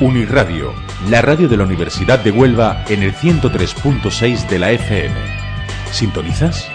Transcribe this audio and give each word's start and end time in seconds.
Unirradio, 0.00 0.72
la 1.10 1.22
radio 1.22 1.48
de 1.48 1.56
la 1.56 1.64
Universidad 1.64 2.20
de 2.20 2.30
Huelva 2.30 2.84
en 2.88 3.02
el 3.02 3.12
103.6 3.12 4.46
de 4.48 4.58
la 4.60 4.70
FM. 4.70 5.14
¿Sintonizas? 5.90 6.68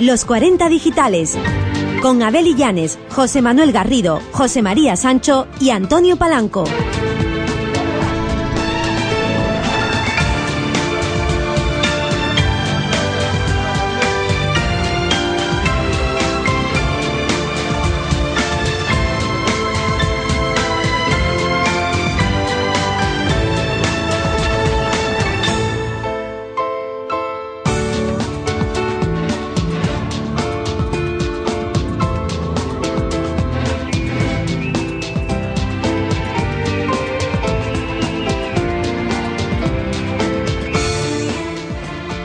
Los 0.00 0.24
40 0.24 0.68
digitales. 0.68 1.38
Con 2.02 2.20
Abel 2.22 2.48
Illanes, 2.48 2.98
José 3.10 3.42
Manuel 3.42 3.70
Garrido, 3.70 4.20
José 4.32 4.60
María 4.60 4.96
Sancho 4.96 5.46
y 5.60 5.70
Antonio 5.70 6.16
Palanco. 6.16 6.64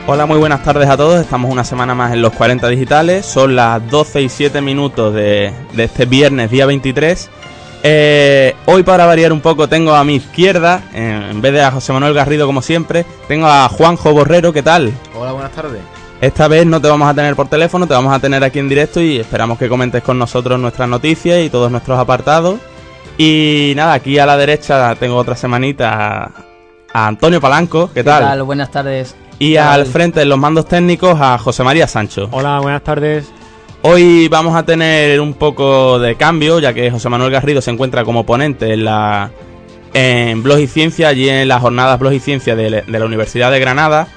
Hola, 0.08 0.24
muy 0.24 0.38
buenas 0.38 0.62
tardes 0.62 0.88
a 0.88 0.96
todos. 0.96 1.20
Estamos 1.20 1.50
una 1.50 1.64
semana 1.64 1.92
más 1.92 2.12
en 2.12 2.22
los 2.22 2.32
40 2.32 2.68
digitales. 2.68 3.26
Son 3.26 3.56
las 3.56 3.90
12 3.90 4.22
y 4.22 4.28
7 4.28 4.60
minutos 4.60 5.12
de, 5.12 5.52
de 5.72 5.84
este 5.84 6.06
viernes, 6.06 6.48
día 6.48 6.64
23. 6.64 7.28
Eh, 7.82 8.54
hoy, 8.66 8.84
para 8.84 9.04
variar 9.04 9.32
un 9.32 9.40
poco, 9.40 9.68
tengo 9.68 9.96
a 9.96 10.04
mi 10.04 10.14
izquierda, 10.14 10.84
eh, 10.94 11.28
en 11.28 11.42
vez 11.42 11.52
de 11.54 11.62
a 11.62 11.72
José 11.72 11.92
Manuel 11.92 12.14
Garrido, 12.14 12.46
como 12.46 12.62
siempre, 12.62 13.04
tengo 13.26 13.48
a 13.48 13.68
Juanjo 13.68 14.12
Borrero. 14.12 14.52
¿Qué 14.52 14.62
tal? 14.62 14.92
Hola, 15.18 15.32
buenas 15.32 15.50
tardes. 15.50 15.80
Esta 16.20 16.46
vez 16.46 16.66
no 16.66 16.80
te 16.80 16.86
vamos 16.86 17.08
a 17.08 17.14
tener 17.14 17.34
por 17.34 17.48
teléfono, 17.48 17.88
te 17.88 17.94
vamos 17.94 18.14
a 18.14 18.20
tener 18.20 18.44
aquí 18.44 18.60
en 18.60 18.68
directo 18.68 19.00
y 19.00 19.18
esperamos 19.18 19.58
que 19.58 19.68
comentes 19.68 20.04
con 20.04 20.20
nosotros 20.20 20.58
nuestras 20.60 20.88
noticias 20.88 21.40
y 21.44 21.50
todos 21.50 21.68
nuestros 21.68 21.98
apartados. 21.98 22.60
Y 23.18 23.72
nada, 23.74 23.94
aquí 23.94 24.20
a 24.20 24.26
la 24.26 24.36
derecha 24.36 24.94
tengo 24.94 25.16
otra 25.16 25.34
semanita 25.34 25.90
a, 25.90 26.30
a 26.92 27.06
Antonio 27.08 27.40
Palanco. 27.40 27.90
¿Qué 27.92 28.04
tal? 28.04 28.40
Buenas 28.44 28.70
tardes. 28.70 29.16
Y 29.38 29.56
al 29.56 29.84
frente 29.86 30.20
de 30.20 30.26
los 30.26 30.38
mandos 30.38 30.66
técnicos 30.66 31.20
a 31.20 31.36
José 31.38 31.62
María 31.62 31.86
Sancho. 31.86 32.28
Hola, 32.32 32.58
buenas 32.60 32.82
tardes. 32.82 33.30
Hoy 33.82 34.28
vamos 34.28 34.56
a 34.56 34.64
tener 34.64 35.20
un 35.20 35.34
poco 35.34 35.98
de 35.98 36.16
cambio, 36.16 36.58
ya 36.58 36.72
que 36.72 36.90
José 36.90 37.08
Manuel 37.08 37.30
Garrido 37.30 37.60
se 37.60 37.70
encuentra 37.70 38.04
como 38.04 38.24
ponente 38.24 38.72
en 38.72 38.84
la 38.84 39.30
en 39.92 40.42
Blog 40.42 40.58
y 40.60 40.66
Ciencia, 40.66 41.08
allí 41.08 41.28
en 41.28 41.48
las 41.48 41.60
jornadas 41.60 41.98
Blog 41.98 42.14
y 42.14 42.20
Ciencia 42.20 42.56
de, 42.56 42.82
de 42.82 42.98
la 42.98 43.04
Universidad 43.04 43.50
de 43.50 43.60
Granada. 43.60 44.08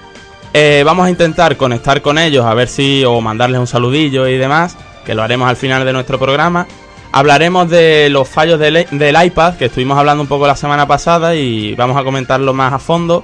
Eh, 0.54 0.84
vamos 0.86 1.06
a 1.06 1.10
intentar 1.10 1.58
conectar 1.58 2.02
con 2.02 2.18
ellos, 2.18 2.46
a 2.46 2.54
ver 2.54 2.68
si, 2.68 3.04
o 3.06 3.22
mandarles 3.22 3.60
un 3.60 3.68
saludillo 3.68 4.28
y 4.28 4.38
demás, 4.38 4.78
que 5.06 5.14
lo 5.14 5.22
haremos 5.22 5.50
al 5.50 5.58
final 5.58 5.86
de 5.86 5.94
nuestro 5.94 6.18
programa. 6.18 6.66
Hablaremos 7.12 7.70
de 7.70 8.10
los 8.10 8.28
fallos 8.28 8.60
del, 8.60 8.88
del 8.92 9.24
iPad, 9.24 9.56
que 9.56 9.66
estuvimos 9.66 9.98
hablando 9.98 10.22
un 10.22 10.28
poco 10.28 10.48
la 10.48 10.56
semana 10.56 10.88
pasada 10.88 11.36
y 11.36 11.76
vamos 11.76 11.98
a 11.98 12.04
comentarlo 12.04 12.54
más 12.54 12.74
a 12.74 12.80
fondo. 12.80 13.22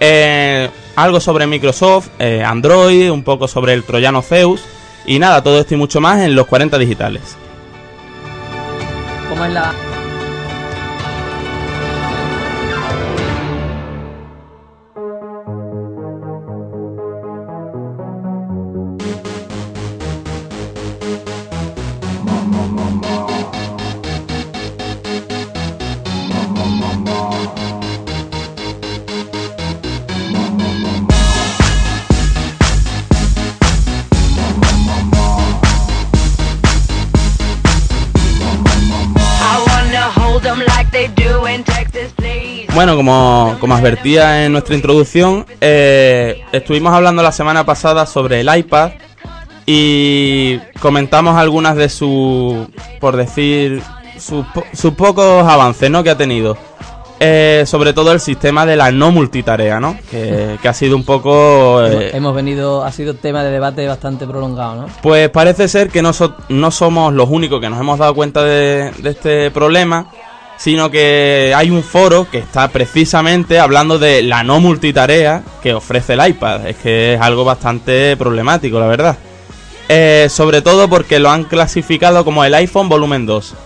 Eh, 0.00 0.68
algo 1.02 1.20
sobre 1.20 1.46
Microsoft, 1.46 2.08
eh, 2.18 2.42
Android, 2.44 3.10
un 3.10 3.22
poco 3.22 3.48
sobre 3.48 3.72
el 3.74 3.84
troyano 3.84 4.22
Zeus. 4.22 4.62
Y 5.06 5.18
nada, 5.18 5.42
todo 5.42 5.58
esto 5.58 5.74
y 5.74 5.76
mucho 5.76 6.00
más 6.00 6.20
en 6.20 6.34
los 6.34 6.46
40 6.46 6.76
digitales. 6.78 7.36
¿Cómo 9.28 9.44
es 9.44 9.52
la...? 9.52 9.87
Bueno, 42.74 42.96
como, 42.96 43.56
como 43.60 43.74
advertía 43.74 44.44
en 44.44 44.52
nuestra 44.52 44.74
introducción, 44.74 45.44
eh, 45.60 46.42
estuvimos 46.52 46.92
hablando 46.92 47.22
la 47.22 47.32
semana 47.32 47.64
pasada 47.66 48.06
sobre 48.06 48.40
el 48.40 48.56
iPad 48.56 48.92
y 49.66 50.58
comentamos 50.80 51.36
algunas 51.36 51.76
de 51.76 51.88
sus, 51.88 52.66
por 53.00 53.16
decir, 53.16 53.82
sus, 54.18 54.46
po- 54.46 54.64
sus 54.72 54.94
pocos 54.94 55.46
avances 55.46 55.90
¿no? 55.90 56.02
que 56.02 56.10
ha 56.10 56.16
tenido. 56.16 56.56
Eh, 57.20 57.64
sobre 57.66 57.92
todo 57.92 58.12
el 58.12 58.20
sistema 58.20 58.64
de 58.64 58.76
la 58.76 58.92
no 58.92 59.10
multitarea, 59.10 59.80
¿no? 59.80 59.98
Que, 60.08 60.56
que 60.62 60.68
ha 60.68 60.72
sido 60.72 60.94
un 60.94 61.02
poco... 61.04 61.84
eh, 61.84 62.16
Hemos 62.16 62.32
venido... 62.32 62.84
Ha 62.84 62.92
sido 62.92 63.14
tema 63.14 63.42
de 63.42 63.50
debate 63.50 63.84
bastante 63.88 64.24
prolongado, 64.24 64.76
¿no? 64.82 64.86
Pues 65.02 65.28
parece 65.30 65.66
ser 65.66 65.88
que 65.90 66.00
no, 66.00 66.12
so- 66.12 66.36
no 66.48 66.70
somos 66.70 67.12
los 67.12 67.28
únicos 67.28 67.60
que 67.60 67.68
nos 67.68 67.80
hemos 67.80 67.98
dado 67.98 68.14
cuenta 68.14 68.44
de, 68.44 68.92
de 68.98 69.10
este 69.10 69.50
problema, 69.50 70.06
sino 70.58 70.90
que 70.90 71.54
hay 71.56 71.70
un 71.70 71.84
foro 71.84 72.28
que 72.28 72.38
está 72.38 72.68
precisamente 72.68 73.60
hablando 73.60 73.98
de 73.98 74.22
la 74.22 74.42
no 74.42 74.60
multitarea 74.60 75.42
que 75.62 75.72
ofrece 75.72 76.14
el 76.14 76.28
iPad. 76.28 76.66
Es 76.66 76.76
que 76.76 77.14
es 77.14 77.20
algo 77.20 77.44
bastante 77.44 78.16
problemático, 78.16 78.80
la 78.80 78.88
verdad. 78.88 79.16
Eh, 79.88 80.26
sobre 80.28 80.60
todo 80.60 80.88
porque 80.88 81.20
lo 81.20 81.30
han 81.30 81.44
clasificado 81.44 82.24
como 82.24 82.44
el 82.44 82.54
iPhone 82.54 82.88
volumen 82.88 83.24
2. 83.24 83.54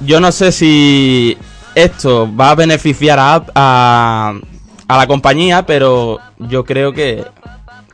Yo 0.00 0.20
no 0.20 0.32
sé 0.32 0.50
si 0.50 1.38
esto 1.76 2.28
va 2.34 2.50
a 2.50 2.54
beneficiar 2.56 3.20
a, 3.20 3.44
a, 3.54 4.34
a 4.88 4.96
la 4.96 5.06
compañía, 5.06 5.64
pero 5.64 6.18
yo 6.38 6.64
creo 6.64 6.92
que, 6.92 7.24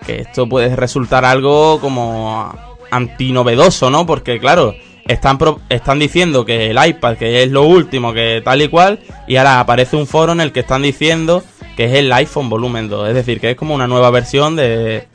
que 0.07 0.23
esto 0.23 0.49
puede 0.49 0.75
resultar 0.75 1.27
algo 1.27 1.79
como 1.81 2.51
antinovedoso, 2.91 3.91
¿no? 3.91 4.07
Porque 4.07 4.41
claro, 4.41 4.75
están, 5.09 5.39
pro- 5.39 5.61
están 5.69 5.99
diciendo 5.99 6.45
que 6.45 6.71
el 6.71 6.79
iPad, 6.87 7.17
que 7.17 7.43
es 7.43 7.51
lo 7.51 7.65
último, 7.65 8.13
que 8.13 8.41
tal 8.45 8.63
y 8.63 8.69
cual, 8.69 9.01
y 9.27 9.37
ahora 9.37 9.59
aparece 9.61 9.97
un 9.97 10.07
foro 10.07 10.33
en 10.33 10.41
el 10.41 10.53
que 10.53 10.61
están 10.61 10.83
diciendo 10.83 11.43
que 11.77 11.85
es 11.87 11.95
el 11.95 12.13
iPhone 12.13 12.49
volumen 12.49 12.89
2, 12.89 13.09
es 13.09 13.15
decir, 13.15 13.41
que 13.41 13.51
es 13.53 13.57
como 13.57 13.75
una 13.75 13.87
nueva 13.87 14.11
versión 14.11 14.55
de, 14.57 15.07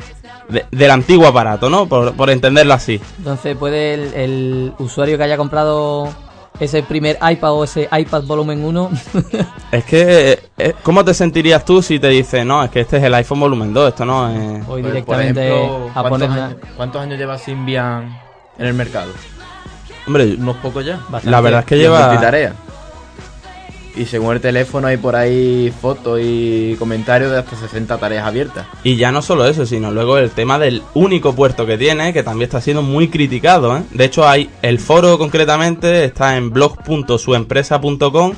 de- 0.49 0.65
del 0.71 0.91
antiguo 0.91 1.27
aparato, 1.27 1.69
¿no? 1.69 1.87
Por, 1.87 2.13
por 2.13 2.29
entenderlo 2.29 2.73
así. 2.73 2.99
Entonces, 3.17 3.55
¿puede 3.57 3.93
el, 3.93 4.13
el 4.13 4.73
usuario 4.79 5.17
que 5.17 5.23
haya 5.23 5.37
comprado 5.37 6.07
ese 6.59 6.81
primer 6.83 7.17
iPad 7.21 7.51
o 7.53 7.63
ese 7.65 7.89
iPad 7.91 8.23
volumen 8.23 8.63
1 8.63 8.89
Es 9.71 9.83
que, 9.85 10.39
eh, 10.57 10.73
¿cómo 10.83 11.03
te 11.03 11.13
sentirías 11.13 11.65
tú 11.65 11.81
si 11.81 11.99
te 11.99 12.07
dicen, 12.09 12.47
no, 12.47 12.63
es 12.63 12.69
que 12.71 12.79
este 12.81 12.97
es 12.97 13.03
el 13.03 13.13
iPhone 13.15 13.39
volumen 13.41 13.73
2, 13.73 13.89
esto 13.89 14.05
no 14.05 14.29
es... 14.29 14.63
hoy 14.67 14.81
Pues, 14.83 14.93
directamente 14.93 15.49
por 15.49 15.57
ejemplo, 15.57 15.89
a 15.89 15.93
¿cuántos, 15.93 16.09
poner 16.09 16.29
años, 16.43 16.55
cuántos 16.77 17.01
años 17.01 17.17
lleva 17.19 17.37
Symbian 17.37 18.19
en 18.57 18.65
el 18.67 18.73
mercado? 18.73 19.11
Hombre, 20.07 20.35
Unos 20.37 20.57
pocos 20.57 20.85
ya. 20.85 20.97
bastante- 21.09 21.29
la 21.31 21.41
verdad 21.41 21.59
es 21.61 21.65
que 21.65 21.77
lleva... 21.77 22.07
multitarea. 22.07 22.53
Y 23.95 24.05
según 24.05 24.33
el 24.33 24.41
teléfono 24.41 24.87
hay 24.87 24.97
por 24.97 25.15
ahí 25.15 25.71
fotos 25.79 26.19
y 26.19 26.75
comentarios 26.79 27.29
de 27.29 27.37
hasta 27.37 27.55
60 27.55 27.95
tareas 27.99 28.25
abiertas. 28.25 28.65
Y 28.83 28.95
ya 28.95 29.11
no 29.11 29.21
solo 29.21 29.45
eso, 29.45 29.67
sino 29.67 29.91
luego 29.91 30.17
el 30.17 30.31
tema 30.31 30.57
del 30.57 30.81
único 30.95 31.35
puerto 31.35 31.67
que 31.67 31.77
tiene, 31.77 32.11
que 32.11 32.23
también 32.23 32.47
está 32.47 32.59
siendo 32.59 32.81
muy 32.81 33.09
criticado. 33.09 33.77
¿eh? 33.77 33.83
De 33.91 34.05
hecho, 34.05 34.27
hay 34.27 34.49
el 34.63 34.79
foro 34.79 35.19
concretamente 35.19 36.05
está 36.05 36.37
en 36.37 36.49
blog.suempresa.com 36.51 38.33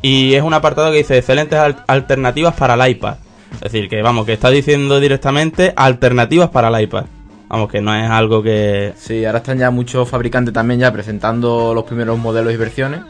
Y 0.00 0.34
es 0.34 0.42
un 0.44 0.54
apartado 0.54 0.92
que 0.92 0.98
dice 0.98 1.18
excelentes 1.18 1.58
al- 1.58 1.82
alternativas 1.88 2.54
para 2.54 2.74
el 2.74 2.90
iPad. 2.92 3.16
Es 3.54 3.60
decir, 3.72 3.88
que 3.88 4.00
vamos, 4.02 4.24
que 4.26 4.34
está 4.34 4.48
diciendo 4.48 5.00
directamente 5.00 5.72
alternativas 5.74 6.50
para 6.50 6.68
el 6.68 6.84
iPad. 6.84 7.06
Vamos, 7.50 7.68
que 7.68 7.80
no 7.80 7.92
es 7.92 8.08
algo 8.08 8.44
que... 8.44 8.94
Sí, 8.96 9.24
ahora 9.24 9.38
están 9.38 9.58
ya 9.58 9.72
muchos 9.72 10.08
fabricantes 10.08 10.54
también 10.54 10.78
ya 10.78 10.92
presentando 10.92 11.74
los 11.74 11.82
primeros 11.82 12.16
modelos 12.16 12.54
y 12.54 12.56
versiones. 12.56 13.00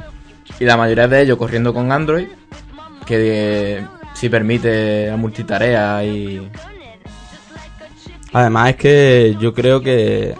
Y 0.58 0.64
la 0.64 0.78
mayoría 0.78 1.06
de 1.06 1.20
ellos 1.20 1.37
corriendo 1.37 1.75
con 1.75 1.92
Android, 1.92 2.26
que 3.04 3.76
eh, 3.76 3.87
sí 4.14 4.31
permite 4.31 5.08
la 5.08 5.19
multitarea 5.19 6.02
y... 6.04 6.50
Además 8.32 8.70
es 8.70 8.76
que 8.76 9.37
yo 9.38 9.52
creo 9.52 9.82
que, 9.82 10.34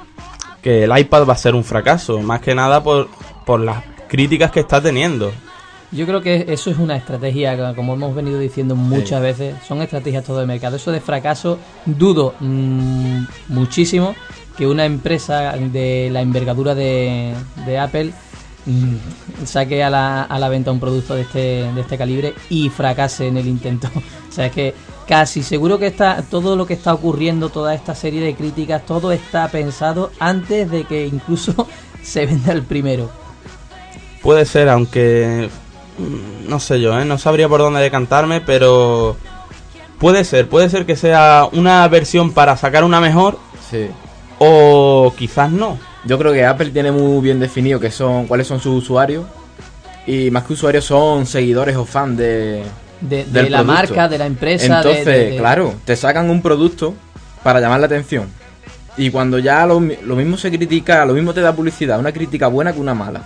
que 0.63 0.85
el 0.85 0.99
iPad 0.99 1.27
va 1.27 1.35
a 1.35 1.37
ser 1.37 1.55
un 1.55 1.65
fracaso, 1.65 2.21
más 2.21 2.41
que 2.41 2.55
nada 2.55 2.83
por, 2.83 3.09
por 3.45 3.61
las 3.61 3.85
críticas 4.09 4.51
que 4.51 4.61
está 4.61 4.81
teniendo. 4.81 5.31
Yo 5.93 6.07
creo 6.07 6.21
que 6.21 6.47
eso 6.49 6.71
es 6.71 6.79
una 6.79 6.97
estrategia, 6.97 7.75
como 7.75 7.95
hemos 7.95 8.15
venido 8.15 8.39
diciendo 8.39 8.77
muchas 8.77 9.21
veces, 9.21 9.57
son 9.67 9.83
estrategias 9.83 10.25
todo 10.25 10.39
de 10.39 10.47
mercado. 10.47 10.77
Eso 10.77 10.93
de 10.93 11.01
fracaso, 11.01 11.59
dudo 11.85 12.35
mm, 12.39 13.25
muchísimo 13.49 14.15
que 14.57 14.69
una 14.69 14.85
empresa 14.85 15.57
de 15.57 16.09
la 16.13 16.21
envergadura 16.21 16.77
de, 16.77 17.35
de 17.67 17.79
Apple 17.79 18.13
mm, 18.67 19.45
saque 19.45 19.83
a 19.83 19.91
la, 19.91 20.23
a 20.23 20.39
la 20.39 20.49
venta 20.49 20.71
un 20.71 20.79
producto 20.79 21.15
de 21.17 21.23
este, 21.23 21.73
de 21.73 21.81
este 21.81 21.99
calibre 21.99 22.35
y 22.51 22.69
fracase 22.69 23.27
en 23.27 23.37
el 23.39 23.49
intento. 23.49 23.91
O 24.31 24.33
sea, 24.33 24.47
es 24.47 24.53
que 24.53 24.75
casi 25.09 25.43
seguro 25.43 25.77
que 25.77 25.89
está 25.89 26.23
todo 26.23 26.55
lo 26.55 26.65
que 26.65 26.75
está 26.75 26.95
ocurriendo, 26.95 27.49
toda 27.49 27.75
esta 27.75 27.97
serie 27.97 28.21
de 28.21 28.37
críticas, 28.37 28.87
todo 28.87 29.11
está 29.11 29.49
pensado 29.49 30.13
antes 30.21 30.71
de 30.71 30.85
que 30.85 31.05
incluso 31.05 31.67
se 32.05 32.27
venda 32.27 32.53
el 32.53 32.63
primero. 32.63 33.11
Puede 34.23 34.45
ser, 34.45 34.69
aunque 34.69 35.51
no 36.49 36.61
sé 36.61 36.81
yo, 36.81 36.99
¿eh? 36.99 37.05
no 37.05 37.19
sabría 37.19 37.49
por 37.49 37.61
dónde 37.61 37.81
decantarme, 37.81 38.41
pero 38.41 39.17
puede 39.99 40.25
ser, 40.25 40.49
puede 40.49 40.69
ser 40.69 40.87
que 40.87 40.97
sea 40.97 41.47
una 41.53 41.87
versión 41.89 42.33
para 42.33 42.57
sacar 42.57 42.85
una 42.85 43.01
mejor 43.01 43.39
Sí. 43.71 43.87
o 44.39 45.13
quizás 45.17 45.51
no. 45.51 45.79
Yo 46.05 46.19
creo 46.19 46.33
que 46.33 46.45
Apple 46.47 46.71
tiene 46.71 46.91
muy 46.93 47.23
bien 47.23 47.39
definido 47.41 47.79
que 47.79 47.91
son 47.91 48.27
cuáles 48.27 48.47
son 48.47 48.61
sus 48.61 48.83
usuarios. 48.83 49.25
Y 50.07 50.31
más 50.31 50.45
que 50.45 50.55
usuarios 50.55 50.85
son 50.87 51.27
seguidores 51.27 51.77
o 51.77 51.85
fans 51.85 52.17
de, 52.17 52.63
De, 53.03 53.25
la 53.27 53.59
producto. 53.59 53.65
marca, 53.65 54.09
de 54.09 54.19
la 54.19 54.27
empresa. 54.27 54.79
Entonces, 54.79 55.05
de- 55.05 55.31
de- 55.33 55.37
claro, 55.37 55.75
te 55.85 55.95
sacan 55.95 56.31
un 56.31 56.41
producto 56.41 56.95
para 57.43 57.61
llamar 57.61 57.81
la 57.81 57.87
atención. 57.87 58.29
Y 58.97 59.11
cuando 59.11 59.39
ya 59.39 59.67
lo, 59.67 59.79
lo 59.79 60.17
mismo 60.17 60.37
se 60.39 60.51
critica, 60.51 61.05
lo 61.05 61.13
mismo 61.13 61.33
te 61.35 61.43
da 61.43 61.55
publicidad, 61.55 61.99
una 62.01 62.13
crítica 62.13 62.49
buena 62.49 62.73
que 62.73 62.81
una 62.81 62.95
mala. 62.95 63.23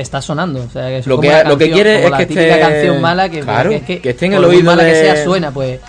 Está 0.00 0.20
sonando. 0.22 0.62
O 0.62 0.68
sea, 0.70 0.88
que 0.88 0.98
es 0.98 1.06
Lo 1.06 1.16
como 1.16 1.28
que- 1.30 1.44
lo 1.44 1.58
que 1.58 1.70
quiere 1.70 1.94
como 1.94 2.04
es 2.06 2.10
la 2.12 2.18
que 2.18 2.26
típica 2.26 2.46
esté- 2.48 2.60
canción 2.60 3.00
mala 3.00 3.28
que, 3.28 3.40
claro, 3.40 3.70
que, 3.70 3.76
es 3.76 3.82
que, 3.82 4.00
que 4.00 4.10
esté 4.10 4.26
en 4.26 4.34
el 4.34 4.44
oído 4.44 4.64
mala 4.64 4.84
que 4.84 4.94
sea 4.94 5.24
suena, 5.24 5.50
pues 5.50 5.80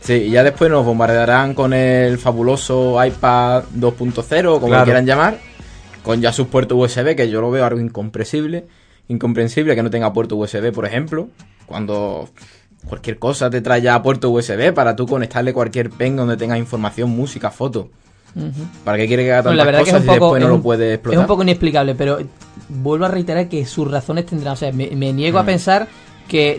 Sí, 0.00 0.12
y 0.14 0.30
ya 0.30 0.44
después 0.44 0.70
nos 0.70 0.84
bombardearán 0.86 1.54
con 1.54 1.72
el 1.72 2.18
fabuloso 2.18 3.04
iPad 3.04 3.64
2.0, 3.74 4.54
como 4.54 4.68
Claro. 4.68 4.84
quieran 4.84 5.04
llamar, 5.06 5.38
con 6.04 6.20
ya 6.20 6.32
sus 6.32 6.46
puertos 6.46 6.78
USB, 6.78 7.16
que 7.16 7.28
yo 7.28 7.40
lo 7.40 7.50
veo 7.50 7.64
algo 7.66 7.80
incomprensible, 7.80 8.66
incomprensible 9.08 9.74
que 9.74 9.82
no 9.82 9.90
tenga 9.90 10.12
puerto 10.12 10.36
USB, 10.36 10.72
por 10.72 10.86
ejemplo, 10.86 11.28
cuando 11.66 12.28
cualquier 12.86 13.18
cosa 13.18 13.50
te 13.50 13.60
trae 13.60 13.82
ya 13.82 14.00
puerto 14.02 14.30
USB 14.30 14.72
para 14.72 14.94
tú 14.94 15.06
conectarle 15.06 15.52
cualquier 15.52 15.90
pen 15.90 16.16
donde 16.16 16.36
tengas 16.36 16.58
información, 16.58 17.10
música, 17.10 17.50
foto. 17.50 17.90
¿Para 18.84 18.98
qué 18.98 19.06
quiere 19.08 19.24
que 19.24 19.32
haga 19.32 19.42
Bueno, 19.42 19.56
tantas 19.56 19.56
la 19.58 19.64
verdad 19.64 19.78
que 19.84 19.90
es 19.90 19.94
cosas 19.94 20.00
un 20.08 20.14
y 20.14 20.18
poco 20.18 20.34
después 20.34 20.40
no 20.42 20.46
es 20.48 20.52
lo 20.56 20.62
puede 20.62 20.88
es 20.88 20.94
explotar? 20.94 21.20
un 21.20 21.26
poco 21.26 21.42
inexplicable, 21.42 21.94
pero 21.94 22.18
vuelvo 22.68 23.04
a 23.06 23.08
reiterar 23.08 23.48
que 23.48 23.64
sus 23.66 23.90
razones 23.90 24.26
tendrán. 24.26 24.52
O 24.54 24.56
sea, 24.56 24.72
me, 24.72 24.88
me 24.90 25.12
niego 25.12 25.38
a 25.38 25.44
pensar 25.44 25.88
que 26.28 26.56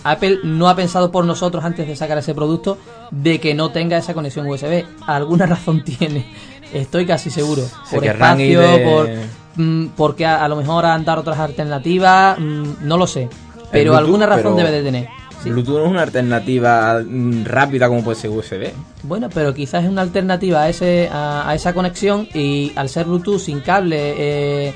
mm, 0.00 0.06
Apple 0.06 0.38
no 0.44 0.68
ha 0.68 0.74
pensado 0.76 1.12
por 1.12 1.24
nosotros 1.26 1.62
antes 1.64 1.86
de 1.86 1.94
sacar 1.94 2.18
ese 2.18 2.34
producto 2.34 2.78
de 3.10 3.38
que 3.38 3.54
no 3.54 3.70
tenga 3.70 3.98
esa 3.98 4.14
conexión 4.14 4.46
USB. 4.48 4.84
Alguna 5.06 5.46
razón 5.46 5.84
tiene. 5.84 6.26
Estoy 6.72 7.04
casi 7.06 7.30
seguro. 7.30 7.62
Se 7.84 7.96
por 7.96 8.04
espacio, 8.06 8.60
de- 8.60 8.78
por 8.78 9.08
mm, 9.56 9.86
porque 9.96 10.24
a, 10.24 10.44
a 10.44 10.48
lo 10.48 10.56
mejor 10.56 10.86
han 10.86 11.04
dado 11.04 11.20
otras 11.20 11.38
alternativas, 11.38 12.38
mm, 12.38 12.62
no 12.82 12.96
lo 12.96 13.06
sé. 13.06 13.28
Pero 13.70 13.92
Bluetooth, 13.92 13.98
alguna 14.06 14.26
razón 14.26 14.42
pero 14.42 14.56
debe 14.56 14.70
de 14.72 14.82
tener. 14.82 15.08
Sí. 15.42 15.50
Bluetooth 15.50 15.78
no 15.78 15.84
es 15.86 15.90
una 15.90 16.02
alternativa 16.02 17.00
mm, 17.04 17.44
rápida 17.44 17.88
como 17.88 18.04
puede 18.04 18.16
ser 18.16 18.30
USB. 18.30 18.72
Bueno, 19.02 19.28
pero 19.32 19.54
quizás 19.54 19.84
es 19.84 19.90
una 19.90 20.02
alternativa 20.02 20.62
a, 20.62 20.68
ese, 20.68 21.08
a, 21.10 21.48
a 21.48 21.54
esa 21.54 21.72
conexión 21.72 22.28
y 22.34 22.72
al 22.76 22.88
ser 22.88 23.06
Bluetooth 23.06 23.40
sin 23.40 23.60
cable 23.60 24.14
eh, 24.18 24.74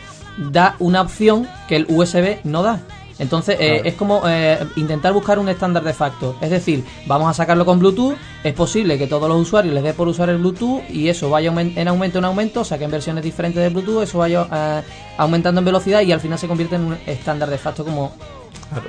da 0.50 0.76
una 0.78 1.02
opción 1.02 1.46
que 1.68 1.76
el 1.76 1.86
USB 1.88 2.38
no 2.44 2.62
da. 2.62 2.80
Entonces 3.18 3.56
eh, 3.60 3.82
es 3.84 3.94
como 3.94 4.22
eh, 4.26 4.58
intentar 4.76 5.12
buscar 5.12 5.38
un 5.38 5.48
estándar 5.48 5.84
de 5.84 5.92
facto. 5.92 6.36
Es 6.40 6.50
decir, 6.50 6.84
vamos 7.06 7.28
a 7.28 7.34
sacarlo 7.34 7.64
con 7.64 7.78
Bluetooth. 7.78 8.16
Es 8.42 8.54
posible 8.54 8.98
que 8.98 9.06
todos 9.06 9.28
los 9.28 9.40
usuarios 9.40 9.72
les 9.74 9.82
dé 9.82 9.94
por 9.94 10.08
usar 10.08 10.28
el 10.30 10.38
Bluetooth 10.38 10.82
y 10.90 11.08
eso 11.08 11.30
vaya 11.30 11.52
en 11.56 11.88
aumento 11.88 12.18
en 12.18 12.24
aumento, 12.24 12.64
saquen 12.64 12.90
versiones 12.90 13.22
diferentes 13.22 13.62
de 13.62 13.68
Bluetooth, 13.68 14.02
eso 14.02 14.18
vaya 14.18 14.46
eh, 14.52 14.82
aumentando 15.16 15.60
en 15.60 15.64
velocidad 15.64 16.00
y 16.02 16.12
al 16.12 16.20
final 16.20 16.38
se 16.38 16.48
convierte 16.48 16.76
en 16.76 16.86
un 16.86 16.98
estándar 17.06 17.48
de 17.48 17.58
facto 17.58 17.84
como, 17.84 18.12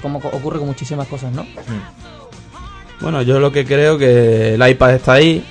como 0.01 0.19
co- 0.19 0.29
ocurre 0.29 0.59
con 0.59 0.67
muchísimas 0.67 1.07
cosas, 1.07 1.31
¿no? 1.33 1.45
Bueno, 3.01 3.21
yo 3.21 3.39
lo 3.39 3.51
que 3.51 3.65
creo 3.65 3.97
que 3.97 4.55
el 4.55 4.67
iPad 4.69 4.93
está 4.95 5.13
ahí. 5.13 5.43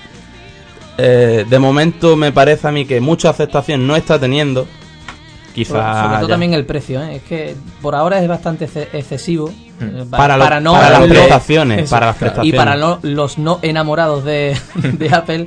Eh, 0.96 1.44
de 1.48 1.58
momento 1.58 2.16
me 2.16 2.30
parece 2.32 2.68
a 2.68 2.70
mí 2.70 2.84
que 2.84 3.00
mucha 3.00 3.30
aceptación 3.30 3.86
no 3.86 3.96
está 3.96 4.18
teniendo. 4.18 4.62
Sobre, 4.62 5.54
Quizá 5.54 6.02
sobre 6.02 6.16
todo 6.18 6.28
ya- 6.28 6.32
también 6.34 6.54
el 6.54 6.66
precio, 6.66 7.00
¿eh? 7.02 7.16
es 7.16 7.22
que 7.22 7.54
por 7.80 7.94
ahora 7.94 8.18
es 8.20 8.26
bastante 8.26 8.66
exce- 8.68 8.88
excesivo 8.92 9.52
eh, 9.80 10.04
Para 10.10 10.36
lo- 10.36 10.60
no 10.60 10.72
para 10.72 10.90
las 10.98 11.08
prestaciones, 11.08 11.88
para 11.90 12.06
las 12.06 12.16
prestaciones. 12.16 12.52
y 12.54 12.56
para 12.56 12.76
no- 12.76 12.98
los 13.02 13.38
no 13.38 13.60
enamorados 13.62 14.24
de, 14.24 14.56
de 14.74 15.14
Apple 15.14 15.46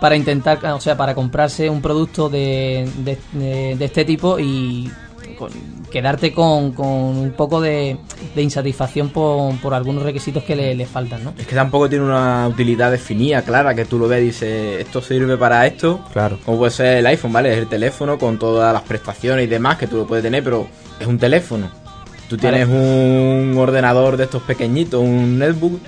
para 0.00 0.14
intentar, 0.14 0.64
o 0.64 0.80
sea, 0.80 0.96
para 0.96 1.12
comprarse 1.16 1.68
un 1.68 1.82
producto 1.82 2.28
de, 2.28 2.88
de- 2.98 3.18
de- 3.32 3.74
de 3.76 3.84
este 3.84 4.04
tipo 4.04 4.38
y 4.38 4.88
con- 5.36 5.50
quedarte 5.90 6.32
con, 6.32 6.72
con 6.72 6.86
un 6.88 7.32
poco 7.36 7.60
de, 7.60 7.96
de 8.34 8.42
insatisfacción 8.42 9.10
por, 9.10 9.56
por 9.60 9.74
algunos 9.74 10.02
requisitos 10.02 10.42
que 10.44 10.54
le, 10.56 10.74
le 10.74 10.86
faltan, 10.86 11.24
¿no? 11.24 11.34
Es 11.38 11.46
que 11.46 11.54
tampoco 11.54 11.88
tiene 11.88 12.04
una 12.04 12.46
utilidad 12.48 12.90
definida, 12.90 13.42
clara, 13.42 13.74
que 13.74 13.84
tú 13.84 13.98
lo 13.98 14.08
ves 14.08 14.22
y 14.22 14.26
dices, 14.26 14.80
esto 14.80 15.00
sirve 15.00 15.36
para 15.36 15.66
esto. 15.66 16.00
Claro. 16.12 16.38
Como 16.44 16.58
puede 16.58 16.70
ser 16.70 16.98
el 16.98 17.06
iPhone, 17.06 17.32
¿vale? 17.32 17.52
Es 17.52 17.58
el 17.58 17.68
teléfono 17.68 18.18
con 18.18 18.38
todas 18.38 18.72
las 18.72 18.82
prestaciones 18.82 19.44
y 19.44 19.48
demás 19.48 19.78
que 19.78 19.86
tú 19.86 19.96
lo 19.96 20.06
puedes 20.06 20.22
tener, 20.22 20.42
pero 20.44 20.68
es 21.00 21.06
un 21.06 21.18
teléfono. 21.18 21.70
Tú 22.28 22.36
Vale. 22.36 22.64
tienes 22.64 22.68
un 22.68 23.56
ordenador 23.58 24.16
de 24.16 24.24
estos 24.24 24.42
pequeñitos, 24.42 25.00
un 25.02 25.38
netbook, 25.38 25.80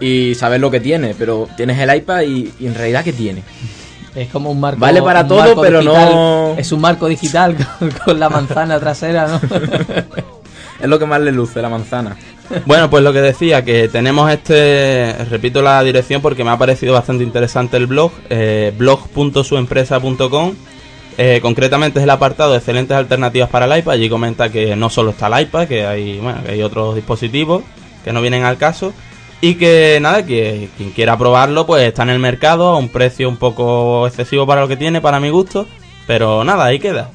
y 0.00 0.34
sabes 0.34 0.60
lo 0.60 0.70
que 0.70 0.80
tiene, 0.80 1.14
pero 1.18 1.48
tienes 1.56 1.78
el 1.78 1.94
iPad 1.96 2.20
y, 2.22 2.52
y 2.60 2.66
en 2.66 2.74
realidad 2.74 3.02
¿qué 3.02 3.12
tiene? 3.12 3.42
Es 4.22 4.28
como 4.30 4.50
un 4.50 4.60
marco. 4.60 4.80
Vale 4.80 5.00
para 5.02 5.26
todo, 5.26 5.60
pero 5.60 5.80
digital. 5.80 6.10
no- 6.14 6.54
Es 6.58 6.72
un 6.72 6.80
marco 6.80 7.06
digital 7.06 7.56
con, 7.78 7.90
con 7.90 8.18
la 8.20 8.28
manzana 8.28 8.78
trasera, 8.80 9.26
¿no? 9.28 9.40
Es 10.80 10.86
lo 10.88 10.96
que 11.00 11.06
más 11.06 11.20
le 11.20 11.32
luce, 11.32 11.60
la 11.60 11.68
manzana. 11.68 12.16
Bueno, 12.64 12.88
pues 12.88 13.02
lo 13.02 13.12
que 13.12 13.20
decía, 13.20 13.64
que 13.64 13.88
tenemos 13.88 14.30
este, 14.30 15.12
repito 15.28 15.60
la 15.60 15.82
dirección 15.82 16.22
porque 16.22 16.44
me 16.44 16.50
ha 16.50 16.56
parecido 16.56 16.92
bastante 16.94 17.24
interesante 17.24 17.76
el 17.76 17.88
blog, 17.88 18.12
eh, 18.30 18.72
blog.suempresa.com. 18.78 20.54
Eh, 21.20 21.40
concretamente 21.42 21.98
es 21.98 22.04
el 22.04 22.10
apartado 22.10 22.52
de 22.52 22.58
excelentes 22.58 22.96
alternativas 22.96 23.48
para 23.50 23.66
el 23.66 23.76
iPad. 23.80 23.94
Allí 23.94 24.08
comenta 24.08 24.50
que 24.50 24.76
no 24.76 24.88
solo 24.88 25.10
está 25.10 25.26
el 25.26 25.42
iPad, 25.46 25.66
que 25.66 25.84
hay, 25.84 26.18
bueno, 26.20 26.44
que 26.44 26.52
hay 26.52 26.62
otros 26.62 26.94
dispositivos 26.94 27.62
que 28.04 28.12
no 28.12 28.20
vienen 28.20 28.44
al 28.44 28.56
caso. 28.56 28.92
Y 29.40 29.54
que 29.54 29.98
nada, 30.00 30.26
que 30.26 30.68
quien 30.76 30.90
quiera 30.90 31.16
probarlo, 31.16 31.64
pues 31.66 31.86
está 31.86 32.02
en 32.02 32.10
el 32.10 32.18
mercado 32.18 32.68
a 32.68 32.76
un 32.76 32.88
precio 32.88 33.28
un 33.28 33.36
poco 33.36 34.06
excesivo 34.06 34.46
para 34.46 34.62
lo 34.62 34.68
que 34.68 34.76
tiene, 34.76 35.00
para 35.00 35.20
mi 35.20 35.30
gusto. 35.30 35.66
Pero 36.06 36.42
nada, 36.42 36.64
ahí 36.64 36.78
queda. 36.78 37.12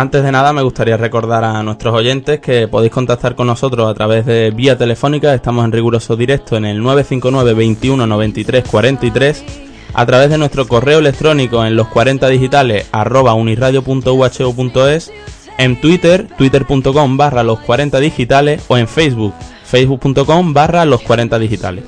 Antes 0.00 0.22
de 0.22 0.32
nada, 0.32 0.54
me 0.54 0.62
gustaría 0.62 0.96
recordar 0.96 1.44
a 1.44 1.62
nuestros 1.62 1.94
oyentes 1.94 2.40
que 2.40 2.66
podéis 2.68 2.90
contactar 2.90 3.34
con 3.34 3.48
nosotros 3.48 3.86
a 3.86 3.92
través 3.92 4.24
de 4.24 4.50
vía 4.50 4.78
telefónica. 4.78 5.34
Estamos 5.34 5.62
en 5.62 5.72
riguroso 5.72 6.16
directo 6.16 6.56
en 6.56 6.64
el 6.64 6.82
959 6.82 7.52
21 7.52 8.06
93 8.06 8.64
43. 8.66 9.44
A 9.92 10.06
través 10.06 10.30
de 10.30 10.38
nuestro 10.38 10.66
correo 10.66 11.00
electrónico 11.00 11.66
en 11.66 11.76
los 11.76 11.88
40 11.88 12.28
digitales 12.28 12.88
arroba 12.92 13.34
uniradio.uho.es. 13.34 15.12
En 15.58 15.78
Twitter, 15.82 16.28
twitter.com 16.38 17.16
barra 17.18 17.42
los 17.42 17.60
40 17.60 18.00
digitales. 18.00 18.64
O 18.68 18.78
en 18.78 18.88
Facebook, 18.88 19.34
facebook.com 19.64 20.54
barra 20.54 20.86
los 20.86 21.02
40 21.02 21.38
digitales. 21.38 21.84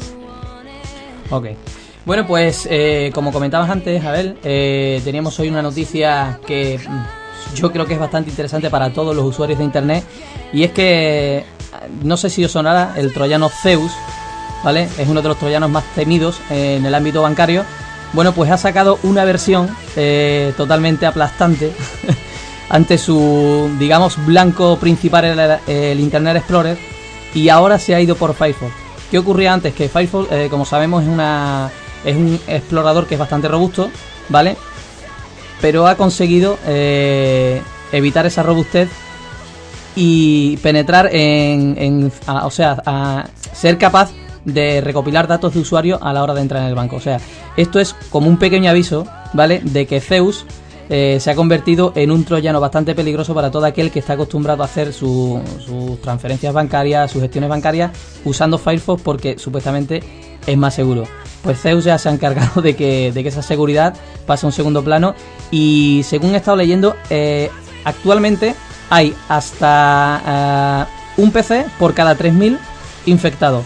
Ok. 1.31 1.47
Bueno, 2.05 2.27
pues 2.27 2.69
eh, 2.71 3.11
como 3.15 3.33
comentabas 3.33 3.71
antes, 3.71 4.05
Abel, 4.05 4.37
eh, 4.45 5.01
teníamos 5.03 5.41
hoy 5.41 5.49
una 5.49 5.63
noticia 5.63 6.41
que 6.47 6.79
mm, 6.79 7.22
yo 7.55 7.73
creo 7.73 7.87
que 7.87 7.95
es 7.95 8.01
bastante 8.01 8.31
interesante 8.31 8.71
para 8.71 8.93
todos 8.93 9.15
los 9.15 9.25
usuarios 9.25 9.59
de 9.59 9.65
Internet. 9.65 10.05
Y 10.53 10.65
es 10.65 10.73
que, 10.73 11.45
no 12.03 12.17
sé 12.17 12.31
si 12.31 12.45
os 12.45 12.53
sonará, 12.53 12.95
el 12.97 13.13
troyano 13.13 13.49
Zeus, 13.49 13.93
¿vale? 14.63 14.89
Es 14.99 15.09
uno 15.09 15.23
de 15.23 15.29
los 15.29 15.39
troyanos 15.39 15.71
más 15.71 15.85
temidos 15.95 16.41
en 16.51 16.85
el 16.85 16.95
ámbito 16.95 17.23
bancario. 17.23 17.65
Bueno, 18.13 18.33
pues 18.33 18.51
ha 18.51 18.59
sacado 18.59 18.99
una 19.05 19.25
versión 19.25 19.75
eh, 19.97 20.53
totalmente 20.57 21.07
aplastante 21.07 21.73
ante 22.69 22.99
su, 22.99 23.71
digamos, 23.79 24.25
blanco 24.27 24.77
principal, 24.79 25.25
el, 25.25 25.59
el 25.67 26.01
Internet 26.01 26.37
Explorer, 26.37 26.79
y 27.35 27.49
ahora 27.49 27.79
se 27.79 27.95
ha 27.95 28.01
ido 28.01 28.17
por 28.17 28.35
Firefox. 28.35 28.73
¿Qué 29.11 29.19
ocurría 29.19 29.53
antes? 29.53 29.75
Que 29.75 29.89
Firefox, 29.89 30.33
eh, 30.33 30.49
como 30.51 30.65
sabemos, 30.65 31.03
es, 31.03 31.09
una, 31.09 31.71
es 32.05 32.17
un 32.17 32.41
explorador 32.47 33.07
que 33.07 33.15
es 33.15 33.21
bastante 33.21 33.49
robusto, 33.49 33.91
¿vale? 34.29 34.57
Pero 35.63 35.87
ha 35.87 35.95
conseguido 35.95 36.59
eh, 36.67 37.63
evitar 37.93 38.27
esa 38.27 38.43
robustez 38.43 38.91
y 39.97 40.57
penetrar 40.59 41.09
en, 41.13 42.11
o 42.27 42.51
sea, 42.51 42.83
a 42.85 43.27
ser 43.55 43.79
capaz 43.79 44.11
de 44.45 44.81
recopilar 44.81 45.29
datos 45.29 45.55
de 45.55 45.61
usuario 45.61 45.99
a 46.03 46.13
la 46.13 46.23
hora 46.23 46.35
de 46.35 46.41
entrar 46.41 46.63
en 46.63 46.69
el 46.69 46.75
banco. 46.75 46.97
O 46.97 47.01
sea, 47.01 47.21
esto 47.57 47.79
es 47.79 47.95
como 48.11 48.29
un 48.29 48.39
pequeño 48.39 48.69
aviso, 48.71 49.07
¿vale? 49.35 49.61
De 49.63 49.87
que 49.87 50.01
Zeus 50.01 50.45
eh, 50.89 51.19
se 51.21 51.31
ha 51.31 51.35
convertido 51.37 51.93
en 51.95 52.11
un 52.11 52.25
troyano 52.25 52.59
bastante 52.61 52.95
peligroso 52.95 53.35
para 53.35 53.51
todo 53.51 53.65
aquel 53.67 53.91
que 53.93 54.01
está 54.01 54.15
acostumbrado 54.15 54.63
a 54.63 54.67
hacer 54.67 54.93
su- 54.93 55.41
sus 55.65 56.01
transferencias 56.03 56.53
bancarias, 56.53 57.11
sus 57.11 57.23
gestiones 57.23 57.49
bancarias 57.49 57.93
usando 58.25 58.59
Firefox 58.59 59.01
porque 59.03 59.39
supuestamente 59.39 60.03
es 60.45 60.57
más 60.59 60.75
seguro. 60.75 61.05
Pues 61.43 61.61
Zeus 61.61 61.85
ya 61.85 61.99
se 61.99 62.09
ha 62.09 62.13
encargado 62.13 62.63
de 62.63 62.77
que, 62.77 63.13
de 63.13 63.23
que 63.23 63.29
esa 63.29 63.43
seguridad 63.43 63.95
pase 64.27 64.47
a 64.47 64.49
un 64.49 64.53
segundo 64.53 64.83
plano 64.83 65.15
y 65.51 66.03
según 66.05 66.35
he 66.35 66.39
estado 66.39 66.57
leyendo, 66.57 66.97
eh, 67.11 67.51
actualmente 67.85 68.55
hay 68.91 69.15
hasta 69.29 70.87
eh, 70.89 71.21
un 71.23 71.33
PC 71.33 71.67
por 71.79 71.95
cada 71.95 72.17
3.000 72.17 72.59
infectados. 73.07 73.65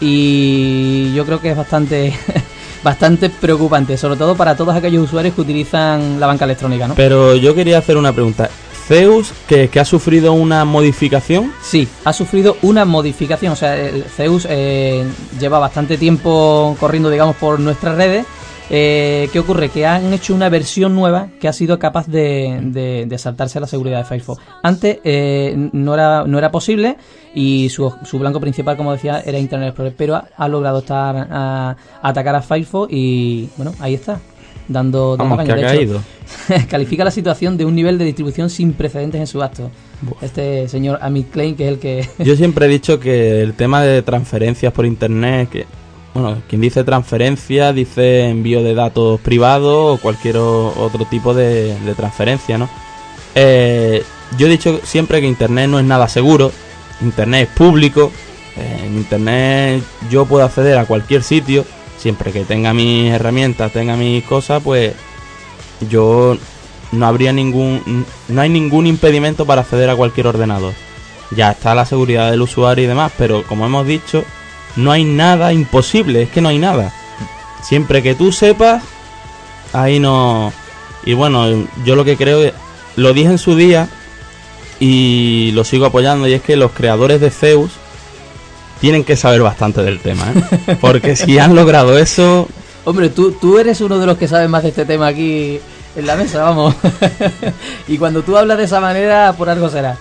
Y 0.00 1.14
yo 1.14 1.24
creo 1.24 1.40
que 1.40 1.50
es 1.50 1.56
bastante, 1.56 2.12
bastante 2.82 3.30
preocupante, 3.30 3.96
sobre 3.96 4.16
todo 4.16 4.36
para 4.36 4.56
todos 4.56 4.74
aquellos 4.74 5.04
usuarios 5.04 5.34
que 5.34 5.40
utilizan 5.40 6.18
la 6.18 6.26
banca 6.26 6.44
electrónica, 6.44 6.88
¿no? 6.88 6.94
Pero 6.94 7.36
yo 7.36 7.54
quería 7.54 7.78
hacer 7.78 7.96
una 7.96 8.12
pregunta. 8.12 8.50
Zeus, 8.86 9.32
que, 9.48 9.68
que 9.68 9.80
ha 9.80 9.84
sufrido 9.84 10.32
una 10.34 10.64
modificación, 10.64 11.52
Sí, 11.62 11.88
ha 12.04 12.12
sufrido 12.12 12.56
una 12.62 12.84
modificación. 12.84 13.52
O 13.52 13.56
sea, 13.56 13.76
el 13.76 14.04
Zeus 14.04 14.46
eh, 14.50 15.04
lleva 15.40 15.58
bastante 15.58 15.96
tiempo 15.96 16.76
corriendo, 16.78 17.08
digamos, 17.10 17.36
por 17.36 17.58
nuestras 17.60 17.96
redes. 17.96 18.26
Eh, 18.70 19.28
¿Qué 19.30 19.38
ocurre? 19.40 19.68
Que 19.68 19.86
han 19.86 20.12
hecho 20.14 20.34
una 20.34 20.48
versión 20.48 20.94
nueva 20.94 21.28
que 21.38 21.48
ha 21.48 21.52
sido 21.52 21.78
capaz 21.78 22.06
de, 22.06 23.06
de- 23.06 23.18
saltarse 23.18 23.58
a 23.58 23.60
la 23.60 23.66
seguridad 23.66 23.98
de 23.98 24.04
Firefox. 24.04 24.42
Antes 24.62 24.98
eh, 25.04 25.54
no, 25.72 25.92
era, 25.94 26.24
no 26.24 26.38
era 26.38 26.50
posible 26.50 26.96
y 27.34 27.68
su, 27.68 27.92
su 28.04 28.18
blanco 28.18 28.40
principal, 28.40 28.76
como 28.78 28.92
decía, 28.92 29.20
era 29.24 29.38
Internet 29.38 29.68
Explorer, 29.68 29.94
pero 29.96 30.14
ha, 30.16 30.28
ha 30.36 30.48
logrado 30.48 30.78
estar 30.78 31.28
a, 31.30 31.76
atacar 32.00 32.34
a 32.36 32.40
Firefox 32.42 32.90
y 32.90 33.50
bueno, 33.58 33.74
ahí 33.80 33.94
está. 33.94 34.18
Dando, 34.66 35.16
dando 35.16 35.36
vamos, 35.36 35.44
que 35.44 35.50
caña. 35.52 35.68
ha 35.68 35.72
De 35.72 35.82
hecho, 35.82 36.00
caído. 36.46 36.66
califica 36.70 37.04
la 37.04 37.10
situación 37.10 37.56
de 37.56 37.64
un 37.64 37.74
nivel 37.74 37.98
de 37.98 38.04
distribución 38.04 38.48
sin 38.50 38.72
precedentes 38.72 39.20
en 39.20 39.26
su 39.26 39.42
acto. 39.42 39.70
Este 40.20 40.68
señor 40.68 40.98
Amit 41.02 41.30
Klein, 41.30 41.54
que 41.54 41.64
es 41.66 41.72
el 41.72 41.78
que... 41.78 42.08
Yo 42.18 42.36
siempre 42.36 42.66
he 42.66 42.68
dicho 42.68 42.98
que 42.98 43.42
el 43.42 43.54
tema 43.54 43.82
de 43.82 44.02
transferencias 44.02 44.72
por 44.72 44.86
internet, 44.86 45.48
que 45.50 45.66
bueno, 46.14 46.42
quien 46.48 46.60
dice 46.60 46.84
transferencia 46.84 47.72
dice 47.72 48.28
envío 48.28 48.62
de 48.62 48.74
datos 48.74 49.20
privados 49.20 49.98
o 49.98 50.00
cualquier 50.00 50.36
otro 50.36 51.04
tipo 51.06 51.34
de, 51.34 51.76
de 51.80 51.94
transferencia, 51.94 52.56
¿no? 52.56 52.68
Eh, 53.34 54.04
yo 54.38 54.46
he 54.46 54.50
dicho 54.50 54.80
siempre 54.84 55.20
que 55.20 55.26
internet 55.26 55.68
no 55.68 55.78
es 55.80 55.84
nada 55.84 56.08
seguro, 56.08 56.52
internet 57.02 57.48
es 57.50 57.56
público, 57.56 58.12
eh, 58.56 58.82
en 58.86 58.96
internet 58.96 59.82
yo 60.08 60.24
puedo 60.24 60.44
acceder 60.44 60.78
a 60.78 60.86
cualquier 60.86 61.24
sitio, 61.24 61.64
siempre 62.04 62.32
que 62.32 62.44
tenga 62.44 62.74
mis 62.74 63.10
herramientas, 63.10 63.72
tenga 63.72 63.96
mis 63.96 64.22
cosas, 64.24 64.62
pues 64.62 64.92
yo 65.88 66.36
no 66.92 67.06
habría 67.06 67.32
ningún 67.32 68.04
no 68.28 68.42
hay 68.42 68.50
ningún 68.50 68.86
impedimento 68.86 69.46
para 69.46 69.62
acceder 69.62 69.88
a 69.88 69.96
cualquier 69.96 70.26
ordenador. 70.26 70.74
Ya 71.30 71.52
está 71.52 71.74
la 71.74 71.86
seguridad 71.86 72.30
del 72.30 72.42
usuario 72.42 72.84
y 72.84 72.88
demás, 72.88 73.10
pero 73.16 73.42
como 73.44 73.64
hemos 73.64 73.86
dicho, 73.86 74.22
no 74.76 74.92
hay 74.92 75.04
nada 75.04 75.54
imposible, 75.54 76.20
es 76.20 76.28
que 76.28 76.42
no 76.42 76.50
hay 76.50 76.58
nada. 76.58 76.92
Siempre 77.62 78.02
que 78.02 78.14
tú 78.14 78.32
sepas, 78.32 78.82
ahí 79.72 79.98
no 79.98 80.52
y 81.06 81.14
bueno, 81.14 81.66
yo 81.86 81.96
lo 81.96 82.04
que 82.04 82.18
creo 82.18 82.52
lo 82.96 83.14
dije 83.14 83.30
en 83.30 83.38
su 83.38 83.56
día 83.56 83.88
y 84.78 85.52
lo 85.54 85.64
sigo 85.64 85.86
apoyando 85.86 86.28
y 86.28 86.34
es 86.34 86.42
que 86.42 86.56
los 86.56 86.72
creadores 86.72 87.22
de 87.22 87.30
Zeus 87.30 87.70
tienen 88.80 89.04
que 89.04 89.16
saber 89.16 89.42
bastante 89.42 89.82
del 89.82 90.00
tema, 90.00 90.24
¿eh? 90.32 90.76
Porque 90.80 91.16
si 91.16 91.38
han 91.38 91.54
logrado 91.54 91.98
eso, 91.98 92.48
Hombre, 92.86 93.08
tú, 93.08 93.32
tú 93.32 93.58
eres 93.58 93.80
uno 93.80 93.98
de 93.98 94.04
los 94.06 94.18
que 94.18 94.28
sabes 94.28 94.48
más 94.48 94.62
de 94.62 94.68
este 94.68 94.84
tema 94.84 95.06
aquí 95.06 95.58
en 95.96 96.06
la 96.06 96.16
mesa, 96.16 96.42
vamos. 96.42 96.74
y 97.88 97.96
cuando 97.96 98.22
tú 98.22 98.36
hablas 98.36 98.58
de 98.58 98.64
esa 98.64 98.78
manera, 98.78 99.32
por 99.38 99.48
algo 99.48 99.70
será. 99.70 99.96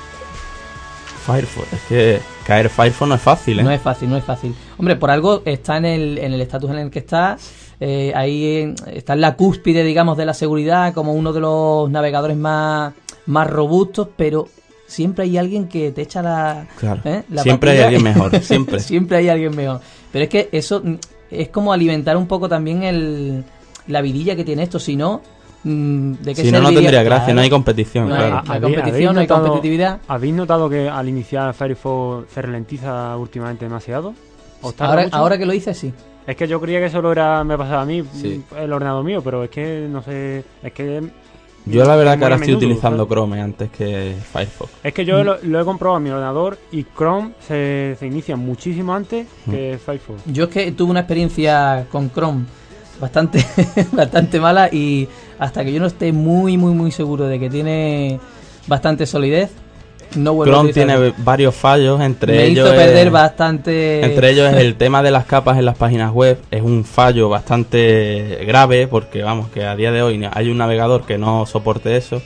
Firefox, 1.25 1.71
es 1.71 1.79
que 1.87 2.19
caer 2.45 2.69
Firefox 2.69 3.07
no 3.07 3.15
es 3.15 3.21
fácil, 3.21 3.59
¿eh? 3.59 3.63
No 3.63 3.71
es 3.71 3.81
fácil, 3.81 4.09
no 4.09 4.17
es 4.17 4.25
fácil. 4.25 4.53
Hombre, 4.77 4.97
por 4.97 5.11
algo 5.11 5.41
está 5.45 5.77
en 5.77 5.85
el 5.85 6.17
en 6.17 6.33
el 6.33 6.41
estatus 6.41 6.71
en 6.71 6.77
el 6.79 6.91
que 6.91 6.99
está. 6.99 7.37
eh, 7.79 8.11
ahí 8.15 8.73
está 8.87 9.13
en 9.13 9.21
la 9.21 9.35
cúspide, 9.35 9.83
digamos, 9.83 10.17
de 10.17 10.25
la 10.25 10.33
seguridad, 10.33 10.93
como 10.93 11.13
uno 11.13 11.31
de 11.31 11.39
los 11.39 11.89
navegadores 11.89 12.35
más, 12.35 12.93
más 13.27 13.49
robustos, 13.49 14.09
pero 14.17 14.49
siempre 14.93 15.25
hay 15.25 15.37
alguien 15.37 15.67
que 15.67 15.91
te 15.91 16.01
echa 16.03 16.21
la. 16.21 16.67
Claro. 16.79 17.01
¿eh? 17.05 17.23
la 17.29 17.43
Siempre 17.43 17.71
hay 17.71 17.79
alguien 17.79 18.03
mejor, 18.03 18.39
siempre. 18.41 18.79
siempre 18.79 19.17
hay 19.17 19.29
alguien 19.29 19.55
mejor. 19.55 19.81
Pero 20.11 20.23
es 20.23 20.29
que 20.29 20.49
eso 20.51 20.81
mm, 20.83 20.95
es 21.31 21.49
como 21.49 21.73
alimentar 21.73 22.15
un 22.17 22.27
poco 22.27 22.47
también 22.47 22.83
el, 22.83 23.43
la 23.87 24.01
vidilla 24.01 24.35
que 24.35 24.43
tiene 24.43 24.63
esto. 24.63 24.77
Si 24.79 24.95
no, 24.95 25.21
mm, 25.63 26.13
¿de 26.21 26.35
qué 26.35 26.43
Si 26.43 26.51
no, 26.51 26.61
no 26.61 26.71
tendría 26.71 27.01
gracia, 27.03 27.25
Claro. 27.25 27.35
no 27.35 27.41
hay 27.41 27.49
competición, 27.49 28.09
No 28.09 28.15
hay- 28.15 28.21
claro. 28.21 28.35
no 28.45 28.53
hay 28.53 28.59
¿Habéis- 28.61 28.75
competición, 28.75 29.13
no 29.15 29.19
hay 29.21 29.27
notado- 29.27 29.43
competitividad. 29.47 29.99
¿Habéis 30.07 30.33
notado 30.35 30.69
que 30.69 30.87
al 30.89 31.09
iniciar 31.09 31.53
Firefox 31.53 32.31
se 32.31 32.41
ralentiza 32.41 33.17
últimamente 33.17 33.65
demasiado? 33.65 34.13
¿Os 34.61 34.75
tarda 34.75 34.91
Ahora, 34.93 35.03
mucho? 35.05 35.15
ahora 35.17 35.37
que 35.37 35.45
lo 35.45 35.51
dices, 35.53 35.77
sí. 35.77 35.91
Es 36.25 36.37
que 36.37 36.47
yo 36.47 36.61
creía 36.61 36.79
que 36.79 36.89
solo 36.89 37.11
era 37.11 37.43
me 37.43 37.57
pasaba 37.57 37.81
a 37.81 37.85
mí, 37.85 38.01
Sí. 38.13 38.41
el 38.57 38.71
ordenador 38.71 39.03
mío, 39.03 39.21
pero 39.21 39.43
es 39.43 39.49
que 39.49 39.87
no 39.91 40.01
sé, 40.01 40.43
es 40.63 40.71
que 40.71 41.01
Yo 41.65 41.85
la 41.85 41.95
verdad 41.95 42.15
es 42.15 42.17
que 42.19 42.23
ahora 42.25 42.35
estoy 42.35 42.47
menudo, 42.49 42.65
utilizando 42.67 42.97
¿sabes? 43.03 43.09
Chrome 43.13 43.41
antes 43.41 43.69
que 43.71 44.15
Firefox. 44.31 44.71
Es 44.83 44.93
que 44.93 45.03
Mm. 45.03 45.07
yo 45.07 45.23
lo, 45.23 45.37
lo 45.43 45.61
he 45.61 45.65
comprobado 45.65 45.97
en 45.97 46.03
mi 46.03 46.09
ordenador 46.09 46.57
y 46.71 46.83
Chrome 46.83 47.31
se, 47.47 47.95
se 47.99 48.05
inicia 48.07 48.35
muchísimo 48.35 48.93
antes 48.93 49.27
Mm. 49.45 49.51
que 49.51 49.79
Firefox. 49.83 50.21
Yo 50.25 50.45
es 50.45 50.49
que 50.49 50.71
tuve 50.73 50.91
una 50.91 51.01
experiencia 51.01 51.85
con 51.91 52.11
Chrome 52.11 52.45
bastante, 52.99 53.43
bastante 53.93 54.39
mala 54.39 54.69
y 54.71 55.07
hasta 55.39 55.63
que 55.63 55.71
yo 55.73 55.79
no 55.79 55.87
esté 55.87 56.11
muy, 56.11 56.57
muy, 56.57 56.73
muy 56.73 56.91
seguro 56.91 57.25
de 57.27 57.39
que 57.39 57.49
tiene 57.49 58.19
bastante 58.67 59.05
solidez, 59.05 59.51
no 60.15 60.33
vuelvo 60.33 60.53
Chrome 60.53 60.73
tiene 60.73 61.13
varios 61.17 61.55
fallos, 61.55 61.99
entre 62.01 62.33
Me 62.35 62.43
ellos 62.45 62.67
hizo 62.67 62.75
perder 62.77 63.07
es- 63.07 63.13
bastante... 63.13 64.03
Entre 64.05 64.29
ellos 64.31 64.51
es 64.51 64.57
el 64.61 64.75
tema 64.75 65.01
de 65.03 65.11
las 65.11 65.25
capas 65.25 65.57
en 65.57 65.65
las 65.65 65.75
páginas 65.77 66.11
web, 66.11 66.37
es 66.51 66.61
un 66.61 66.83
fallo 66.85 67.29
bastante 67.29 68.43
grave 68.47 68.87
porque 68.87 69.23
vamos, 69.23 69.49
que 69.49 69.65
a 69.65 69.75
día 69.75 69.91
de 69.91 70.01
hoy 70.01 70.27
hay 70.33 70.49
un 70.49 70.57
navegador 70.57 71.05
que 71.05 71.17
no 71.17 71.45
soporte 71.45 71.95
eso. 71.97 72.21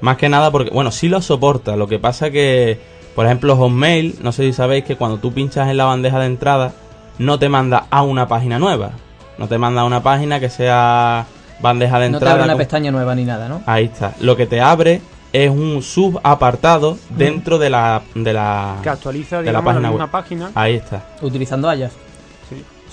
Más 0.00 0.16
que 0.16 0.28
nada 0.28 0.50
porque, 0.50 0.70
bueno, 0.70 0.90
sí 0.90 1.08
lo 1.08 1.22
soporta, 1.22 1.76
lo 1.76 1.86
que 1.86 1.98
pasa 1.98 2.30
que, 2.30 2.78
por 3.14 3.26
ejemplo, 3.26 3.56
Hotmail, 3.56 4.16
no 4.22 4.32
sé 4.32 4.42
si 4.44 4.52
sabéis 4.52 4.84
que 4.84 4.96
cuando 4.96 5.18
tú 5.18 5.32
pinchas 5.32 5.68
en 5.68 5.76
la 5.76 5.84
bandeja 5.84 6.18
de 6.18 6.26
entrada, 6.26 6.72
no 7.18 7.38
te 7.38 7.48
manda 7.48 7.86
a 7.90 8.02
una 8.02 8.26
página 8.26 8.58
nueva, 8.58 8.90
no 9.38 9.46
te 9.46 9.58
manda 9.58 9.82
a 9.82 9.84
una 9.84 10.02
página 10.02 10.40
que 10.40 10.48
sea 10.50 11.26
bandeja 11.60 12.00
de 12.00 12.06
no 12.10 12.18
te 12.18 12.24
entrada. 12.24 12.32
abre 12.34 12.44
una 12.44 12.52
con- 12.54 12.58
pestaña 12.58 12.90
nueva 12.90 13.14
ni 13.14 13.24
nada, 13.24 13.48
¿no? 13.48 13.62
Ahí 13.66 13.84
está. 13.84 14.14
Lo 14.20 14.36
que 14.36 14.46
te 14.46 14.60
abre 14.60 15.00
es 15.32 15.50
un 15.50 15.82
subapartado 15.82 16.98
dentro 17.10 17.58
de 17.58 17.70
la, 17.70 18.02
de 18.14 18.32
la, 18.32 18.76
Que 18.82 18.88
actualiza, 18.90 19.38
de 19.42 19.44
la 19.52 19.60
digamos, 19.60 19.64
la, 19.64 19.72
página 19.72 19.88
misma 19.90 20.04
web. 20.04 20.10
página. 20.12 20.50
Ahí 20.54 20.74
está. 20.76 21.06
Utilizando 21.22 21.68
Ajax. 21.70 21.92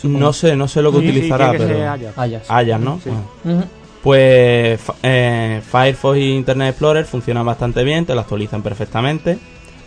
Sí. 0.02 0.08
No 0.08 0.32
sé, 0.32 0.56
no 0.56 0.68
sé 0.68 0.82
lo 0.82 0.92
que 0.92 1.00
Sí, 1.02 1.10
utilizará, 1.10 1.52
que 1.52 1.58
pero 1.58 1.90
Ajax. 1.92 2.18
Ajax. 2.18 2.46
Ajax, 2.52 2.80
¿no? 2.80 3.00
Sí. 3.04 3.10
Bueno. 3.44 3.60
Ujú. 3.60 3.70
Pues 4.02 4.80
eh, 5.04 5.62
Firefox 5.70 6.18
y 6.18 6.32
Internet 6.36 6.70
Explorer 6.70 7.06
funcionan 7.06 7.46
bastante 7.46 7.84
bien, 7.84 8.06
te 8.06 8.16
lo 8.16 8.22
actualizan 8.22 8.62
perfectamente. 8.62 9.38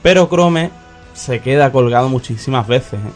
Pero 0.02 0.28
Chrome 0.28 0.70
se 1.14 1.40
queda 1.40 1.72
colgado 1.72 2.10
muchísimas 2.10 2.66
veces. 2.66 2.94
¿eh? 3.00 3.10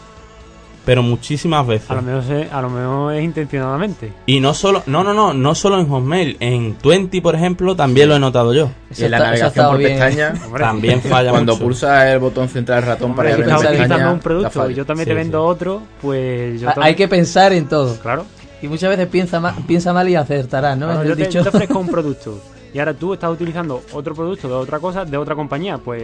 Pero 0.87 1.03
muchísimas 1.03 1.67
veces. 1.67 1.91
A 1.91 1.95
lo 1.95 2.01
mejor, 2.01 2.23
se- 2.23 2.47
a 2.49 2.61
lo 2.61 2.69
mejor 2.69 3.13
es 3.13 3.23
intencionadamente. 3.23 4.11
Y 4.25 4.39
no 4.39 4.53
solo, 4.53 4.81
no, 4.87 5.03
no, 5.03 5.13
no, 5.13 5.33
no 5.33 5.53
solo 5.53 5.79
en 5.79 5.87
Hotmail, 5.89 6.37
en 6.39 6.75
Twenty, 6.75 7.21
por 7.21 7.35
ejemplo, 7.35 7.75
también 7.75 8.07
lo 8.09 8.15
he 8.15 8.19
notado 8.19 8.53
yo. 8.53 8.69
Y 8.97 9.03
en 9.03 9.11
la 9.11 9.19
navegación 9.19 9.67
por 9.67 9.77
pestaña, 9.77 10.33
Hombre, 10.45 10.63
También 10.63 11.01
falla 11.01 11.31
cuando 11.31 11.53
mucho. 11.53 11.63
pulsas 11.65 12.05
el 12.05 12.19
botón 12.19 12.47
central 12.49 12.79
del 12.79 12.87
ratón 12.89 13.13
para 13.15 13.29
Hombre, 13.29 13.33
abrir 13.33 13.45
si 13.45 13.49
una 13.49 13.55
estás 13.57 13.69
utilizando 13.71 13.95
pestaña, 13.95 14.13
un 14.13 14.19
producto 14.21 14.69
yo 14.71 14.85
también 14.85 15.05
Sí, 15.05 15.09
te 15.09 15.13
vendo 15.13 15.43
otro, 15.45 15.81
pues 16.01 16.61
yo 16.61 16.67
también- 16.67 16.87
Hay 16.87 16.95
que 16.95 17.07
pensar 17.07 17.51
en 17.53 17.67
todo. 17.67 17.95
Claro. 17.99 18.25
Y 18.61 18.67
muchas 18.67 18.89
veces 18.89 19.07
piensa, 19.07 19.39
ma- 19.39 19.55
piensa 19.67 19.91
mal 19.93 20.07
y 20.09 20.15
acertarás, 20.15 20.77
¿no? 20.77 20.87
Claro, 20.87 21.03
yo 21.03 21.15
te, 21.15 21.23
dicho. 21.25 21.39
yo 21.39 21.43
te 21.43 21.49
ofrezco 21.49 21.77
un 21.79 21.87
producto 21.91 22.41
y 22.73 22.79
ahora 22.79 22.93
tú 22.93 23.13
estás 23.13 23.29
utilizando 23.29 23.81
otro 23.91 24.15
producto 24.15 24.47
de 24.47 24.53
otra 24.55 24.79
cosa, 24.79 25.03
de 25.03 25.17
otra 25.17 25.35
compañía, 25.35 25.77
pues 25.77 26.01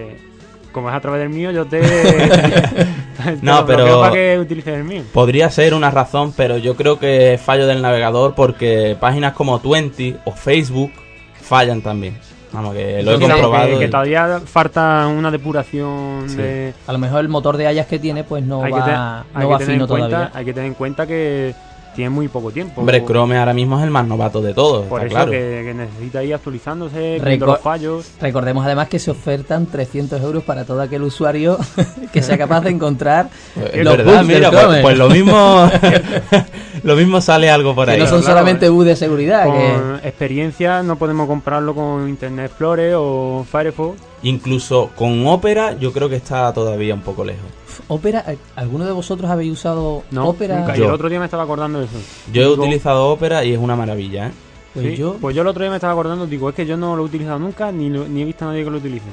como 0.73 0.89
es 0.89 0.95
a 0.95 0.99
través 0.99 1.21
del 1.21 1.29
mío, 1.29 1.51
yo 1.51 1.65
te... 1.65 1.79
te 1.81 3.37
No, 3.41 3.65
pero- 3.65 4.01
para 4.01 4.13
que 4.13 4.37
utilices 4.39 4.73
el 4.75 4.83
mío. 4.83 5.03
Podría 5.13 5.49
ser 5.49 5.73
una 5.73 5.89
razón, 5.91 6.33
pero 6.35 6.57
yo 6.57 6.75
creo 6.75 6.99
que 6.99 7.35
es 7.35 7.41
fallo 7.41 7.65
del 7.67 7.81
navegador 7.81 8.33
porque 8.35 8.97
páginas 8.99 9.33
como 9.33 9.59
Twenty 9.59 10.17
o 10.25 10.31
Facebook 10.33 10.91
fallan 11.41 11.81
también. 11.81 12.17
Vamos, 12.51 12.75
que 12.75 13.01
lo 13.01 13.13
he 13.13 13.19
comprobado. 13.19 13.67
que, 13.67 13.79
que 13.79 13.85
y- 13.85 13.89
todavía 13.89 14.39
falta 14.45 15.07
una 15.07 15.31
depuración 15.31 16.25
Sí. 16.29 16.35
de... 16.37 16.73
A 16.85 16.91
lo 16.93 16.99
mejor 16.99 17.21
el 17.21 17.27
motor 17.29 17.57
de 17.57 17.67
Ajax 17.67 17.87
que 17.87 17.97
tiene, 17.99 18.23
pues 18.23 18.43
no 18.43 18.63
hay 18.63 18.71
que, 18.73 18.81
te- 18.81 18.91
va, 18.91 19.19
hay 19.21 19.25
no 19.33 19.39
que 19.39 19.45
va 19.47 19.57
tener 19.57 19.73
fino 19.73 19.83
en 19.85 19.89
cuenta, 19.89 20.07
todavía. 20.09 20.31
hay 20.35 20.45
que 20.45 20.53
tener 20.53 20.67
en 20.67 20.73
cuenta 20.75 21.07
que 21.07 21.55
tiene 21.93 22.09
muy 22.09 22.27
poco 22.27 22.51
tiempo. 22.51 22.81
Hombre, 22.81 23.03
Chrome 23.05 23.37
ahora 23.37 23.53
mismo 23.53 23.77
es 23.77 23.83
el 23.83 23.89
más 23.91 24.05
novato 24.07 24.41
de 24.41 24.53
todos, 24.53 24.85
Por 24.87 24.99
está 25.01 25.07
eso 25.07 25.15
claro. 25.15 25.31
que, 25.31 25.63
que 25.65 25.73
necesita 25.73 26.23
ir 26.23 26.33
actualizándose, 26.33 27.19
viendo 27.23 27.45
los 27.45 27.59
fallos. 27.59 28.11
Recordemos 28.21 28.65
además 28.65 28.87
que 28.89 28.99
se 28.99 29.11
ofertan 29.11 29.65
300 29.67 30.21
euros 30.21 30.43
para 30.43 30.65
todo 30.65 30.81
aquel 30.81 31.03
usuario 31.03 31.57
que 32.13 32.21
sea 32.21 32.37
capaz 32.37 32.61
de 32.61 32.71
encontrar 32.71 33.29
Pues 33.53 33.71
es 33.73 33.83
los 33.85 33.97
verdad, 33.97 34.13
bugs 34.17 34.27
del 34.27 34.37
mira, 34.37 34.49
pues, 34.51 34.61
Chrome. 34.63 34.81
pues 34.81 34.97
lo 34.97 35.09
mismo 35.09 35.69
lo 36.83 36.95
mismo 36.95 37.21
sale 37.21 37.49
algo 37.49 37.75
por 37.75 37.85
que 37.85 37.91
ahí. 37.93 37.99
no 37.99 38.07
son 38.07 38.19
claro, 38.21 38.33
solamente 38.33 38.69
bugs 38.69 38.85
de 38.85 38.95
seguridad. 38.95 39.43
que- 39.45 39.49
Con 39.51 39.95
experiencia 40.03 40.83
no 40.83 40.97
podemos 40.97 41.27
comprarlo 41.27 41.73
con 41.75 42.07
Internet 42.09 42.47
Explorer 42.47 42.93
o 42.97 43.45
Firefox. 43.49 43.99
Incluso 44.23 44.89
con 44.95 45.25
Opera 45.27 45.73
yo 45.77 45.91
creo 45.91 46.09
que 46.09 46.15
está 46.15 46.51
todavía 46.53 46.93
un 46.93 47.01
poco 47.01 47.23
lejos. 47.25 47.41
Opera, 47.87 48.23
¿alguno 48.55 48.85
de 48.85 48.91
vosotros 48.91 49.29
habéis 49.29 49.51
usado 49.53 50.03
No, 50.11 50.27
Opera? 50.29 50.59
nunca. 50.59 50.75
Y 50.75 50.79
Yo. 50.79 50.85
el 50.87 50.91
otro 50.91 51.09
día 51.09 51.19
me 51.19 51.25
estaba 51.25 51.43
acordando 51.43 51.79
de 51.79 51.85
eso. 51.85 51.97
Yo 52.31 52.41
he 52.41 52.45
Digo, 52.49 52.61
utilizado 52.63 53.09
Opera 53.09 53.43
y 53.43 53.53
es 53.53 53.59
una 53.59 53.75
maravilla, 53.75 54.27
¿eh? 54.27 54.31
Pues 54.73 54.85
sí, 54.87 54.95
yo, 54.95 55.17
pues 55.21 55.35
yo 55.35 55.43
el 55.43 55.47
otro 55.47 55.61
día 55.61 55.69
me 55.69 55.77
estaba 55.77 55.93
acordando, 55.93 56.25
digo, 56.25 56.49
es 56.49 56.55
que 56.55 56.65
yo 56.65 56.75
no 56.77 56.95
lo 56.95 57.03
he 57.03 57.05
utilizado 57.05 57.37
nunca 57.37 57.71
ni, 57.71 57.89
lo- 57.89 58.07
ni 58.07 58.21
he 58.23 58.25
visto 58.25 58.45
a 58.45 58.47
nadie 58.49 58.63
que 58.63 58.71
lo 58.71 58.77
utilice. 58.77 59.05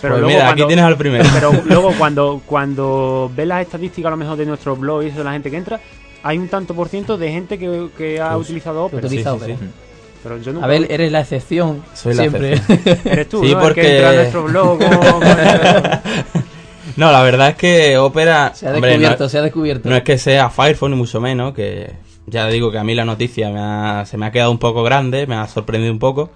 Pero 0.00 0.14
pues 0.14 0.20
luego 0.20 0.26
mira, 0.28 0.44
cuando- 0.46 0.64
aquí 0.64 0.68
tienes 0.68 0.84
al 0.84 0.96
primero. 0.98 1.24
Pero 1.32 1.52
luego 1.64 1.92
cuando, 1.98 2.42
cuando 2.44 3.30
ves 3.34 3.46
las 3.46 3.62
estadísticas 3.62 4.08
a 4.08 4.10
lo 4.10 4.16
mejor 4.18 4.36
de 4.36 4.44
nuestro 4.46 4.76
blog 4.76 5.02
y 5.02 5.06
eso 5.06 5.18
de 5.18 5.24
la 5.24 5.32
gente 5.32 5.50
que 5.50 5.56
entra, 5.56 5.80
hay 6.24 6.36
un 6.38 6.48
tanto 6.48 6.74
por 6.74 6.88
ciento 6.88 7.16
de 7.16 7.30
gente 7.30 7.58
que, 7.58 7.88
que 7.96 8.20
ha 8.20 8.34
Pues, 8.34 8.46
utilizado 8.48 8.84
Opera. 8.84 9.06
utiliza 9.06 9.32
sí, 9.32 9.38
sí, 9.38 9.44
Opera. 9.44 9.58
sí. 9.58 9.66
Pero 10.22 10.38
yo 10.38 10.52
nunca 10.52 10.66
A 10.66 10.68
ver, 10.68 10.86
eres 10.90 11.10
la 11.10 11.20
excepción. 11.22 11.82
Soy 11.94 12.14
la 12.14 12.22
siempre. 12.22 12.60
eres 13.04 13.28
tú, 13.28 13.42
Sí, 13.42 13.50
¿no? 13.52 13.58
El 13.58 13.64
porque- 13.64 13.80
que 13.80 13.94
entra 13.96 14.10
a 14.10 14.14
nuestro 14.14 14.44
blog. 14.44 14.78
con- 14.78 14.88
con- 15.22 16.42
No, 16.96 17.10
la 17.12 17.22
verdad 17.22 17.50
es 17.50 17.56
que 17.56 17.96
Opera 17.98 18.52
se 18.54 18.66
ha 18.68 18.74
hombre, 18.74 18.92
no- 18.92 18.98
descubierto, 18.98 19.28
se 19.28 19.38
ha 19.38 19.42
descubierto. 19.42 19.88
No 19.88 19.96
es 19.96 20.02
que 20.02 20.18
sea 20.18 20.50
Firefox 20.50 20.90
ni 20.90 20.96
mucho 20.96 21.20
menos, 21.20 21.54
que 21.54 21.92
ya 22.26 22.46
digo 22.48 22.70
que 22.70 22.78
a 22.78 22.84
mí 22.84 22.94
la 22.94 23.04
noticia 23.04 23.50
me 23.50 23.60
ha- 23.60 24.04
se 24.06 24.16
me 24.18 24.26
ha 24.26 24.30
quedado 24.32 24.50
un 24.50 24.58
poco 24.58 24.82
grande, 24.82 25.26
me 25.26 25.34
ha 25.36 25.46
sorprendido 25.48 25.92
un 25.92 25.98
poco, 25.98 26.30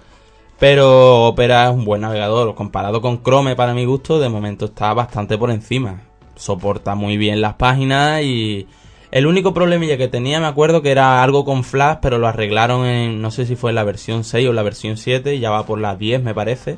pero 0.59 1.25
Opera 1.27 1.65
es 1.69 1.75
un 1.75 1.85
buen 1.85 2.01
navegador, 2.01 2.55
comparado 2.55 3.01
con 3.01 3.21
Chrome 3.23 3.55
para 3.55 3.73
mi 3.73 3.85
gusto, 3.85 4.19
de 4.19 4.29
momento 4.29 4.65
está 4.65 4.93
bastante 4.93 5.37
por 5.37 5.51
encima. 5.51 6.01
Soporta 6.35 6.95
muy 6.95 7.17
bien 7.17 7.41
las 7.41 7.55
páginas 7.55 8.21
y 8.23 8.67
el 9.11 9.25
único 9.27 9.53
problemilla 9.53 9.97
que 9.97 10.07
tenía 10.07 10.39
me 10.39 10.47
acuerdo 10.47 10.81
que 10.81 10.91
era 10.91 11.23
algo 11.23 11.45
con 11.45 11.63
Flash, 11.63 11.97
pero 12.01 12.17
lo 12.17 12.27
arreglaron 12.27 12.85
en 12.85 13.21
no 13.21 13.31
sé 13.31 13.45
si 13.45 13.55
fue 13.55 13.71
en 13.71 13.75
la 13.75 13.83
versión 13.83 14.23
6 14.23 14.47
o 14.49 14.53
la 14.53 14.63
versión 14.63 14.97
7, 14.97 15.35
y 15.35 15.39
ya 15.39 15.49
va 15.51 15.65
por 15.65 15.79
las 15.79 15.97
10 15.97 16.21
me 16.23 16.33
parece. 16.33 16.77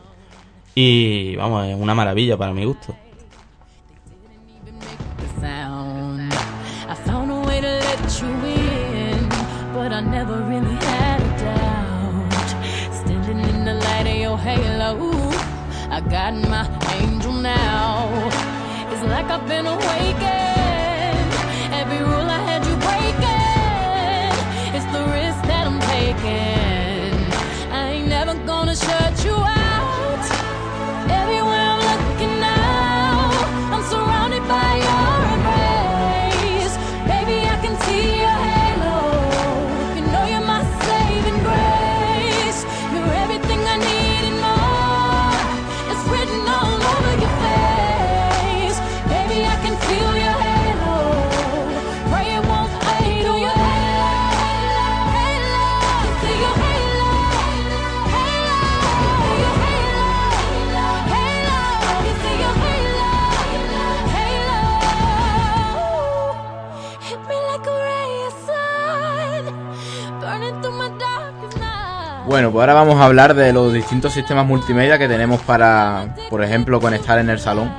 Y 0.75 1.36
vamos, 1.36 1.65
es 1.67 1.75
una 1.75 1.95
maravilla 1.95 2.38
para 2.38 2.53
mi 2.53 2.63
gusto. 2.65 2.95
But 9.89 9.95
I 9.95 10.02
never 10.02 10.41
really 10.43 10.75
had 10.75 11.19
a 11.19 11.43
doubt. 11.43 12.49
Standing 12.93 13.39
in 13.39 13.65
the 13.65 13.73
light 13.73 14.08
of 14.08 14.15
your 14.17 14.38
halo, 14.38 15.12
I 15.89 15.99
got 16.02 16.34
my 16.47 16.65
angel 17.02 17.34
now. 17.34 18.30
It's 18.91 19.04
like 19.04 19.25
I've 19.25 19.47
been 19.47 19.65
awakened. 19.65 20.38
Pues 72.60 72.67
ahora 72.67 72.82
vamos 72.82 73.00
a 73.00 73.06
hablar 73.06 73.36
de 73.36 73.54
los 73.54 73.72
distintos 73.72 74.12
sistemas 74.12 74.45
multimedia 74.45 74.98
que 74.98 75.08
tenemos 75.08 75.39
para, 75.43 76.13
por 76.30 76.43
ejemplo, 76.43 76.82
conectar 76.82 77.17
en 77.17 77.30
el 77.30 77.39
salón. 77.39 77.72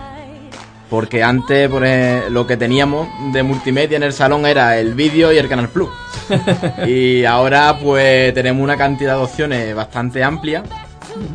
Porque 0.88 1.23
antes 1.23 1.69
por 1.69 1.83
lo 2.31 2.47
que 2.47 2.57
teníamos 2.57 3.07
de 3.31 3.43
multimedia 3.43 3.99
en 3.99 4.05
el 4.05 4.14
salón 4.14 4.47
era 4.47 4.79
el 4.79 4.95
vídeo 4.95 5.35
y 5.35 5.37
el 5.37 5.51
Canal 5.51 5.69
Plus. 5.69 5.90
y 6.87 7.27
ahora 7.27 7.77
pues 7.79 8.33
tenemos 8.33 8.64
una 8.64 8.79
cantidad 8.79 9.16
de 9.16 9.23
opciones 9.23 9.75
bastante 9.75 10.25
amplia 10.25 10.62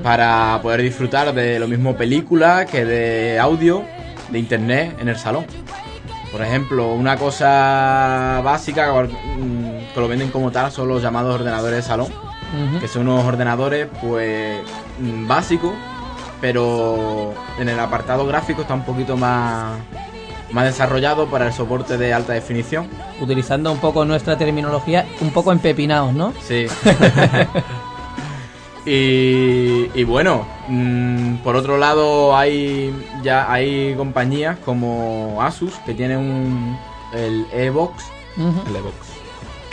para 0.02 0.58
poder 0.64 0.82
disfrutar 0.82 1.32
de 1.32 1.60
lo 1.60 1.68
mismo 1.68 1.96
películas 1.96 2.66
que 2.66 2.84
de 2.84 3.38
audio, 3.38 3.84
de 4.32 4.40
internet 4.40 4.98
en 5.00 5.08
el 5.08 5.18
salón. 5.18 5.46
Por 6.32 6.42
ejemplo, 6.42 6.94
una 6.94 7.16
cosa 7.16 8.42
básica 8.44 8.92
mm, 8.92 9.94
que 9.94 10.00
lo 10.00 10.08
venden 10.08 10.32
como 10.32 10.52
tal 10.52 10.72
son 10.72 10.88
los 10.88 11.04
llamados 11.04 11.36
ordenadores 11.36 11.76
de 11.76 11.84
salón 11.84 12.25
Que 12.80 12.88
son 12.88 13.08
unos 13.08 13.26
ordenadores 13.26 13.88
pues 14.02 14.62
básicos, 15.28 15.74
pero 16.41 17.34
en 17.60 17.70
el 17.70 17.80
apartado 17.80 18.26
gráfico 18.26 18.62
está 18.62 18.74
un 18.74 18.86
poquito 18.86 19.18
más, 19.18 19.78
más 20.52 20.65
desarrollado 20.65 21.28
para 21.28 21.48
el 21.48 21.54
soporte 21.54 21.98
de 21.98 22.13
alta 22.13 22.34
definición. 22.34 22.88
Utilizando 23.20 23.72
un 23.72 23.80
poco 23.80 24.06
nuestra 24.06 24.38
terminología, 24.38 25.06
un 25.22 25.32
poco 25.32 25.52
empepinados, 25.52 26.13
¿no? 26.13 26.34
Sí. 26.41 26.68
y, 28.86 29.89
y 30.00 30.04
bueno, 30.04 30.46
mm, 30.68 31.38
por 31.38 31.56
otro 31.56 31.78
lado 31.78 32.36
hay 32.38 32.94
ya 33.24 33.52
hay 33.52 33.96
compañías 33.96 34.58
como 34.63 35.39
Asus 35.41 35.74
que 35.86 35.94
tienen 35.94 36.20
un, 36.20 36.78
el 37.13 37.48
Evox 37.52 38.04
Ujú. 38.38 38.62
El 38.68 38.76
Evox. 38.76 39.14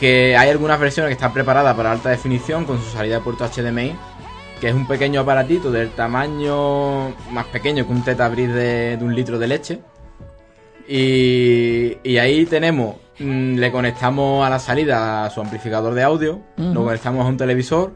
Que 0.03 0.37
hay 0.37 0.51
algunas 0.51 0.81
versiones 0.81 1.11
que 1.11 1.12
están 1.12 1.33
preparadas 1.33 1.77
para 1.77 1.93
alta 1.93 2.11
definición 2.11 2.65
con 2.65 2.83
su 2.83 2.91
salida 2.91 3.19
de 3.19 3.21
puerto 3.23 3.45
HDMI, 3.49 3.95
que 4.61 4.69
es 4.69 4.75
un 4.75 4.85
pequeño 4.88 5.21
aparatito 5.21 5.71
del 5.71 5.91
tamaño 5.91 7.11
más 7.31 7.47
pequeño 7.53 7.87
que 7.87 7.93
un 7.93 8.03
tetabris 8.03 8.49
de, 8.53 8.97
de 8.97 9.05
un 9.05 9.15
litro 9.15 9.38
de 9.38 9.47
leche. 9.47 9.79
Y, 10.88 11.99
y 12.03 12.19
ahí 12.19 12.45
tenemos, 12.47 12.97
mm, 13.21 13.55
le 13.59 13.71
conectamos 13.71 14.45
a 14.45 14.51
la 14.51 14.59
salida 14.59 15.25
a 15.25 15.31
su 15.31 15.41
amplificador 15.41 15.95
de 15.95 16.03
audio, 16.03 16.41
Ujú. 16.59 16.75
lo 16.75 16.83
conectamos 16.85 17.25
a 17.25 17.29
un 17.29 17.37
televisor 17.37 17.93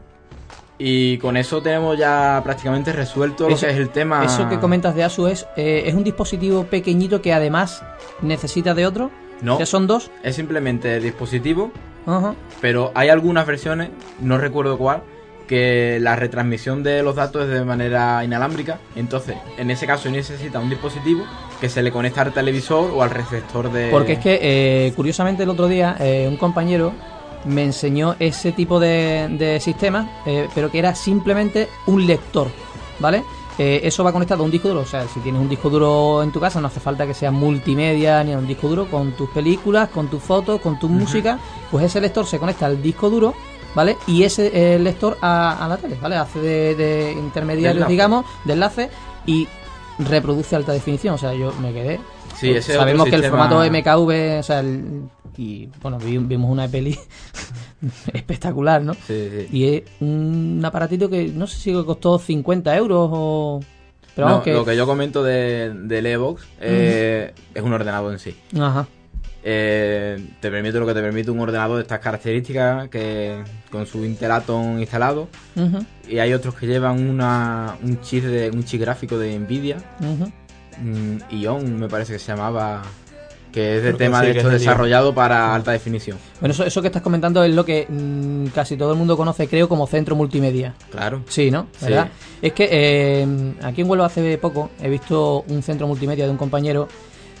y 0.79 1.17
con 1.17 1.35
eso 1.35 1.61
tenemos 1.61 1.97
ya 1.97 2.39
prácticamente 2.41 2.93
resuelto 2.93 3.49
lo 3.49 3.55
Eso- 3.55 3.65
que 3.67 3.73
es 3.73 3.77
el 3.79 3.89
tema. 3.89 4.23
Eso 4.23 4.47
que 4.47 4.59
comentas 4.59 4.95
de 4.95 5.03
Asus 5.03 5.29
es, 5.29 5.47
eh, 5.57 5.83
es 5.87 5.93
un 5.93 6.05
dispositivo 6.05 6.63
pequeñito 6.67 7.21
que 7.21 7.33
además 7.33 7.83
necesita 8.21 8.73
de 8.73 8.85
otro. 8.87 9.11
No. 9.41 9.59
¿Ya 9.59 9.65
son 9.65 9.85
dos? 9.87 10.09
Es 10.23 10.35
simplemente 10.37 10.95
el 10.95 11.03
dispositivo 11.03 11.71
Ajá. 12.07 12.33
Pero 12.61 12.91
hay 12.95 13.09
algunas 13.09 13.45
versiones, 13.45 13.89
no 14.19 14.37
recuerdo 14.39 14.77
cuál, 14.77 15.03
que 15.47 15.97
la 16.01 16.15
retransmisión 16.15 16.83
de 16.83 17.01
los 17.03 17.15
datos 17.15 17.43
es 17.43 17.49
de 17.49 17.63
manera 17.63 18.23
inalámbrica. 18.23 18.79
Entonces, 18.95 19.37
en 19.57 19.71
ese 19.71 19.87
caso 19.87 20.09
necesita 20.09 20.59
un 20.59 20.69
dispositivo 20.69 21.23
que 21.61 21.69
se 21.69 21.81
le 21.81 21.91
conecta 21.91 22.21
al 22.21 22.33
televisor 22.33 22.91
o 22.91 23.01
al 23.01 23.09
receptor 23.09 23.71
de... 23.71 23.89
Porque 23.89 24.13
es 24.13 24.19
que, 24.19 24.39
eh, 24.41 24.93
curiosamente, 24.95 25.43
el 25.43 25.49
otro 25.49 25.67
día 25.67 25.95
eh, 25.99 26.27
un 26.27 26.37
compañero 26.37 26.93
me 27.45 27.63
enseñó 27.63 28.15
ese 28.19 28.51
tipo 28.51 28.79
de, 28.79 29.27
de 29.31 29.59
sistema, 29.59 30.21
eh, 30.25 30.47
pero 30.53 30.69
que 30.69 30.79
era 30.79 30.93
simplemente 30.95 31.69
un 31.85 32.05
lector, 32.05 32.49
¿vale? 32.99 33.23
Eh, 33.59 33.81
eso 33.83 34.03
va 34.03 34.11
conectado 34.11 34.43
a 34.43 34.45
un 34.45 34.51
disco 34.51 34.67
duro, 34.67 34.81
o 34.81 34.85
sea, 34.85 35.07
si 35.07 35.19
tienes 35.19 35.41
un 35.41 35.49
disco 35.49 35.69
duro 35.69 36.21
en 36.21 36.31
tu 36.31 36.39
casa, 36.39 36.61
no 36.61 36.67
hace 36.67 36.79
falta 36.79 37.07
que 37.07 37.13
sea 37.15 37.31
multimedia 37.31 38.23
ni 38.23 38.33
a 38.33 38.37
un 38.37 38.45
disco 38.45 38.67
duro, 38.67 38.85
con 38.85 39.13
tus 39.13 39.29
películas, 39.31 39.89
con 39.89 40.07
tus 40.09 40.21
fotos, 40.21 40.61
con 40.61 40.77
tu 40.77 40.87
música, 40.89 41.39
pues 41.71 41.85
ese 41.85 41.99
lector 41.99 42.25
se 42.27 42.37
conecta 42.37 42.67
al 42.67 42.79
disco 42.81 43.09
duro, 43.09 43.33
¿vale? 43.73 43.97
Y 44.05 44.21
ese 44.23 44.51
eh, 44.75 44.77
lector 44.77 45.17
a, 45.21 45.65
a 45.65 45.67
la 45.67 45.77
tele, 45.77 45.97
¿vale? 45.99 46.15
Hace 46.17 46.39
de, 46.39 46.75
de 46.75 47.11
intermediario, 47.13 47.81
De 47.81 47.87
digamos, 47.87 48.25
de 48.43 48.53
enlace 48.53 48.89
y 49.25 49.47
reproduce 49.99 50.55
alta 50.55 50.71
definición, 50.73 51.15
o 51.15 51.17
sea, 51.17 51.33
yo 51.33 51.51
me 51.59 51.73
quedé 51.73 51.99
Sí, 52.35 52.51
ese 52.51 52.73
otro 52.73 52.81
Sabemos 52.81 53.09
que 53.09 53.15
el 53.15 53.23
formato 53.25 53.63
MKV, 53.63 54.39
o 54.39 54.43
sea, 54.43 54.59
el- 54.59 55.09
y 55.37 55.69
bueno, 55.81 55.99
vi- 55.99 56.17
vimos 56.17 56.49
una 56.51 56.67
peli 56.67 56.97
espectacular, 58.13 58.81
¿no? 58.81 58.93
Sí, 58.93 59.29
sí. 59.31 59.47
Y 59.51 59.65
es 59.65 59.83
un 59.99 60.61
aparatito 60.65 61.09
que 61.09 61.27
no 61.27 61.47
sé 61.47 61.57
si 61.57 61.73
costó 61.73 62.17
50 62.19 62.75
euros 62.75 63.09
o... 63.11 63.59
Pero 64.15 64.27
No, 64.27 64.31
vamos 64.33 64.43
que... 64.45 64.53
Lo 64.53 64.65
que 64.65 64.75
yo 64.75 64.85
comento 64.87 65.23
de, 65.23 65.71
del 65.73 66.05
Evox 66.07 66.43
eh, 66.59 67.33
es 67.53 67.61
un 67.61 67.71
ordenador 67.73 68.11
en 68.13 68.19
sí. 68.19 68.35
Ajá. 68.59 68.87
Eh, 69.49 70.17
te 70.41 70.49
permite 70.51 70.79
lo 70.79 70.85
que 70.87 70.93
te 70.93 71.01
permite 71.01 71.31
un 71.31 71.39
ordenador 71.39 71.77
de 71.77 71.83
estas 71.83 71.99
características 71.99 72.89
que 72.89 73.43
con 73.71 73.85
su 73.85 74.03
Intel 74.03 74.31
Atom 74.31 74.79
instalado 74.79 75.29
y 76.09 76.17
hay 76.17 76.33
otros 76.33 76.55
que 76.55 76.65
llevan 76.67 77.07
una, 77.07 77.77
un 77.81 78.01
chip 78.01 78.25
de 78.25 78.49
un 78.49 78.65
chip 78.65 78.81
gráfico 78.81 79.17
de 79.17 79.37
Nvidia 79.39 79.77
ujú. 80.01 80.31
mm, 80.83 81.17
Ion 81.39 81.79
me 81.79 81.87
parece 81.87 82.13
que 82.13 82.19
se 82.19 82.27
llamaba 82.27 82.81
que 83.57 83.77
es 83.77 83.83
de 83.83 83.89
Creo 83.89 83.97
tema 83.97 84.21
sí, 84.21 84.27
de 84.27 84.33
Ion. 84.35 84.51
desarrollado 84.51 85.15
para 85.15 85.55
alta 85.55 85.71
definición 85.71 86.19
Bueno, 86.39 86.53
eso, 86.53 86.63
eso 86.63 86.79
que 86.81 86.89
estás 86.89 87.01
comentando 87.01 87.43
es 87.43 87.51
lo 87.55 87.65
que 87.65 87.87
mm, 87.89 88.47
casi 88.53 88.77
todo 88.77 88.91
el 88.91 88.99
mundo 88.99 89.17
conoce, 89.17 89.47
creo, 89.47 89.67
como 89.67 89.87
centro 89.87 90.15
multimedia. 90.15 90.75
claro 90.91 91.23
Sí, 91.27 91.49
¿no? 91.49 91.65
Es 92.39 92.53
que 92.53 92.69
eh, 92.71 93.27
aquí 93.63 93.81
en 93.81 93.89
Huelva 93.89 94.05
hace 94.05 94.37
poco 94.37 94.69
he 94.79 94.89
visto 94.89 95.43
un 95.47 95.63
centro 95.63 95.87
multimedia 95.87 96.25
de 96.25 96.31
un 96.31 96.37
compañero, 96.37 96.87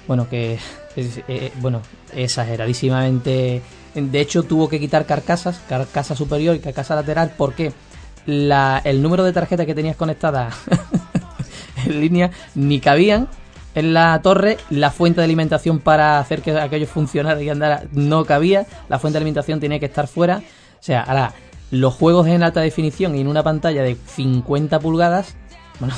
bueno, 0.07 0.27
que 0.27 0.57
es, 0.95 1.21
eh, 1.27 1.51
bueno, 1.61 1.81
exageradísimamente... 2.13 3.61
De 3.93 4.19
hecho, 4.19 4.43
tuvo 4.43 4.69
que 4.69 4.79
quitar 4.79 5.07
carcasas, 5.07 5.59
carcasa 5.67 6.15
superior 6.15 6.55
y 6.55 6.59
carcasa 6.59 6.93
lateral, 6.95 7.33
porque 7.35 7.73
la, 8.27 8.79
el 8.83 9.01
número 9.01 9.23
de 9.23 9.33
tarjeta 9.33 9.65
que 9.65 9.73
tenías 9.73 9.95
conectada 9.95 10.49
en 11.85 11.99
línea 11.99 12.29
ni 12.53 12.79
cabían 12.79 13.27
en 13.79 13.93
la 13.93 14.19
torre, 14.21 14.57
la 14.69 14.89
fuente 14.91 15.21
de 15.21 15.25
alimentación 15.25 15.79
para 15.79 16.19
hacer 16.19 16.41
que 16.41 16.51
aquello 16.57 16.87
funcionara 16.87 17.41
y 17.41 17.49
andara 17.49 17.83
no 17.91 18.25
cabía, 18.25 18.65
la 18.89 18.97
fuente 18.99 19.13
de 19.15 19.19
alimentación 19.19 19.59
tenía 19.59 19.79
que 19.79 19.85
estar 19.85 20.07
fuera. 20.07 20.37
O 20.79 20.83
sea, 20.83 21.01
ahora, 21.03 21.33
los 21.71 21.93
juegos 21.93 22.27
en 22.27 22.43
alta 22.43 22.61
definición 22.61 23.15
y 23.15 23.21
en 23.21 23.27
una 23.27 23.43
pantalla 23.43 23.83
de 23.83 23.95
50 23.95 24.79
pulgadas, 24.79 25.35
bueno, 25.79 25.93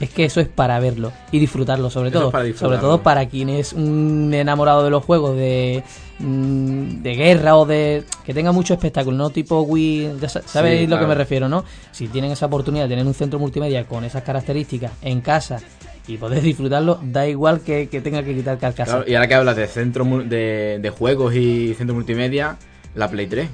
es 0.00 0.10
que 0.10 0.24
eso 0.24 0.40
es 0.40 0.48
para 0.48 0.78
verlo 0.78 1.12
y 1.32 1.38
disfrutarlo, 1.38 1.90
sobre 1.90 2.10
Eso 2.10 2.18
todo. 2.20 2.30
para 2.30 2.52
sobre 2.54 2.78
todo 2.78 3.02
para 3.02 3.26
quien 3.26 3.48
es 3.48 3.72
un 3.72 4.30
enamorado 4.34 4.84
de 4.84 4.90
los 4.90 5.02
juegos 5.04 5.36
de, 5.36 5.82
mm, 6.18 7.02
de 7.02 7.14
guerra 7.14 7.56
o 7.56 7.64
de 7.66 8.04
que 8.24 8.34
tenga 8.34 8.52
mucho 8.52 8.74
espectáculo, 8.74 9.16
no 9.16 9.30
tipo 9.30 9.60
Wii, 9.62 10.12
ya 10.20 10.28
sa- 10.28 10.42
sabéis 10.46 10.80
Sí, 10.82 10.86
lo 10.86 10.98
que 10.98 11.06
me 11.06 11.14
refiero, 11.14 11.48
¿no? 11.48 11.64
Si 11.92 12.08
tienen 12.08 12.30
esa 12.30 12.46
oportunidad 12.46 12.84
de 12.84 12.90
tener 12.90 13.06
un 13.06 13.14
centro 13.14 13.38
multimedia 13.38 13.86
con 13.86 14.04
esas 14.04 14.22
características 14.22 14.92
en 15.02 15.20
casa 15.22 15.60
y 16.08 16.16
poder 16.18 16.42
disfrutarlo, 16.42 17.00
da 17.02 17.26
igual 17.28 17.60
que, 17.60 17.88
que 17.88 18.00
tenga 18.00 18.22
que 18.22 18.34
quitar 18.34 18.58
carcasa. 18.58 18.92
Claro, 18.98 19.10
y 19.10 19.14
ahora 19.14 19.28
que 19.28 19.34
hablas 19.34 19.56
de 19.56 19.66
centro 19.66 20.04
de, 20.04 20.78
de 20.80 20.90
juegos 20.90 21.34
y 21.34 21.74
centro 21.74 21.94
multimedia 21.94 22.56
la 22.94 23.10
Play 23.10 23.26
3 23.26 23.48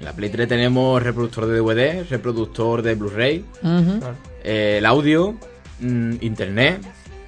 en 0.00 0.04
la 0.06 0.12
Play 0.12 0.30
3 0.30 0.48
tenemos 0.48 1.02
reproductor 1.02 1.46
de 1.46 1.58
DVD 1.58 2.04
reproductor 2.10 2.82
de 2.82 2.94
Blu-ray 2.96 3.44
eh, 4.42 4.76
el 4.78 4.86
audio, 4.86 5.34
mm, 5.80 6.14
internet, 6.20 6.80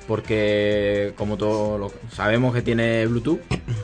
porque 0.08 1.12
como 1.16 1.36
todos 1.36 1.92
sabemos 2.12 2.54
que 2.54 2.62
tiene 2.62 3.06
Bluetooth, 3.06 3.40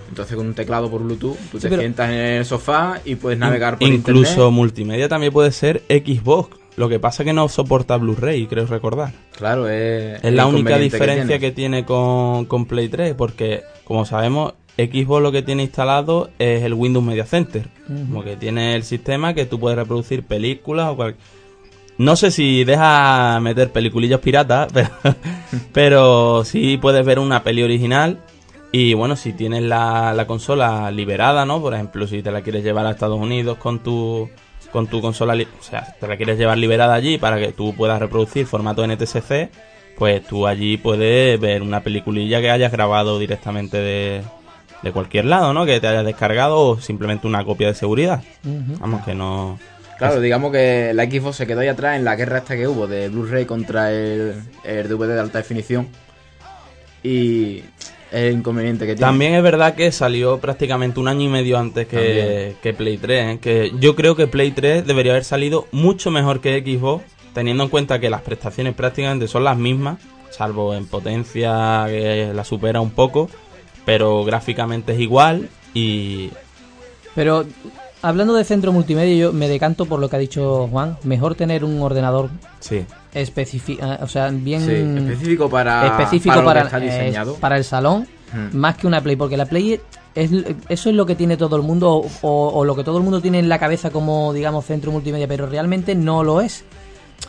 entonces 0.08 0.36
con 0.36 0.46
un 0.46 0.54
teclado 0.54 0.90
por 0.90 1.02
Bluetooth 1.02 1.36
tú 1.50 1.58
Sí, 1.60 1.68
te 1.68 1.78
sientas 1.78 2.10
en 2.10 2.16
el 2.18 2.44
sofá 2.44 3.00
y 3.04 3.14
puedes 3.16 3.38
navegar 3.38 3.78
por 3.78 3.88
Incluso 3.88 4.30
internet. 4.30 4.52
multimedia 4.52 5.08
también 5.08 5.32
puede 5.32 5.52
ser 5.52 5.82
Xbox. 5.88 6.56
Lo 6.76 6.88
que 6.88 6.98
pasa 6.98 7.22
es 7.22 7.26
que 7.26 7.32
no 7.32 7.48
soporta 7.48 7.96
Blu-ray, 7.96 8.46
creo 8.46 8.66
recordar. 8.66 9.12
Claro, 9.36 9.68
es, 9.68 10.22
Es 10.24 10.32
la 10.32 10.46
única 10.46 10.78
diferencia 10.78 11.26
tiene. 11.26 11.40
que 11.40 11.52
tiene, 11.52 11.84
con, 11.84 12.46
con 12.46 12.64
Play 12.66 12.88
3, 12.88 13.14
porque 13.14 13.62
como 13.84 14.06
sabemos, 14.06 14.54
Xbox 14.78 15.22
lo 15.22 15.32
que 15.32 15.42
tiene 15.42 15.64
instalado 15.64 16.30
es 16.38 16.62
el 16.62 16.72
Windows 16.74 17.04
Media 17.04 17.26
Center. 17.26 17.68
Como 17.86 18.24
que 18.24 18.36
tiene 18.36 18.74
el 18.74 18.84
sistema 18.84 19.34
que 19.34 19.44
tú 19.44 19.60
puedes 19.60 19.78
reproducir 19.78 20.24
películas 20.24 20.88
o 20.90 20.96
cual... 20.96 21.16
No 21.98 22.16
sé 22.16 22.30
si 22.30 22.64
deja 22.64 23.38
meter 23.40 23.70
peliculillos 23.70 24.20
piratas, 24.20 24.72
pero, 24.72 24.90
pero 25.72 26.44
sí 26.44 26.78
puedes 26.78 27.04
ver 27.04 27.18
una 27.18 27.42
peli 27.42 27.62
original. 27.62 28.18
Y 28.72 28.94
bueno, 28.94 29.14
si 29.16 29.34
tienes 29.34 29.62
la, 29.62 30.14
la 30.14 30.26
consola 30.26 30.90
liberada, 30.90 31.44
¿no? 31.44 31.60
Por 31.60 31.74
ejemplo, 31.74 32.06
si 32.06 32.22
te 32.22 32.30
la 32.30 32.40
quieres 32.40 32.64
llevar 32.64 32.86
a 32.86 32.92
Estados 32.92 33.20
Unidos 33.20 33.58
con 33.58 33.80
tu, 33.80 34.30
con 34.72 34.86
tu 34.86 35.00
consola, 35.00 35.34
li- 35.34 35.46
o 35.60 35.62
sea, 35.62 35.94
te 36.00 36.08
la 36.08 36.16
quieres 36.16 36.38
llevar 36.38 36.58
liberada 36.58 36.94
allí 36.94 37.18
para 37.18 37.38
que 37.38 37.52
tú 37.52 37.74
puedas 37.74 38.00
reproducir 38.00 38.46
formato 38.46 38.86
NTSC, 38.86 39.50
pues 39.98 40.24
tú 40.26 40.46
allí 40.46 40.78
puedes 40.78 41.38
ver 41.38 41.62
una 41.62 41.82
peliculilla 41.82 42.40
que 42.40 42.50
hayas 42.50 42.72
grabado 42.72 43.18
directamente 43.18 43.76
de, 43.76 44.22
de 44.82 44.92
cualquier 44.92 45.26
lado, 45.26 45.52
¿no? 45.52 45.66
Que 45.66 45.78
te 45.80 45.86
hayas 45.88 46.04
descargado 46.06 46.58
o 46.60 46.80
simplemente 46.80 47.26
una 47.26 47.44
copia 47.44 47.68
de 47.68 47.74
seguridad. 47.74 48.22
Vamos, 48.80 49.04
que 49.04 49.14
no... 49.14 49.58
Claro, 49.98 50.20
digamos 50.20 50.50
que 50.50 50.92
la 50.94 51.04
Xbox 51.04 51.36
se 51.36 51.46
quedó 51.46 51.60
ahí 51.60 51.68
atrás 51.68 51.96
en 51.96 52.04
la 52.04 52.16
guerra 52.16 52.38
esta 52.38 52.56
que 52.56 52.66
hubo 52.66 52.88
de 52.88 53.08
Blu-ray 53.08 53.44
contra 53.44 53.92
el, 53.92 54.34
el 54.64 54.88
DVD 54.88 55.08
de 55.14 55.20
alta 55.20 55.38
definición. 55.38 55.86
Y 57.04 57.62
el 58.12 58.34
inconveniente 58.34 58.86
que 58.86 58.94
tiene. 58.94 59.06
También 59.06 59.34
es 59.34 59.42
verdad 59.42 59.74
que 59.74 59.90
salió 59.90 60.38
prácticamente 60.38 61.00
un 61.00 61.08
año 61.08 61.22
y 61.22 61.28
medio 61.28 61.58
antes 61.58 61.86
que, 61.86 62.74
Play 62.76 62.98
3. 62.98 63.34
¿eh? 63.34 63.38
Que 63.40 63.72
yo 63.78 63.96
creo 63.96 64.14
que 64.14 64.26
Play 64.26 64.50
3 64.52 64.86
debería 64.86 65.12
haber 65.12 65.24
salido 65.24 65.66
mucho 65.72 66.10
mejor 66.10 66.40
que 66.40 66.60
Xbox, 66.60 67.04
teniendo 67.32 67.64
en 67.64 67.70
cuenta 67.70 67.98
que 67.98 68.10
las 68.10 68.22
prestaciones 68.22 68.74
prácticamente 68.74 69.28
son 69.28 69.44
las 69.44 69.56
mismas, 69.56 69.98
salvo 70.30 70.74
en 70.74 70.86
potencia 70.86 71.84
que 71.88 72.32
la 72.34 72.44
supera 72.44 72.80
un 72.80 72.90
poco, 72.90 73.28
pero 73.84 74.24
gráficamente 74.24 74.92
es 74.92 75.00
igual 75.00 75.48
y 75.74 76.30
Pero 77.14 77.46
hablando 78.02 78.34
de 78.34 78.44
centro 78.44 78.72
multimedia, 78.72 79.16
yo 79.16 79.32
me 79.32 79.48
decanto 79.48 79.86
por 79.86 80.00
lo 80.00 80.08
que 80.08 80.16
ha 80.16 80.18
dicho 80.18 80.68
Juan. 80.68 80.98
Mejor 81.02 81.34
tener 81.34 81.64
un 81.64 81.80
ordenador 81.80 82.30
sí. 82.60 82.84
Específico, 83.14 83.84
o 84.00 84.08
sea, 84.08 84.28
bien 84.30 84.60
Sí, 84.62 84.72
específico 84.72 85.48
para, 85.50 85.86
específico 85.86 86.34
para, 86.36 86.44
para, 86.46 86.64
lo 86.64 86.70
que 86.70 86.76
está 86.76 86.84
eh, 86.96 87.04
diseñado. 87.04 87.34
para 87.36 87.56
el 87.56 87.64
salón, 87.64 88.06
Mm. 88.32 88.56
más 88.56 88.76
que 88.78 88.86
una 88.86 89.02
Play, 89.02 89.16
porque 89.16 89.36
la 89.36 89.44
Play 89.44 89.78
es 90.14 90.30
eso 90.70 90.88
es 90.88 90.94
lo 90.96 91.04
que 91.04 91.14
tiene 91.14 91.36
todo 91.36 91.56
el 91.56 91.62
mundo 91.62 91.90
o, 91.96 92.06
o- 92.22 92.48
o 92.60 92.64
lo 92.64 92.74
que 92.74 92.82
todo 92.84 92.96
el 92.96 93.04
mundo 93.04 93.20
tiene 93.20 93.38
en 93.38 93.48
la 93.50 93.58
cabeza 93.58 93.90
como 93.90 94.32
digamos 94.32 94.64
centro 94.64 94.90
multimedia, 94.90 95.28
pero 95.28 95.46
realmente 95.46 95.94
no 95.94 96.22
lo 96.24 96.40
es. 96.40 96.64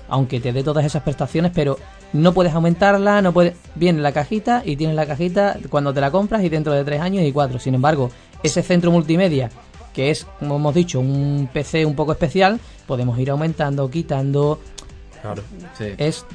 Aunque 0.09 0.39
te 0.39 0.51
dé 0.53 0.63
todas 0.63 0.85
esas 0.85 1.03
prestaciones, 1.03 1.51
pero 1.53 1.77
no 2.13 2.33
puedes 2.33 2.53
aumentarla, 2.53 3.21
no 3.21 3.31
puedes. 3.33 3.53
Viene 3.75 4.01
la 4.01 4.11
cajita 4.11 4.63
y 4.65 4.75
tienes 4.75 4.95
la 4.95 5.05
cajita 5.05 5.57
cuando 5.69 5.93
te 5.93 6.01
la 6.01 6.09
compras 6.09 6.41
y 6.43 6.49
dentro 6.49 6.73
de 6.73 6.83
tres 6.83 6.99
años 7.01 7.23
y 7.25 7.31
cuatro. 7.31 7.59
Sin 7.59 7.75
embargo, 7.75 8.09
ese 8.41 8.63
centro 8.63 8.89
multimedia, 8.89 9.49
que 9.93 10.09
es, 10.09 10.25
como 10.39 10.55
hemos 10.55 10.73
dicho, 10.73 10.99
un 10.99 11.47
PC 11.51 11.85
un 11.85 11.95
poco 11.95 12.11
especial, 12.13 12.59
podemos 12.87 13.19
ir 13.19 13.29
aumentando, 13.29 13.89
quitando. 13.91 14.59
Sí. 15.77 15.85
Es 15.97 16.25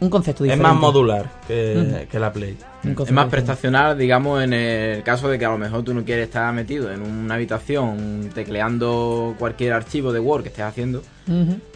un 0.00 0.10
concepto 0.10 0.44
Es 0.44 0.50
diferente. 0.52 0.62
más 0.72 0.76
modular 0.80 1.28
que, 1.48 2.06
que 2.10 2.18
la 2.20 2.32
Play. 2.32 2.52
Es 2.52 2.84
más 2.84 2.96
diferente. 2.96 3.30
prestacional, 3.30 3.98
digamos, 3.98 4.42
en 4.42 4.52
el 4.52 5.02
caso 5.02 5.28
de 5.28 5.38
que 5.38 5.44
a 5.44 5.50
lo 5.50 5.58
mejor 5.58 5.82
tú 5.82 5.92
no 5.92 6.04
quieres 6.04 6.26
estar 6.28 6.52
metido 6.54 6.92
en 6.92 7.02
una 7.02 7.34
habitación 7.34 8.30
tecleando 8.34 9.34
cualquier 9.38 9.72
archivo 9.72 10.12
de 10.12 10.20
Word 10.20 10.42
que 10.44 10.48
estés 10.50 10.64
haciendo. 10.64 11.02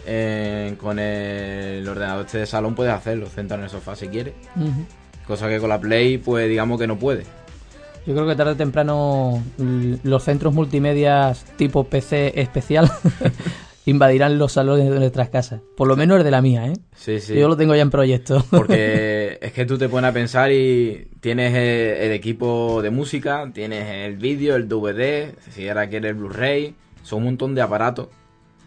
Eh, 0.07 0.75
con 0.81 0.99
el 0.99 1.87
ordenador 1.89 2.25
este 2.27 2.39
de 2.39 2.47
salón 2.47 2.75
puedes 2.75 2.93
hacerlo, 2.93 3.27
sentado 3.35 3.61
en 3.61 3.65
el 3.65 3.71
sofá 3.71 3.97
si 3.97 4.09
quieres. 4.09 4.35
Cosa 5.27 5.49
que 5.49 5.59
con 5.59 5.69
la 5.69 5.81
Play, 5.81 6.19
pues 6.19 6.49
digamos 6.49 6.81
que 6.81 6.87
no 6.87 6.99
puede. 6.99 7.25
Yo 8.07 8.15
creo 8.15 8.27
que 8.27 8.35
tarde 8.35 8.53
o 8.53 8.57
temprano 8.57 9.43
los 9.59 10.25
centros 10.25 10.53
multimedia 10.55 11.35
tipo 11.57 11.85
PC 11.85 12.41
especial 12.41 12.91
invadirán 13.85 14.39
los 14.39 14.53
salones 14.53 14.89
de 14.91 14.99
nuestras 14.99 15.29
casas. 15.29 15.61
Por 15.77 15.89
lo 15.89 15.97
menos 15.97 16.19
el 16.19 16.25
de 16.25 16.31
la 16.31 16.41
mía, 16.43 16.69
¿eh? 16.69 16.75
Sí, 16.95 17.21
sí. 17.21 17.35
Yo 17.35 17.49
lo 17.49 17.57
tengo 17.57 17.75
ya 17.75 17.83
en 17.83 17.91
proyecto. 17.91 18.45
Porque 18.51 19.39
es 19.41 19.53
que 19.53 19.65
tú 19.67 19.77
te 19.79 19.89
pones 19.89 20.11
a 20.11 20.13
pensar 20.13 20.53
y 20.53 21.09
tienes 21.21 21.53
el, 21.55 22.05
el 22.07 22.13
equipo 22.13 22.81
de 22.83 22.91
música, 22.91 23.51
tienes 23.53 24.07
el 24.07 24.17
vídeo, 24.17 24.57
el 24.57 24.69
DVD, 24.69 25.35
si 25.51 25.69
ahora 25.69 25.89
quieres 25.89 26.11
el 26.11 26.17
Blu-ray, 26.17 26.75
son 27.03 27.19
un 27.19 27.25
montón 27.25 27.55
de 27.55 27.63
aparatos 27.63 28.09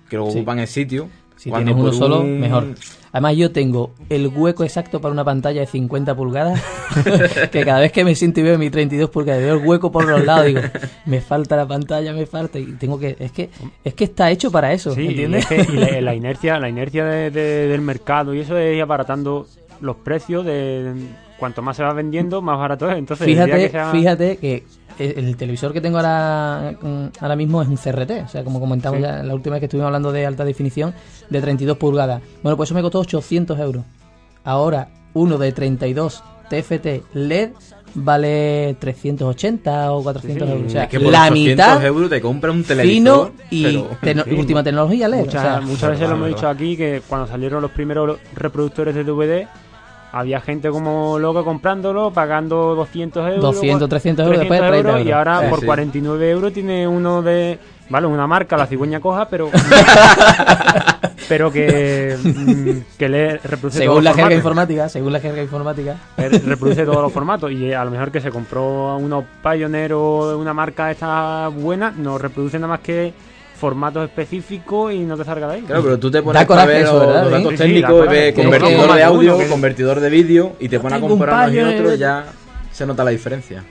que 0.09 0.17
lo 0.17 0.29
Sí. 0.29 0.37
ocupan 0.37 0.59
el 0.59 0.67
sitio. 0.67 1.09
Si 1.37 1.49
Cuando 1.49 1.73
tienes 1.73 1.83
uno 1.83 1.93
solo, 1.93 2.23
mejor. 2.23 2.75
Además, 3.15 3.37
yo 3.37 3.49
tengo 3.53 3.91
el 4.09 4.27
hueco 4.27 4.65
exacto 4.65 4.99
para 4.99 5.13
una 5.13 5.23
pantalla 5.23 5.61
de 5.61 5.67
50 5.67 6.13
pulgadas. 6.17 6.61
que 7.51 7.63
cada 7.63 7.79
vez 7.79 7.93
que 7.93 8.03
me 8.03 8.13
siento 8.13 8.41
y 8.41 8.43
veo 8.43 8.57
mi 8.57 8.69
32 8.69 9.09
pulgadas, 9.09 9.41
veo 9.41 9.55
el 9.57 9.65
hueco 9.65 9.89
por 9.89 10.05
los 10.05 10.25
lados, 10.25 10.47
digo, 10.47 10.59
me 11.05 11.21
falta 11.21 11.55
la 11.55 11.65
pantalla, 11.65 12.11
me 12.11 12.25
falta. 12.25 12.59
Y 12.59 12.73
tengo 12.73 12.99
que. 12.99 13.15
Es 13.17 13.31
que, 13.31 13.49
es 13.85 13.93
que 13.93 14.03
está 14.03 14.29
hecho 14.31 14.51
para 14.51 14.73
eso, 14.73 14.93
Sí, 14.93 15.01
y, 15.03 15.07
¿entiendes? 15.07 15.49
es 15.49 15.65
que- 15.67 15.73
y 15.73 15.77
la, 15.77 16.01
la 16.01 16.13
inercia, 16.15 16.59
la 16.59 16.67
inercia 16.67 17.05
de- 17.05 17.31
de- 17.31 17.67
del 17.69 17.79
mercado 17.81 18.33
y 18.33 18.41
eso 18.41 18.57
es 18.57 18.75
ir 18.75 18.81
abaratando 18.81 19.47
los 19.79 19.95
precios 19.95 20.45
de 20.45 20.93
cuanto 21.39 21.61
más 21.61 21.77
se 21.77 21.83
va 21.83 21.93
vendiendo, 21.93 22.41
más 22.41 22.57
barato 22.59 22.89
es. 22.91 22.97
Entonces, 22.97 23.25
fíjate, 23.27 23.51
que 23.57 23.69
sea- 23.69 23.91
fíjate 23.91 24.37
que 24.37 24.63
el, 24.99 25.25
el 25.25 25.35
televisor 25.37 25.73
que 25.73 25.81
tengo 25.81 25.97
ahora, 25.97 26.75
mm, 26.81 27.05
ahora 27.19 27.35
mismo 27.35 27.61
es 27.61 27.67
un 27.67 27.77
CRT, 27.77 28.11
o 28.25 28.27
sea, 28.27 28.43
como 28.43 28.59
comentamos 28.59 28.97
Sí. 28.97 29.03
ya 29.03 29.23
la 29.23 29.33
última 29.33 29.55
vez 29.55 29.61
que 29.61 29.65
estuvimos 29.65 29.87
hablando 29.87 30.11
de 30.11 30.25
alta 30.25 30.45
definición, 30.45 30.93
de 31.29 31.41
32 31.41 31.77
pulgadas. 31.77 32.21
Bueno, 32.43 32.55
pues 32.57 32.67
eso 32.69 32.75
me 32.75 32.81
costó 32.81 32.99
800 32.99 33.59
euros. 33.59 33.83
Ahora, 34.43 34.89
uno 35.13 35.37
de 35.37 35.51
32 35.51 36.23
TFT 36.49 37.03
LED 37.13 37.51
vale 37.95 38.75
380 38.79 39.91
o 39.93 40.03
400 40.03 40.47
Sí, 40.47 40.47
sí. 40.47 40.51
euros. 40.57 40.67
O 40.67 40.73
sea, 40.73 40.83
es 40.83 40.89
que 40.89 40.99
por 40.99 41.11
la 41.11 41.23
800 41.27 41.35
mitad 41.67 41.85
euros 41.85 42.09
te 42.09 42.21
compra 42.21 42.51
un 42.51 42.63
fino 42.63 42.75
televisor. 42.77 43.31
y 43.49 43.63
pero- 43.63 43.89
tecno- 44.01 44.23
Sí, 44.25 44.31
última 44.33 44.63
tecnología 44.63 45.07
LED. 45.07 45.19
Muchas, 45.19 45.35
o 45.35 45.47
sea, 45.47 45.61
muchas 45.61 45.89
veces 45.91 46.09
lo 46.09 46.15
hemos 46.15 46.27
dicho 46.29 46.47
aquí 46.47 46.77
que 46.77 47.01
cuando 47.07 47.27
salieron 47.27 47.61
los 47.61 47.71
primeros 47.71 48.19
reproductores 48.35 48.93
de 48.95 49.03
DVD, 49.03 49.47
había 50.17 50.39
gente 50.39 50.69
como 50.69 51.19
loca 51.19 51.43
comprándolo, 51.43 52.09
pagando 52.11 52.73
200 52.73 53.27
euros. 53.27 53.41
200, 53.41 53.89
300 53.89 54.25
euros, 54.25 54.39
después 54.39 54.61
30 54.61 54.77
euros. 54.77 55.05
y 55.05 55.11
ahora 55.11 55.41
Sí, 55.41 55.47
por 55.49 55.59
sí. 55.59 55.65
49 55.65 56.29
euros 56.31 56.53
tiene 56.53 56.87
uno 56.87 57.21
de. 57.21 57.59
Vale, 57.89 58.07
una 58.07 58.25
marca, 58.25 58.55
la 58.55 58.65
cigüeña 58.65 59.01
coja, 59.01 59.27
pero. 59.27 59.49
pero 61.27 61.51
que. 61.51 62.15
mm, 62.23 62.97
que 62.97 63.09
le 63.09 63.37
reproduce 63.39 63.59
todos 63.59 63.73
según 63.73 63.95
los 63.95 64.03
la 64.05 64.09
jerga 64.11 64.21
formatos. 64.23 64.37
informática, 64.37 64.89
según 64.89 65.11
la 65.13 65.19
jerga 65.19 65.41
informática. 65.43 65.95
Eh, 66.17 66.29
reproduce 66.45 66.85
todos 66.85 67.01
los 67.01 67.11
formatos 67.11 67.51
y 67.51 67.73
a 67.73 67.83
lo 67.83 67.91
mejor 67.91 68.09
que 68.09 68.21
se 68.21 68.31
compró 68.31 68.95
unos 68.95 69.25
Pioneer 69.43 69.91
o 69.93 70.37
una 70.39 70.53
marca 70.53 70.91
esta 70.91 71.49
buena 71.49 71.91
no 71.91 72.17
reproduce 72.17 72.57
nada 72.57 72.69
más 72.69 72.79
que 72.79 73.13
formatos 73.55 74.03
específicos 74.03 74.93
y 74.93 74.99
no 74.99 75.15
te 75.17 75.23
salga 75.23 75.47
de 75.47 75.53
ahí. 75.55 75.61
Claro, 75.61 75.83
pero 75.83 75.97
tú 75.99 76.11
te 76.11 76.17
Da 76.19 76.23
pones 76.23 76.49
a 76.49 76.65
ver 76.65 76.81
eso, 76.83 77.03
los, 77.03 77.31
datos 77.31 77.51
Sí, 77.51 77.57
técnicos 77.57 78.07
ves 78.09 78.33
convertidor 78.35 78.93
de 78.93 79.03
audio, 79.03 79.37
que- 79.37 79.47
convertidor 79.47 79.99
de 79.99 80.09
vídeo 80.09 80.55
y 80.59 80.69
te 80.69 80.79
pones 80.79 80.97
a 80.97 81.01
comparar 81.01 81.49
unos 81.49 81.73
y 81.73 81.75
otros 81.79 81.97
ya 81.99 82.25
se 82.71 82.85
nota 82.85 83.03
la 83.03 83.11
diferencia. 83.11 83.63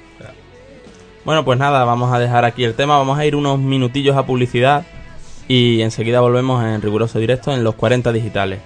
Bueno, 1.24 1.44
pues 1.44 1.58
nada, 1.58 1.84
vamos 1.84 2.12
a 2.12 2.18
dejar 2.18 2.44
aquí 2.44 2.64
el 2.64 2.74
tema, 2.74 2.98
vamos 2.98 3.18
a 3.18 3.24
ir 3.24 3.34
unos 3.34 3.58
minutillos 3.58 4.14
a 4.16 4.26
publicidad 4.26 4.84
y 5.48 5.80
enseguida 5.80 6.20
volvemos 6.20 6.62
en 6.64 6.82
riguroso 6.82 7.18
directo 7.18 7.52
en 7.52 7.64
los 7.64 7.74
40 7.76 8.12
digitales. 8.12 8.60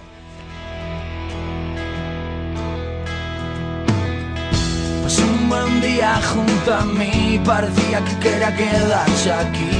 Pasé 5.03 5.23
un 5.23 5.49
buen 5.49 5.81
día 5.81 6.21
junto 6.23 6.75
a 6.75 6.85
mí, 6.85 7.41
parecía 7.45 8.01
que 8.05 8.19
quería 8.29 8.55
quedarse 8.57 9.33
aquí. 9.33 9.71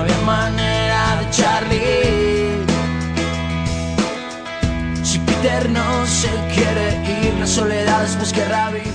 No 0.00 0.04
había 0.04 0.18
manera 0.22 1.20
de 1.20 1.30
Charlie. 1.30 2.64
Si 5.02 5.18
Peter 5.18 5.68
no 5.68 6.06
se 6.06 6.30
quiere 6.54 7.26
ir, 7.26 7.34
la 7.38 7.46
soledad 7.46 8.00
después 8.00 8.32
querrá 8.32 8.70
vivir. 8.70 8.94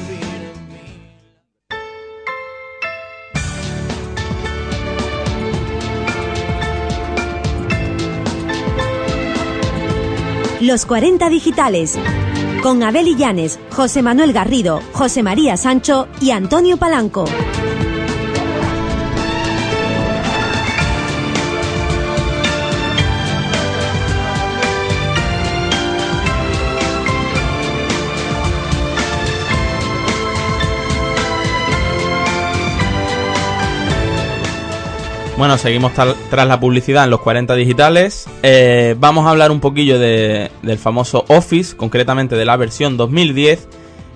Los 10.60 10.88
40 10.88 11.30
digitales. 11.30 12.00
Con 12.64 12.82
Abel 12.82 13.10
Illanes, 13.10 13.60
José 13.70 14.02
Manuel 14.02 14.34
Garrido, 14.34 14.82
José 14.94 15.22
María 15.22 15.56
Sancho 15.56 16.08
y 16.20 16.32
Antonio 16.32 16.78
Palanco. 16.78 17.26
Bueno, 35.38 35.58
seguimos 35.58 35.92
tras 35.94 36.48
la 36.48 36.60
publicidad 36.62 37.04
en 37.04 37.10
los 37.10 37.20
40 37.20 37.56
digitales. 37.56 38.26
Eh, 38.42 38.96
vamos 38.98 39.26
a 39.28 39.32
hablar 39.32 39.52
un 39.52 39.60
poquillo 39.60 40.00
de- 40.00 40.50
del 40.62 40.78
famoso 40.78 41.26
Office, 41.28 41.76
concretamente 41.76 42.38
de 42.38 42.46
la 42.46 42.56
versión 42.56 42.96
2010, 42.96 43.68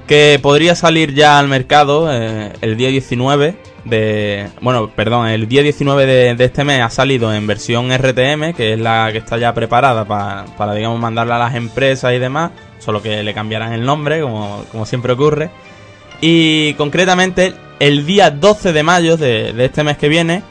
que 0.08 0.40
podría 0.42 0.76
salir 0.76 1.14
ya 1.14 1.38
al 1.38 1.50
mercado 1.50 2.08
eh, 2.10 2.54
el 2.62 2.78
día 2.78 2.88
19 2.88 3.58
de... 3.84 4.48
Bueno, 4.62 4.92
perdón, 4.96 5.28
el 5.28 5.50
día 5.50 5.62
19 5.62 6.06
de, 6.06 6.36
de 6.36 6.46
este 6.46 6.64
mes 6.64 6.82
ha 6.82 6.90
salido 6.90 7.34
en 7.34 7.46
versión 7.48 7.92
RTM, 7.92 8.54
que 8.56 8.74
es 8.74 8.80
la 8.80 9.10
que 9.12 9.18
está 9.18 9.38
ya 9.38 9.54
preparada 9.54 10.06
pa- 10.06 10.46
para, 10.58 10.74
digamos, 10.74 11.02
mandarla 11.02 11.36
a 11.36 11.40
las 11.40 11.56
empresas 11.56 12.14
y 12.14 12.20
demás, 12.20 12.52
solo 12.80 13.02
que 13.02 13.24
le 13.24 13.34
cambiarán 13.34 13.74
el 13.74 13.84
nombre, 13.86 14.22
como, 14.22 14.64
como 14.72 14.86
siempre 14.86 15.12
ocurre. 15.14 15.50
Y 16.22 16.76
concretamente 16.76 17.54
el 17.82 18.06
día 18.06 18.32
12 18.32 18.72
de 18.72 18.84
mayo 18.84 19.18
de, 19.18 19.52
de 19.52 19.66
este 19.66 19.84
mes 19.84 19.98
que 19.98 20.08
viene 20.08 20.44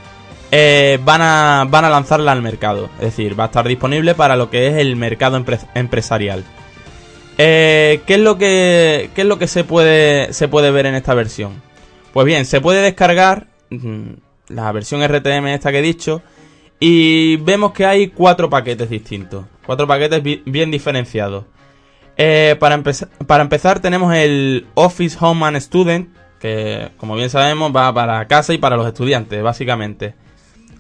eh, 0.50 0.98
van, 1.04 1.20
a, 1.22 1.66
van 1.68 1.84
a 1.84 1.90
lanzarla 1.90 2.32
al 2.32 2.42
mercado. 2.42 2.88
Es 2.98 3.06
decir, 3.06 3.38
va 3.38 3.44
a 3.44 3.46
estar 3.46 3.66
disponible 3.66 4.14
para 4.14 4.36
lo 4.36 4.50
que 4.50 4.68
es 4.68 4.74
el 4.74 4.96
mercado 4.96 5.38
empre- 5.38 5.66
empresarial. 5.74 6.44
Eh, 7.36 8.00
¿qué, 8.06 8.14
es 8.14 8.20
lo 8.20 8.36
que, 8.38 9.10
¿Qué 9.14 9.20
es 9.22 9.26
lo 9.26 9.38
que 9.38 9.46
se 9.46 9.64
puede, 9.64 10.32
se 10.32 10.48
puede 10.48 10.70
ver 10.70 10.86
en 10.86 10.94
esta 10.94 11.14
versión? 11.14 11.62
Pues 12.12 12.26
bien, 12.26 12.44
se 12.46 12.60
puede 12.60 12.82
descargar 12.82 13.46
mm, 13.70 14.10
la 14.48 14.72
versión 14.72 15.02
RTM 15.06 15.46
esta 15.48 15.70
que 15.70 15.78
he 15.78 15.82
dicho 15.82 16.22
y 16.80 17.36
vemos 17.36 17.72
que 17.72 17.86
hay 17.86 18.08
cuatro 18.08 18.50
paquetes 18.50 18.90
distintos. 18.90 19.44
Cuatro 19.66 19.86
paquetes 19.86 20.22
bi- 20.22 20.42
bien 20.46 20.70
diferenciados. 20.70 21.44
Eh, 22.16 22.56
para, 22.58 22.74
empezar, 22.74 23.08
para 23.28 23.42
empezar 23.44 23.78
tenemos 23.78 24.12
el 24.14 24.66
Office 24.74 25.16
Home 25.20 25.46
and 25.46 25.60
Student, 25.60 26.08
que 26.40 26.88
como 26.96 27.14
bien 27.14 27.30
sabemos 27.30 27.70
va 27.74 27.92
para 27.94 28.26
casa 28.26 28.52
y 28.52 28.58
para 28.58 28.76
los 28.76 28.86
estudiantes, 28.88 29.40
básicamente. 29.42 30.14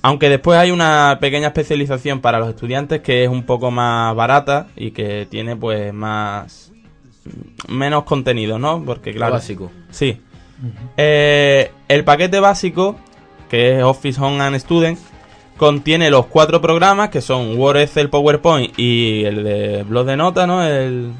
Aunque 0.02 0.28
después 0.28 0.58
hay 0.58 0.70
una 0.70 1.18
pequeña 1.20 1.48
especialización 1.48 2.20
para 2.20 2.38
los 2.38 2.48
estudiantes 2.48 3.00
que 3.00 3.24
es 3.24 3.30
un 3.30 3.44
poco 3.44 3.70
más 3.70 4.14
barata 4.14 4.68
y 4.76 4.92
que 4.92 5.26
tiene 5.28 5.56
pues 5.56 5.92
más... 5.92 6.72
menos 7.68 8.04
contenido, 8.04 8.58
¿no? 8.58 8.82
Porque 8.84 9.12
claro... 9.12 9.34
básico. 9.34 9.70
Sí. 9.90 10.20
Eh, 10.96 11.70
el 11.88 12.04
paquete 12.04 12.40
básico, 12.40 12.96
que 13.48 13.78
es 13.78 13.82
Office 13.82 14.20
Home 14.20 14.40
and 14.40 14.56
Student, 14.58 14.98
contiene 15.56 16.10
los 16.10 16.26
cuatro 16.26 16.60
programas 16.60 17.10
que 17.10 17.20
son 17.20 17.58
Word, 17.58 17.78
Excel, 17.78 18.10
PowerPoint 18.10 18.78
y 18.78 19.24
el 19.24 19.44
de 19.44 19.82
blog 19.82 20.06
de 20.06 20.16
nota, 20.16 20.46
¿no? 20.46 20.64
El... 20.64 21.12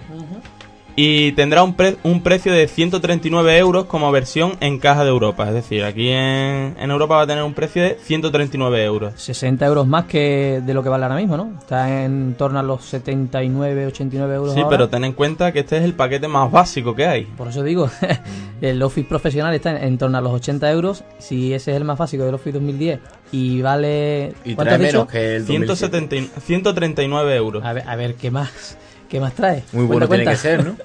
Y 1.01 1.31
tendrá 1.33 1.63
un, 1.63 1.75
pre- 1.75 1.97
un 2.03 2.25
precio 2.25 2.53
de 2.53 2.67
139 2.67 3.57
euros 3.59 3.85
como 3.85 4.11
versión 4.11 4.55
en 4.59 4.81
caja 4.81 5.05
de 5.05 5.11
Europa. 5.11 5.47
Es 5.47 5.55
decir, 5.55 5.85
aquí 5.85 6.09
en, 6.09 6.75
en 6.77 6.91
Europa 6.91 7.15
va 7.15 7.23
a 7.23 7.27
tener 7.29 7.45
un 7.45 7.55
precio 7.55 7.85
de 7.85 7.97
139 8.03 8.83
euros. 8.85 9.13
60 9.17 9.65
euros 9.65 9.87
más 9.87 10.07
que 10.07 10.61
de 10.61 10.75
lo 10.75 10.83
que 10.83 10.89
vale 10.89 11.05
ahora 11.05 11.15
mismo, 11.15 11.37
¿no? 11.37 11.53
Está 11.57 12.05
en 12.05 12.35
torno 12.35 12.59
a 12.59 12.65
los 12.65 12.85
79, 12.85 13.87
89 13.87 14.35
euros. 14.35 14.55
Sí, 14.55 14.59
ahora. 14.59 14.71
pero 14.71 14.89
ten 14.89 15.05
en 15.05 15.13
cuenta 15.13 15.53
que 15.53 15.61
este 15.61 15.77
es 15.77 15.85
el 15.85 15.95
paquete 15.95 16.27
más 16.27 16.51
básico 16.51 16.97
que 16.97 17.07
hay. 17.07 17.25
Por 17.27 17.47
eso 17.47 17.63
digo, 17.63 17.89
el 18.61 18.83
Office 18.83 19.07
profesional 19.09 19.55
está 19.55 19.71
en, 19.71 19.85
en 19.85 19.99
torno 19.99 20.19
a 20.19 20.21
los 20.21 20.33
80 20.33 20.69
euros. 20.73 21.05
Si 21.21 21.55
ese 21.55 21.71
es 21.71 21.77
el 21.77 21.85
más 21.85 21.97
básico 21.97 22.25
del 22.25 22.35
Office 22.35 22.59
2010 22.59 22.99
y 23.31 23.63
vale. 23.63 24.35
Y 24.45 24.55
¿cuánto 24.57 24.75
trae 24.75 24.79
menos 24.85 25.07
que 25.07 25.37
el 25.37 25.47
2007. 25.47 25.77
170 26.09 26.41
139 26.41 27.37
euros. 27.37 27.65
A 27.65 27.73
ver, 27.73 27.85
a 27.87 27.95
ver, 27.95 28.15
¿qué 28.17 28.33
más? 28.33 28.77
¿Qué 29.09 29.21
más 29.21 29.35
trae? 29.35 29.65
Muy 29.73 29.87
bueno 29.87 30.07
tiene 30.07 30.25
cuenta. 30.25 30.31
que 30.31 30.37
ser, 30.37 30.65
¿no? 30.65 30.77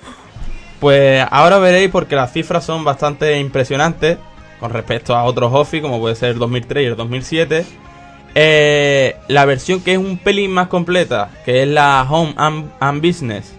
Pues 0.79 1.25
ahora 1.31 1.59
veréis 1.59 1.89
porque 1.89 2.13
las 2.13 2.33
cifras 2.33 2.65
son 2.65 2.83
bastante 2.83 3.39
impresionantes 3.39 4.17
con 4.59 4.69
respecto 4.69 5.15
a 5.15 5.23
otros 5.23 5.53
Office 5.53 5.81
como 5.81 5.97
puede 5.97 6.13
ser 6.15 6.31
el 6.31 6.39
2003 6.39 6.83
y 6.83 6.87
el 6.87 6.95
2007. 6.97 7.65
Eh, 8.35 9.15
la 9.29 9.45
versión 9.45 9.79
que 9.79 9.93
es 9.93 9.97
un 9.97 10.17
pelín 10.17 10.51
más 10.51 10.67
completa, 10.67 11.29
que 11.45 11.63
es 11.63 11.69
la 11.69 12.05
Home 12.09 12.33
and, 12.35 12.69
and 12.81 13.05
Business, 13.05 13.53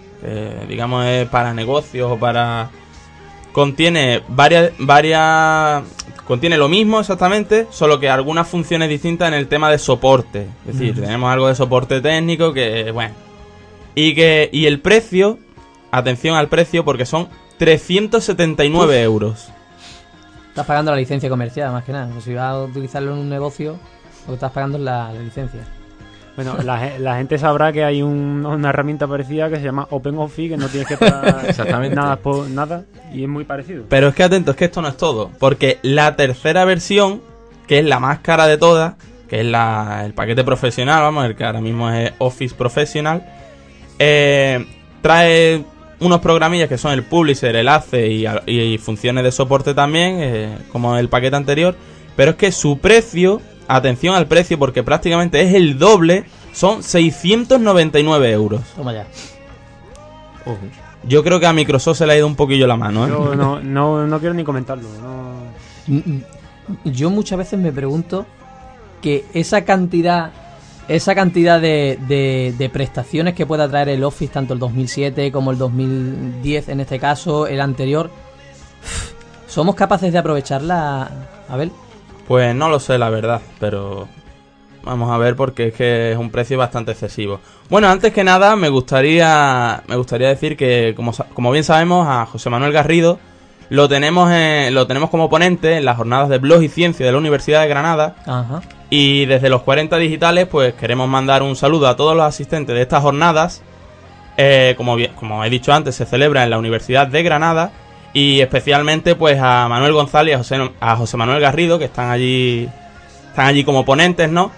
digamos 0.69 1.07
es 1.07 1.27
para 1.29 1.55
negocios 1.55 2.13
o 2.13 2.19
para... 2.19 2.69
Contiene 3.53 4.21
varias, 4.29 4.73
varias... 4.79 5.83
contiene 6.27 6.59
lo 6.59 6.69
mismo 6.69 7.01
exactamente, 7.01 7.69
solo 7.71 8.01
que 8.01 8.11
algunas 8.11 8.49
funciones 8.49 8.91
distintas 8.91 9.29
en 9.29 9.35
el 9.35 9.47
tema 9.47 9.71
de 9.71 9.79
soporte. 9.79 10.49
Es 10.69 10.79
decir, 10.79 10.95
tenemos 11.01 11.33
algo 11.33 11.49
de 11.49 11.55
soporte 11.55 12.03
técnico 12.03 12.53
que, 12.53 12.91
bueno. 12.91 13.24
Y 13.95 14.15
que 14.15 14.49
y 14.53 14.67
el 14.67 14.81
precio, 14.81 15.39
atención 15.91 16.37
al 16.37 16.49
precio, 16.49 16.85
porque 16.85 17.07
son 17.07 17.29
379 17.59 19.03
euros. 19.03 19.49
Estás 20.49 20.67
pagando 20.67 20.91
la 20.93 20.97
licencia 20.97 21.29
comercial, 21.29 21.73
más 21.73 21.85
que 21.85 21.93
nada. 21.93 22.09
Si 22.21 22.33
vas 22.35 22.45
a 22.55 22.63
utilizarlo 22.63 23.13
en 23.13 23.19
un 23.19 23.29
negocio, 23.29 23.73
lo 24.23 24.27
que 24.29 24.35
estás 24.35 24.53
pagando 24.53 24.79
es 24.79 24.85
la, 24.85 25.13
la 25.13 25.21
licencia. 25.21 25.61
Bueno, 26.37 26.57
la, 26.65 26.99
la 26.99 27.17
gente 27.17 27.39
sabrá 27.39 27.73
que 27.73 27.85
hay 27.85 28.03
un- 28.03 28.45
una 28.45 28.71
herramienta 28.71 29.07
parecida 29.07 29.49
que 29.49 29.57
se 29.57 29.63
llama 29.63 29.87
OpenOffice, 29.91 30.49
que 30.51 30.57
no 30.57 30.69
tienes 30.69 30.89
que 30.89 30.97
pagar 30.97 31.45
Exactamente. 31.49 31.95
nada 31.95 32.17
por 32.17 32.49
nada, 32.51 32.85
y 33.13 33.23
es 33.23 33.29
muy 33.29 33.45
parecido. 33.45 33.85
Pero 33.89 34.09
es 34.09 34.15
que 34.17 34.25
atento, 34.25 34.51
es 34.51 34.57
que 34.57 34.65
esto 34.65 34.83
no 34.83 34.89
es 34.89 34.97
todo. 34.97 35.31
Porque 35.39 35.79
la 35.83 36.17
tercera 36.17 36.65
versión, 36.65 37.21
que 37.69 37.79
es 37.79 37.85
la 37.85 38.01
más 38.01 38.19
cara 38.19 38.47
de 38.49 38.59
todas, 38.59 38.95
que 39.29 39.41
es 39.41 39.47
la, 39.47 40.03
el 40.05 40.13
paquete 40.13 40.43
profesional, 40.43 41.03
vamos, 41.03 41.25
el 41.25 41.37
que 41.37 41.45
ahora 41.45 41.61
mismo 41.61 41.89
es 41.91 42.13
Office 42.19 42.55
Professional, 42.57 43.25
eh, 43.99 44.67
trae 45.03 45.65
unos 46.01 46.21
programillas 46.21 46.69
que 46.69 46.79
son 46.79 46.93
el 46.93 47.05
Publisher, 47.05 47.55
el 47.57 47.69
ACE 47.69 48.09
y, 48.47 48.79
funciones 48.79 49.25
de 49.25 49.33
soporte 49.33 49.75
también, 49.75 50.17
eh, 50.21 50.59
como 50.71 50.97
el 50.97 51.09
paquete 51.09 51.37
anterior. 51.37 51.75
Pero 52.17 52.33
es 52.33 52.37
que 52.37 52.53
su 52.53 52.79
precio, 52.79 53.41
atención 53.69 54.15
al 54.15 54.27
precio, 54.27 54.59
porque 54.59 54.83
prácticamente 54.83 55.41
es 55.43 55.55
el 55.55 55.79
doble, 55.79 56.25
son 56.53 56.83
699 56.83 58.31
euros. 58.31 58.61
Toma 58.77 58.93
ya. 58.93 59.07
Yo 61.07 61.25
creo 61.25 61.41
que 61.41 61.47
a 61.47 61.53
Microsoft 61.53 61.99
se 61.99 62.07
le 62.07 62.15
ha 62.15 62.17
ido 62.17 62.27
un 62.27 62.37
poquillo 62.37 62.67
la 62.67 62.77
mano, 62.77 63.07
¿eh? 63.07 63.11
Yo 63.11 63.35
no, 63.35 63.61
no, 63.61 64.07
no 64.07 64.19
quiero 64.21 64.35
ni 64.35 64.45
comentarlo. 64.45 64.89
No. 65.03 65.35
Mm, 65.87 66.21
Yo 66.85 67.11
muchas 67.11 67.39
veces 67.39 67.59
me 67.59 67.73
pregunto 67.73 68.27
que 69.03 69.25
esa 69.35 69.65
cantidad 69.65 70.33
esa 70.89 71.15
cantidad 71.15 71.61
de, 71.61 71.99
de- 72.09 72.55
de 72.57 72.69
prestaciones 72.69 73.35
que 73.35 73.47
pueda 73.47 73.69
traer 73.69 73.89
el 73.89 74.05
Office, 74.05 74.33
tanto 74.33 74.53
el 74.55 74.59
2007 74.61 75.33
como 75.33 75.51
el 75.51 75.59
2010 75.59 76.69
en 76.69 76.81
este 76.81 76.99
caso, 76.99 77.47
el 77.47 77.61
anterior, 77.61 78.11
¿somos 79.49 79.75
capaces 79.75 80.13
de 80.13 80.19
aprovecharla? 80.19 81.11
A 81.49 81.57
ver, 81.57 81.71
Pues 82.27 82.55
no 82.55 82.69
lo 82.69 82.81
sé, 82.81 82.99
la 82.99 83.11
verdad, 83.11 83.41
pero 83.61 84.09
vamos 84.83 85.11
a 85.11 85.19
ver 85.19 85.37
porque 85.37 85.69
es 85.69 85.75
que 85.75 86.13
es 86.13 86.19
un 86.19 86.31
precio 86.31 86.59
bastante 86.59 86.93
excesivo. 86.93 87.41
Bueno, 87.71 87.89
antes 87.89 88.13
que 88.13 88.25
nada, 88.25 88.57
me 88.57 88.69
gustaría, 88.69 89.83
me 89.89 89.97
gustaría 89.97 90.29
decir 90.29 90.57
que, 90.57 90.93
como, 90.97 91.13
como 91.35 91.51
bien 91.51 91.65
sabemos, 91.65 92.07
a 92.09 92.27
José 92.27 92.51
Manuel 92.51 92.73
Garrido 92.73 93.19
lo 93.71 93.89
tenemos, 93.89 94.31
en- 94.33 94.75
lo 94.75 94.87
tenemos 94.87 95.11
como 95.11 95.29
ponente 95.29 95.77
en 95.79 95.85
las 95.85 95.97
jornadas 95.97 96.29
de 96.29 96.39
blog 96.39 96.63
y 96.63 96.69
ciencia 96.69 97.05
de 97.07 97.13
la 97.13 97.19
Universidad 97.19 97.63
de 97.63 97.69
Granada. 97.69 98.17
ajá. 98.27 98.61
Y 98.91 99.25
desde 99.27 99.49
los 99.49 99.63
40 99.63 99.97
digitales, 99.97 100.47
pues 100.47 100.75
queremos 100.75 101.09
mandar 101.09 101.43
un 101.43 101.57
saludo 101.57 101.89
a 101.89 101.97
todos 101.97 102.15
los 102.17 102.25
asistentes 102.27 102.77
de 102.77 102.83
estas 102.83 103.03
jornadas. 103.03 103.63
Eh, 104.37 104.75
como, 104.77 104.95
bien- 104.95 105.13
como 105.15 105.45
he 105.45 105.51
dicho 105.51 105.73
antes, 105.73 105.95
se 105.97 106.05
celebra 106.07 106.45
en 106.45 106.51
la 106.51 106.59
Universidad 106.59 107.07
de 107.09 107.23
Granada. 107.23 107.73
Y 108.13 108.41
especialmente 108.41 109.17
pues 109.17 109.41
a 109.41 109.67
Manuel 109.69 109.93
González 109.95 110.33
y 110.33 110.35
a 110.35 110.39
José, 110.39 110.71
a 110.79 110.95
José 110.97 111.17
Manuel 111.17 111.41
Garrido, 111.41 111.79
que 111.81 111.87
están 111.87 112.11
allí, 112.11 112.69
están 113.31 113.47
allí 113.47 113.65
como 113.65 113.85
ponentes, 113.85 114.31
¿no? 114.31 114.53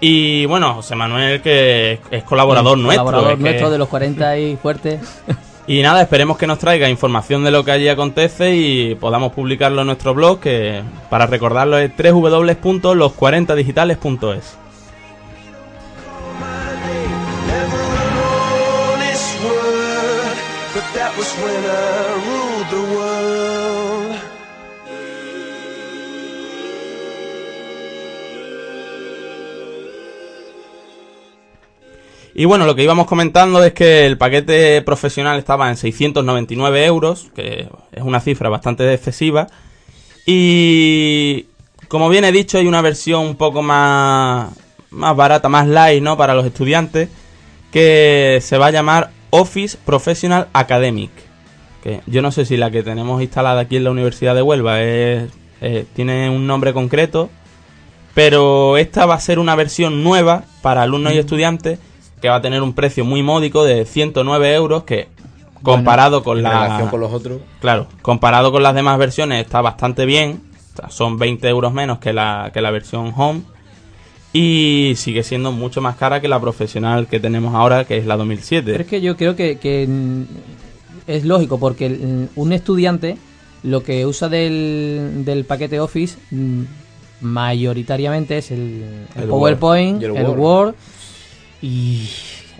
Y 0.00 0.46
bueno, 0.46 0.74
José 0.74 0.94
Manuel, 0.94 1.42
que 1.42 1.98
es, 2.12 2.22
colaborador 2.22 2.78
nuestro. 2.78 3.04
Colaborador 3.06 3.32
es 3.32 3.38
que- 3.38 3.42
nuestro 3.50 3.70
de 3.70 3.78
los 3.78 3.88
40 3.88 4.38
y 4.38 4.56
fuerte. 4.56 5.00
y 5.70 5.82
nada, 5.82 6.02
esperemos 6.02 6.36
que 6.36 6.48
nos 6.48 6.58
traiga 6.58 6.88
información 6.88 7.44
de 7.44 7.52
lo 7.52 7.64
que 7.64 7.70
allí 7.70 7.88
acontece 7.88 8.56
y 8.56 8.96
podamos 8.96 9.32
publicarlo 9.32 9.82
en 9.82 9.86
nuestro 9.86 10.14
blog, 10.14 10.40
que 10.40 10.82
para 11.08 11.26
recordarlo 11.26 11.78
es 11.78 11.92
www.los40digitales.es. 11.96 14.56
this 21.20 22.09
Y 32.40 32.46
bueno, 32.46 32.64
lo 32.64 32.74
que 32.74 32.82
íbamos 32.82 33.06
comentando 33.06 33.62
es 33.62 33.74
que 33.74 34.06
el 34.06 34.16
paquete 34.16 34.80
profesional 34.80 35.38
estaba 35.38 35.68
en 35.68 35.76
699 35.76 36.86
euros, 36.86 37.26
que 37.34 37.68
es 37.92 38.02
una 38.02 38.18
cifra 38.18 38.48
bastante 38.48 38.90
excesiva. 38.94 39.46
Y 40.24 41.44
como 41.88 42.08
bien 42.08 42.24
he 42.24 42.32
dicho, 42.32 42.56
hay 42.56 42.66
una 42.66 42.80
versión 42.80 43.26
un 43.26 43.36
poco 43.36 43.62
más, 43.62 44.54
más 44.88 45.14
barata, 45.14 45.50
más 45.50 45.68
light, 45.68 46.02
¿no? 46.02 46.16
Para 46.16 46.32
los 46.32 46.46
estudiantes, 46.46 47.10
que 47.70 48.38
se 48.40 48.56
va 48.56 48.68
a 48.68 48.70
llamar 48.70 49.10
Office 49.28 49.76
Professional 49.84 50.48
Academic. 50.54 51.10
Que 51.82 52.00
yo 52.06 52.22
no 52.22 52.32
sé 52.32 52.46
si 52.46 52.56
la 52.56 52.70
que 52.70 52.82
tenemos 52.82 53.20
instalada 53.20 53.60
aquí 53.60 53.76
en 53.76 53.84
la 53.84 53.90
Universidad 53.90 54.34
de 54.34 54.40
Huelva 54.40 54.80
es, 54.80 55.30
eh, 55.60 55.84
tiene 55.94 56.30
un 56.30 56.46
nombre 56.46 56.72
concreto, 56.72 57.28
pero 58.14 58.78
esta 58.78 59.04
va 59.04 59.16
a 59.16 59.20
ser 59.20 59.38
una 59.38 59.56
versión 59.56 60.02
nueva 60.02 60.44
para 60.62 60.80
alumnos 60.80 61.12
y 61.12 61.18
estudiantes 61.18 61.78
que 62.20 62.28
va 62.28 62.36
a 62.36 62.42
tener 62.42 62.62
un 62.62 62.74
precio 62.74 63.04
muy 63.04 63.22
módico 63.22 63.64
de 63.64 63.84
109 63.84 64.54
euros 64.54 64.84
que 64.84 65.08
comparado 65.62 66.22
con 66.22 66.42
la 66.42 66.50
relación 66.50 66.88
con 66.88 67.00
los 67.00 67.12
otros. 67.12 67.40
claro 67.60 67.86
comparado 68.02 68.50
con 68.52 68.62
las 68.62 68.74
demás 68.74 68.98
versiones 68.98 69.44
está 69.44 69.60
bastante 69.60 70.06
bien 70.06 70.40
O 70.72 70.76
sea, 70.76 70.90
son 70.90 71.18
20 71.18 71.48
euros 71.48 71.72
menos 71.72 71.98
que 71.98 72.12
la 72.12 72.50
que 72.52 72.62
la 72.62 72.70
versión 72.70 73.12
home 73.16 73.42
y 74.32 74.94
sigue 74.96 75.22
siendo 75.22 75.52
mucho 75.52 75.80
más 75.80 75.96
cara 75.96 76.20
que 76.20 76.28
la 76.28 76.40
profesional 76.40 77.08
que 77.08 77.20
tenemos 77.20 77.54
ahora 77.54 77.84
que 77.84 77.98
es 77.98 78.06
la 78.06 78.16
2007 78.16 78.70
Pero 78.70 78.84
es 78.84 78.88
que 78.88 79.00
yo 79.00 79.16
creo 79.16 79.34
que, 79.34 79.58
que, 79.58 79.88
es 81.06 81.24
lógico, 81.24 81.58
porque 81.58 82.28
un 82.36 82.52
estudiante 82.52 83.18
lo 83.62 83.82
que 83.82 84.06
usa 84.06 84.28
del, 84.28 85.24
del 85.24 85.44
paquete 85.44 85.80
Office 85.80 86.16
mayoritariamente 87.20 88.38
es 88.38 88.50
el, 88.50 89.06
el 89.14 89.22
El 89.22 89.28
PowerPoint, 89.28 90.02
Word. 90.02 90.02
Y 90.02 90.04
el 90.04 90.16
el 90.16 90.38
Word. 90.38 90.74
Y 91.62 92.08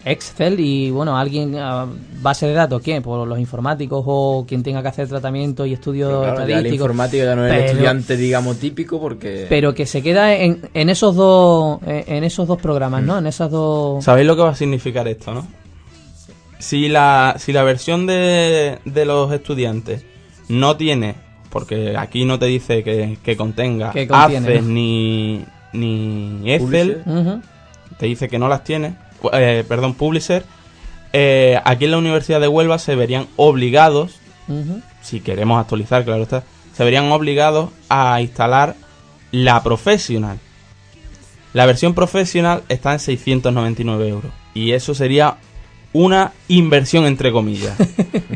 Excel 0.05 0.59
y 0.61 0.91
bueno, 0.91 1.17
alguien 1.19 1.57
a 1.57 1.87
base 2.23 2.47
de 2.47 2.55
datos, 2.55 2.81
¿quién? 2.83 3.03
Por 3.03 3.27
los 3.29 3.39
informáticos 3.39 4.03
o 4.07 4.45
quien 4.49 4.63
tenga 4.63 4.81
que 4.83 4.89
hacer 4.89 5.09
tratamiento 5.09 5.67
y 5.67 5.75
estudios 5.75 6.09
claro, 6.09 6.25
ya 6.25 6.35
la 6.35 6.43
estadísticos. 6.45 6.75
informática 6.87 7.25
ya 7.25 7.37
no 7.37 7.47
es 7.47 7.53
el 7.53 7.59
Pero- 7.59 7.71
estudiante, 7.73 8.17
digamos, 8.17 8.57
típico 8.59 8.99
porque... 9.01 9.47
Pero 9.49 9.75
que 9.75 9.85
se 9.87 10.03
queda 10.03 10.35
en, 10.35 10.63
en 10.73 10.89
esos 10.89 11.15
dos 11.15 11.81
en 11.87 12.25
esos 12.25 12.49
dos 12.49 12.59
programas, 12.61 13.03
¿no? 13.03 13.19
En 13.19 13.27
esas 13.27 13.51
dos 13.51 14.03
¿Sabéis 14.05 14.27
lo 14.27 14.37
que 14.37 14.43
va 14.43 14.51
a 14.51 14.55
significar 14.57 15.07
esto, 15.07 15.35
no? 15.35 15.47
Si 16.59 16.89
la, 16.89 17.37
si 17.39 17.53
la 17.53 17.63
versión 17.63 18.07
de, 18.07 18.79
de 18.85 19.05
los 19.07 19.33
estudiantes 19.33 20.05
no 20.49 20.77
tiene, 20.77 21.15
porque 21.51 21.95
aquí 21.97 22.25
no 22.25 22.39
te 22.39 22.47
dice 22.47 22.83
que, 22.83 23.17
que 23.23 23.37
contenga 23.37 23.93
Que 23.93 24.07
contiene, 24.07 24.47
Access 24.47 24.63
¿no? 24.65 24.69
ni, 24.71 25.45
ni 25.73 26.53
Excel. 26.53 27.03
Te 28.01 28.07
dice 28.07 28.31
que 28.31 28.39
no 28.39 28.49
las 28.49 28.65
tiene, 28.65 28.95
eh, 29.35 29.63
perdón, 29.69 29.93
Publisher, 29.93 30.43
eh, 31.13 31.61
aquí 31.67 31.85
en 31.85 31.91
la 31.91 31.99
Universidad 31.99 32.41
de 32.41 32.49
Huelva 32.49 32.79
se 32.79 32.95
verían 32.95 33.29
obligados, 33.37 34.21
si 35.03 35.21
queremos 35.21 35.61
actualizar, 35.61 36.03
claro 36.05 36.23
está, 36.23 36.43
se 36.75 36.83
verían 36.83 37.13
obligados 37.13 37.69
a 37.91 38.23
instalar 38.23 38.75
la 39.33 39.63
Professional. 39.63 40.39
La 41.53 41.67
versión 41.67 41.93
Professional 41.93 42.63
está 42.71 42.95
en 42.95 43.01
699 43.01 44.09
euros. 44.09 44.33
Y 44.55 44.73
eso 44.73 44.95
sería 44.95 45.37
una 45.93 46.33
inversión 46.49 47.05
entre 47.05 47.33
comillas. 47.33 47.77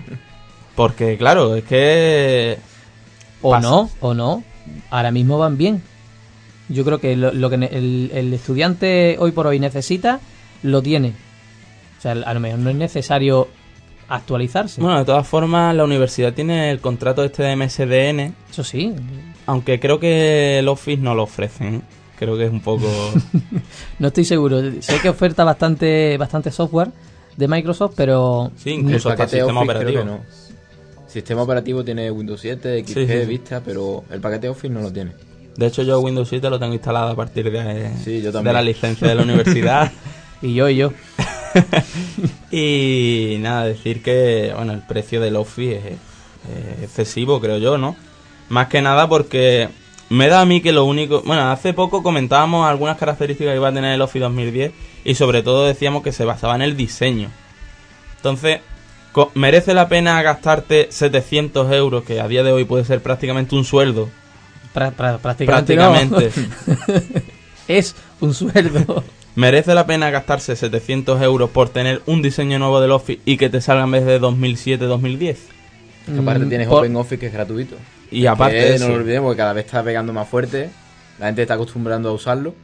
Porque, 0.77 1.17
claro, 1.17 1.57
es 1.57 1.65
que... 1.65 2.59
O 3.41 3.53
pasa. 3.53 3.67
no, 3.67 3.91
o 4.01 4.13
no. 4.13 4.45
Ahora 4.91 5.11
mismo 5.11 5.39
van 5.39 5.57
bien. 5.57 5.83
Yo 6.69 6.85
creo 6.85 6.99
que 6.99 7.15
lo, 7.17 7.33
lo 7.33 7.51
que 7.51 7.57
el, 7.57 8.11
el 8.15 8.33
estudiante 8.33 9.17
hoy 9.19 9.33
por 9.33 9.47
hoy 9.47 9.59
necesita, 9.61 10.21
lo 10.63 10.81
tiene. 10.83 11.13
O 11.99 12.01
sea, 12.01 12.13
a 12.13 12.35
lo 12.35 12.41
mejor 12.41 12.59
no 12.61 12.71
es 12.71 12.77
necesario 12.77 13.49
actualizarse. 14.09 14.81
Bueno, 14.81 14.99
de 14.99 15.05
todas 15.05 15.27
formas, 15.27 15.75
la 15.75 15.85
universidad 15.85 16.33
tiene 16.35 16.71
el 16.71 16.81
contrato 16.81 17.25
este 17.25 17.43
de 17.43 17.57
MSDN, 17.57 18.35
Eso 18.51 18.63
sí. 18.65 18.93
aunque 19.47 19.81
creo 19.81 19.99
que 19.99 20.59
el 20.59 20.69
Office 20.69 21.01
no 21.03 21.15
lo 21.15 21.23
ofrecen. 21.25 21.83
Creo 22.19 22.37
que 22.37 22.45
es 22.47 22.51
un 22.53 22.61
poco... 22.61 22.87
No 23.99 24.09
estoy 24.09 24.25
seguro. 24.25 24.61
Sé 24.81 25.01
que 25.01 25.09
oferta 25.09 25.43
bastante, 25.45 26.17
bastante 26.17 26.51
software 26.51 26.89
de 27.37 27.49
Microsoft, 27.49 27.95
pero 27.97 28.53
Sí, 28.57 28.71
el 28.71 28.81
incluso 28.81 29.09
hasta 29.11 29.25
paquete 29.25 29.39
sistema 29.43 29.61
Office 29.63 29.75
creo 29.79 29.89
operativo. 29.91 30.17
que 30.19 30.25
no. 30.25 31.09
Sistema 31.09 31.43
operativo 31.43 31.85
tiene 31.85 32.11
Windows 32.11 32.41
7, 32.41 32.81
XP, 32.85 32.89
Sí, 32.89 33.07
sí, 33.07 33.21
sí. 33.21 33.27
Vista, 33.27 33.61
pero 33.65 34.05
el 34.11 34.21
paquete 34.21 34.49
Office 34.49 34.69
no 34.73 34.81
lo 34.81 34.93
tiene. 34.93 35.13
De 35.57 35.67
hecho, 35.67 35.83
yo 35.83 36.01
Windows 36.01 36.29
7 36.29 36.51
lo 36.51 36.59
tengo 36.59 36.73
instalado 36.75 37.11
a 37.11 37.15
partir 37.17 37.51
de, 37.51 37.91
Sí, 38.03 38.19
yo 38.21 38.27
de 38.27 38.33
también. 38.33 38.55
la 38.55 38.63
licencia 38.63 39.07
de 39.09 39.15
la 39.15 39.23
universidad. 39.29 39.93
y 40.43 40.55
yo 40.55 40.69
y 40.69 40.77
yo. 40.77 40.93
y 42.51 43.37
nada, 43.41 43.65
decir 43.67 44.03
que 44.03 44.53
bueno, 44.57 44.73
el 44.73 44.81
precio 44.81 45.21
del 45.21 45.37
Office 45.37 45.77
es, 45.77 45.85
es 46.77 46.83
excesivo, 46.85 47.41
creo 47.41 47.59
yo, 47.59 47.79
¿no? 47.79 47.97
Más 48.49 48.69
que 48.69 48.83
nada 48.83 49.09
porque 49.09 49.69
me 50.11 50.29
da 50.29 50.41
a 50.41 50.45
mí 50.45 50.61
que 50.61 50.73
lo 50.73 50.85
único... 50.85 51.23
Bueno, 51.25 51.51
hace 51.51 51.73
poco 51.73 52.03
comentábamos 52.03 52.67
algunas 52.69 52.99
características 52.99 53.53
que 53.53 53.57
iba 53.57 53.69
a 53.69 53.73
tener 53.73 53.95
el 53.95 54.03
Office 54.03 54.21
2010 54.25 54.73
y 55.05 55.15
sobre 55.15 55.43
todo 55.43 55.65
decíamos 55.67 56.03
que 56.03 56.13
se 56.13 56.25
basaba 56.25 56.55
en 56.57 56.63
el 56.63 56.77
diseño. 56.77 57.31
Entonces, 58.17 58.61
¿merece 59.35 59.73
la 59.75 59.89
pena 59.89 60.21
gastarte 60.23 60.89
700 60.91 61.73
euros, 61.73 62.05
que 62.05 62.21
a 62.21 62.29
día 62.29 62.43
de 62.43 62.53
hoy 62.53 62.65
puede 62.65 62.85
ser 62.85 63.03
prácticamente 63.03 63.55
un 63.55 63.65
sueldo? 63.65 64.09
Pra- 64.75 64.93
pra- 64.95 65.19
prácticamente, 65.19 65.77
no. 65.77 65.91
Prácticamente. 65.93 66.33
es 67.69 67.95
un 68.21 68.35
sueldo. 68.35 69.05
¿Merece 69.37 69.75
la 69.75 69.87
pena 69.87 70.11
gastarse 70.11 70.55
700 70.55 71.21
euros 71.23 71.51
por 71.51 71.69
tener 71.69 72.03
un 72.07 72.23
diseño 72.23 72.59
nuevo 72.59 72.81
del 72.81 72.93
Office 72.93 73.21
y 73.25 73.37
que 73.37 73.49
te 73.51 73.61
salga 73.61 73.85
en 73.85 73.91
vez 73.91 74.05
de 74.07 74.21
2007-2010? 74.21 75.19
Que 76.07 76.19
aparte 76.21 76.45
Mm, 76.45 76.49
tienes 76.49 76.69
por- 76.69 76.79
OpenOffice 76.81 77.19
que 77.19 77.27
es 77.27 77.33
gratuito. 77.33 77.77
Y 78.11 78.27
aparte 78.27 78.57
Que 78.59 78.71
de 78.73 78.79
no 78.79 78.89
lo 78.89 78.95
olvidemos, 78.95 79.33
que 79.33 79.37
cada 79.39 79.53
vez 79.55 79.65
está 79.67 79.83
pegando 79.83 80.13
más 80.13 80.29
fuerte. 80.29 80.71
La 81.19 81.27
gente 81.27 81.43
está 81.43 81.55
acostumbrando 81.55 82.11
a 82.11 82.13
usarlo. 82.13 82.55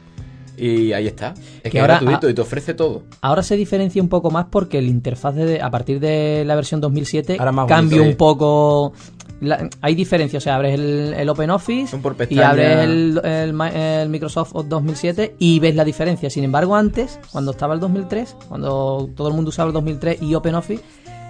Y 0.57 0.93
ahí 0.93 1.07
está. 1.07 1.33
Es 1.33 1.63
que, 1.63 1.69
Que 1.71 1.77
es 1.79 1.83
gratuito 1.83 2.29
y 2.29 2.33
te 2.33 2.41
ofrece 2.41 2.73
todo. 2.73 3.03
Ahora 3.21 3.41
se 3.41 3.55
diferencia 3.57 4.01
un 4.01 4.09
poco 4.09 4.29
más 4.31 4.45
porque 4.49 4.77
el 4.77 4.87
interfaz 4.87 5.33
de, 5.35 5.59
a 5.61 5.71
partir 5.71 5.99
de 5.99 6.43
la 6.45 6.55
versión 6.55 6.79
2007 6.81 7.37
Ahora 7.39 7.51
más 7.51 7.67
cambia 7.67 7.97
bonito, 7.97 8.11
un 8.11 8.15
poco. 8.17 8.93
La- 9.41 9.69
hay 9.81 9.95
diferencia, 9.95 10.37
o 10.37 10.41
sea, 10.41 10.55
abres 10.55 10.75
el, 10.75 11.13
el 11.17 11.27
OpenOffice 11.29 11.97
y 12.29 12.39
abres 12.39 12.77
el, 12.79 13.19
el 13.23 13.61
el 13.61 14.09
Microsoft 14.09 14.53
2007 14.65 15.35
y 15.39 15.59
ves 15.59 15.75
la 15.75 15.83
diferencia. 15.83 16.29
Sin 16.29 16.43
embargo, 16.43 16.75
antes, 16.75 17.19
cuando 17.31 17.51
estaba 17.51 17.73
el 17.73 17.79
2003, 17.79 18.35
cuando 18.47 19.09
todo 19.15 19.27
el 19.27 19.33
mundo 19.33 19.49
usaba 19.49 19.67
el 19.67 19.73
2003 19.73 20.21
y 20.21 20.33
OpenOffice, 20.35 20.83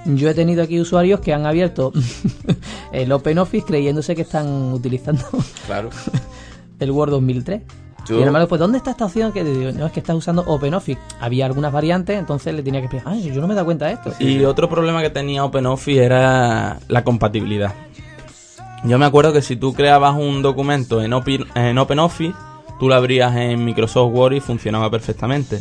yo 0.06 0.30
he 0.30 0.34
tenido 0.34 0.64
aquí 0.64 0.80
usuarios 0.80 1.20
que 1.20 1.34
han 1.34 1.46
abierto 1.46 1.92
el 2.92 3.12
OpenOffice 3.12 3.66
creyéndose 3.66 4.16
que 4.16 4.24
están 4.24 4.48
utilizando 4.74 5.24
Claro. 5.68 5.90
el 6.80 6.92
Word 6.92 7.12
2003. 7.12 7.62
Yo- 8.08 8.20
Y 8.20 8.24
hermano, 8.24 8.48
pues 8.48 8.58
¿dónde 8.60 8.80
está 8.80 8.92
esta 8.92 9.06
opción? 9.06 9.32
Que 9.32 9.44
digo, 9.44 9.72
no, 9.74 9.86
es 9.86 9.92
que 9.92 10.00
estás 10.00 10.16
usando 10.16 10.44
OpenOffice. 10.48 11.00
Había 11.20 11.46
algunas 11.46 11.72
variantes, 11.72 12.18
entonces 12.18 12.52
le 12.54 12.64
tenía 12.64 12.80
que 12.82 12.88
explicar, 12.88 13.14
ay, 13.14 13.32
yo 13.32 13.40
no 13.42 13.48
me 13.48 13.54
he 13.54 13.56
dado 13.56 13.66
cuenta 13.66 13.86
de 13.86 13.94
esto. 13.94 14.12
Y 14.20 14.44
otro 14.44 14.68
problema 14.68 15.02
que 15.04 15.12
tenía 15.12 15.46
OpenOffice 15.46 16.04
era 16.04 16.80
la 16.88 17.04
compatibilidad. 17.04 17.74
Yo 18.84 18.98
me 18.98 19.06
acuerdo 19.06 19.32
que 19.34 19.42
si 19.42 19.56
tú 19.56 19.74
creabas 19.74 20.16
un 20.16 20.42
documento 20.42 21.02
en, 21.02 21.12
Open- 21.14 21.48
en 21.56 21.78
OpenOffice, 21.78 22.34
tú 22.80 22.88
lo 22.90 22.96
abrías 22.96 23.36
en 23.36 23.64
Microsoft 23.64 24.12
Word 24.14 24.34
y 24.34 24.40
funcionaba 24.40 24.90
perfectamente. 24.90 25.60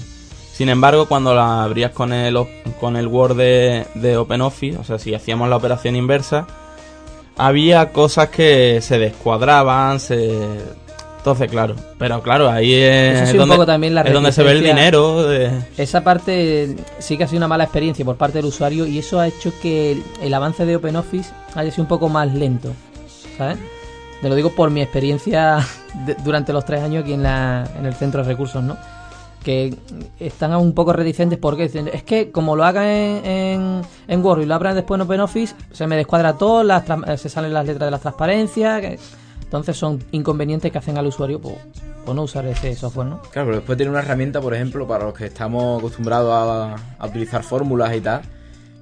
Sin 0.52 0.68
embargo, 0.68 1.06
cuando 1.06 1.34
la 1.34 1.62
abrías 1.64 1.90
con 1.92 2.12
el, 2.12 2.38
con 2.80 2.96
el 2.96 3.06
Word 3.06 3.36
de, 3.36 3.86
de 3.94 4.16
OpenOffice, 4.16 4.78
o 4.78 4.84
sea, 4.84 4.98
si 4.98 5.14
hacíamos 5.14 5.48
la 5.48 5.56
operación 5.56 5.96
inversa, 5.96 6.46
había 7.36 7.92
cosas 7.92 8.28
que 8.28 8.80
se 8.82 8.98
descuadraban, 8.98 10.00
se... 10.00 10.30
Entonces, 11.18 11.50
claro, 11.50 11.76
pero 11.98 12.22
claro, 12.22 12.48
ahí 12.50 12.72
es, 12.72 13.28
sí, 13.28 13.32
un 13.32 13.40
donde, 13.40 13.54
poco 13.56 13.66
también 13.66 13.94
la 13.94 14.00
es 14.00 14.12
donde 14.14 14.32
se 14.32 14.42
ve 14.42 14.52
el 14.52 14.62
dinero. 14.62 15.24
de- 15.24 15.50
Esa 15.76 16.02
parte 16.02 16.74
sí 16.98 17.18
que 17.18 17.24
ha 17.24 17.26
sido 17.28 17.36
una 17.40 17.48
mala 17.48 17.64
experiencia 17.64 18.02
por 18.06 18.16
parte 18.16 18.38
del 18.38 18.46
usuario 18.46 18.86
y 18.86 18.98
eso 18.98 19.20
ha 19.20 19.28
hecho 19.28 19.52
que 19.60 19.92
el, 19.92 20.02
el 20.22 20.32
avance 20.32 20.64
de 20.64 20.76
OpenOffice 20.76 21.30
haya 21.54 21.70
sido 21.70 21.82
un 21.84 21.88
poco 21.88 22.08
más 22.08 22.32
lento, 22.32 22.72
Te 24.20 24.28
lo 24.28 24.34
digo 24.34 24.51
por 24.51 24.70
mi 24.70 24.82
experiencia 24.82 25.66
durante 26.24 26.53
los 26.53 26.64
tres 26.64 26.82
años 26.82 27.03
aquí 27.03 27.14
en, 27.14 27.22
la, 27.22 27.68
en 27.78 27.86
el 27.86 27.95
centro 27.95 28.22
de 28.22 28.28
recursos, 28.28 28.62
¿no? 28.62 28.76
Que 29.43 29.74
están 30.18 30.55
un 30.55 30.74
poco 30.74 30.93
reticentes 30.93 31.38
porque 31.38 31.64
es 31.64 32.03
que 32.03 32.30
como 32.30 32.57
lo 32.57 32.64
hagan 32.64 32.84
en, 32.84 33.24
en, 33.24 33.82
en 34.07 34.24
Word 34.24 34.43
y 34.43 34.47
lo 34.47 34.55
abran 34.55 34.74
después 34.74 34.99
en 34.99 35.03
OpenOffice, 35.03 35.55
se 35.72 35.86
me 35.86 35.97
descuadra 35.97 36.36
todo, 36.36 36.62
eh, 36.70 37.16
se 37.16 37.30
salen 37.30 37.55
las 37.55 37.64
letras 37.64 37.86
de 37.86 37.91
las 37.91 38.03
transparencias, 38.03 39.01
entonces 39.43 39.78
son 39.78 40.05
inconvenientes 40.12 40.70
que 40.70 40.76
hacen 40.76 40.99
al 40.99 41.07
usuario 41.07 41.41
por, 41.41 41.55
no 42.14 42.22
usar 42.22 42.45
ese 42.47 42.74
software, 42.74 43.07
¿no? 43.07 43.22
Claro, 43.30 43.47
pero 43.47 43.57
después 43.57 43.78
tiene 43.78 43.91
una 43.91 44.01
herramienta, 44.01 44.41
por 44.43 44.53
ejemplo, 44.53 44.86
para 44.86 45.05
los 45.05 45.14
que 45.14 45.26
estamos 45.26 45.78
acostumbrados 45.78 46.78
a 46.99 47.07
utilizar 47.07 47.43
fórmulas 47.43 47.97
y 47.97 48.01
tal, 48.03 48.22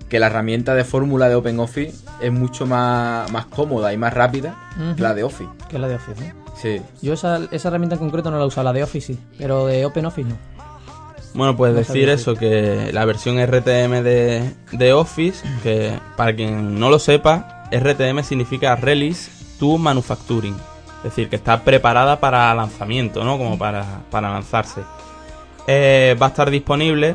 que 0.08 0.18
la 0.18 0.26
herramienta 0.26 0.74
de 0.74 0.84
fórmula 0.84 1.28
de 1.28 1.34
OpenOffice 1.34 1.94
es 2.20 2.32
mucho 2.32 2.66
más, 2.66 3.30
más 3.30 3.46
cómoda 3.46 3.92
y 3.92 3.96
más 3.96 4.14
rápida 4.14 4.56
que 4.96 5.02
la 5.02 5.14
de 5.14 5.24
Office. 5.24 5.50
Que 5.68 5.76
es 5.76 5.80
la 5.80 5.88
de 5.88 5.96
Office, 5.96 6.20
¿no? 6.20 6.48
Sí. 6.56 6.80
Yo 7.02 7.12
esa, 7.12 7.40
esa 7.50 7.68
herramienta 7.68 7.94
en 7.94 8.00
concreto 8.00 8.30
no 8.30 8.38
la 8.38 8.44
he 8.44 8.46
usado, 8.46 8.64
la 8.64 8.72
de 8.72 8.82
Office 8.82 9.14
sí, 9.14 9.18
pero 9.38 9.66
de 9.66 9.84
OpenOffice 9.84 10.28
no. 10.28 10.36
Bueno, 11.34 11.56
pues 11.56 11.72
No 11.72 11.78
decir 11.78 12.08
eso, 12.08 12.34
que 12.34 12.90
la 12.92 13.04
versión 13.04 13.36
RTM 13.38 14.02
de, 14.02 14.54
de 14.72 14.92
Office, 14.92 15.46
que 15.62 15.92
para 16.16 16.34
quien 16.34 16.80
no 16.80 16.90
lo 16.90 16.98
sepa, 16.98 17.64
RTM 17.70 18.22
significa 18.22 18.74
Release 18.76 19.30
to 19.58 19.78
Manufacturing. 19.78 20.56
Es 20.98 21.04
decir, 21.04 21.28
que 21.28 21.36
está 21.36 21.62
preparada 21.62 22.18
para 22.18 22.52
lanzamiento, 22.54 23.22
¿no? 23.24 23.38
Como 23.38 23.56
para, 23.56 24.00
para 24.10 24.30
lanzarse. 24.30 24.80
Eh, 25.66 26.16
va 26.20 26.26
a 26.26 26.28
estar 26.30 26.50
disponible 26.50 27.14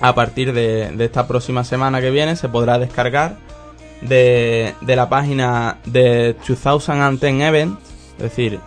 a 0.00 0.14
partir 0.14 0.52
de, 0.52 0.92
esta 0.98 1.26
próxima 1.26 1.64
semana 1.64 2.00
que 2.00 2.10
viene. 2.10 2.36
Se 2.36 2.48
podrá 2.48 2.78
descargar 2.78 3.36
de, 4.00 4.74
la 4.86 5.08
página 5.08 5.78
de 5.84 6.36
2010 6.46 7.40
Event, 7.42 7.78
es 8.16 8.22
decir, 8.22 8.60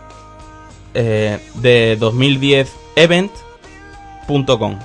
eh, 0.93 1.39
de 1.55 1.97
2010 1.99 2.71
Event.com. 2.95 4.79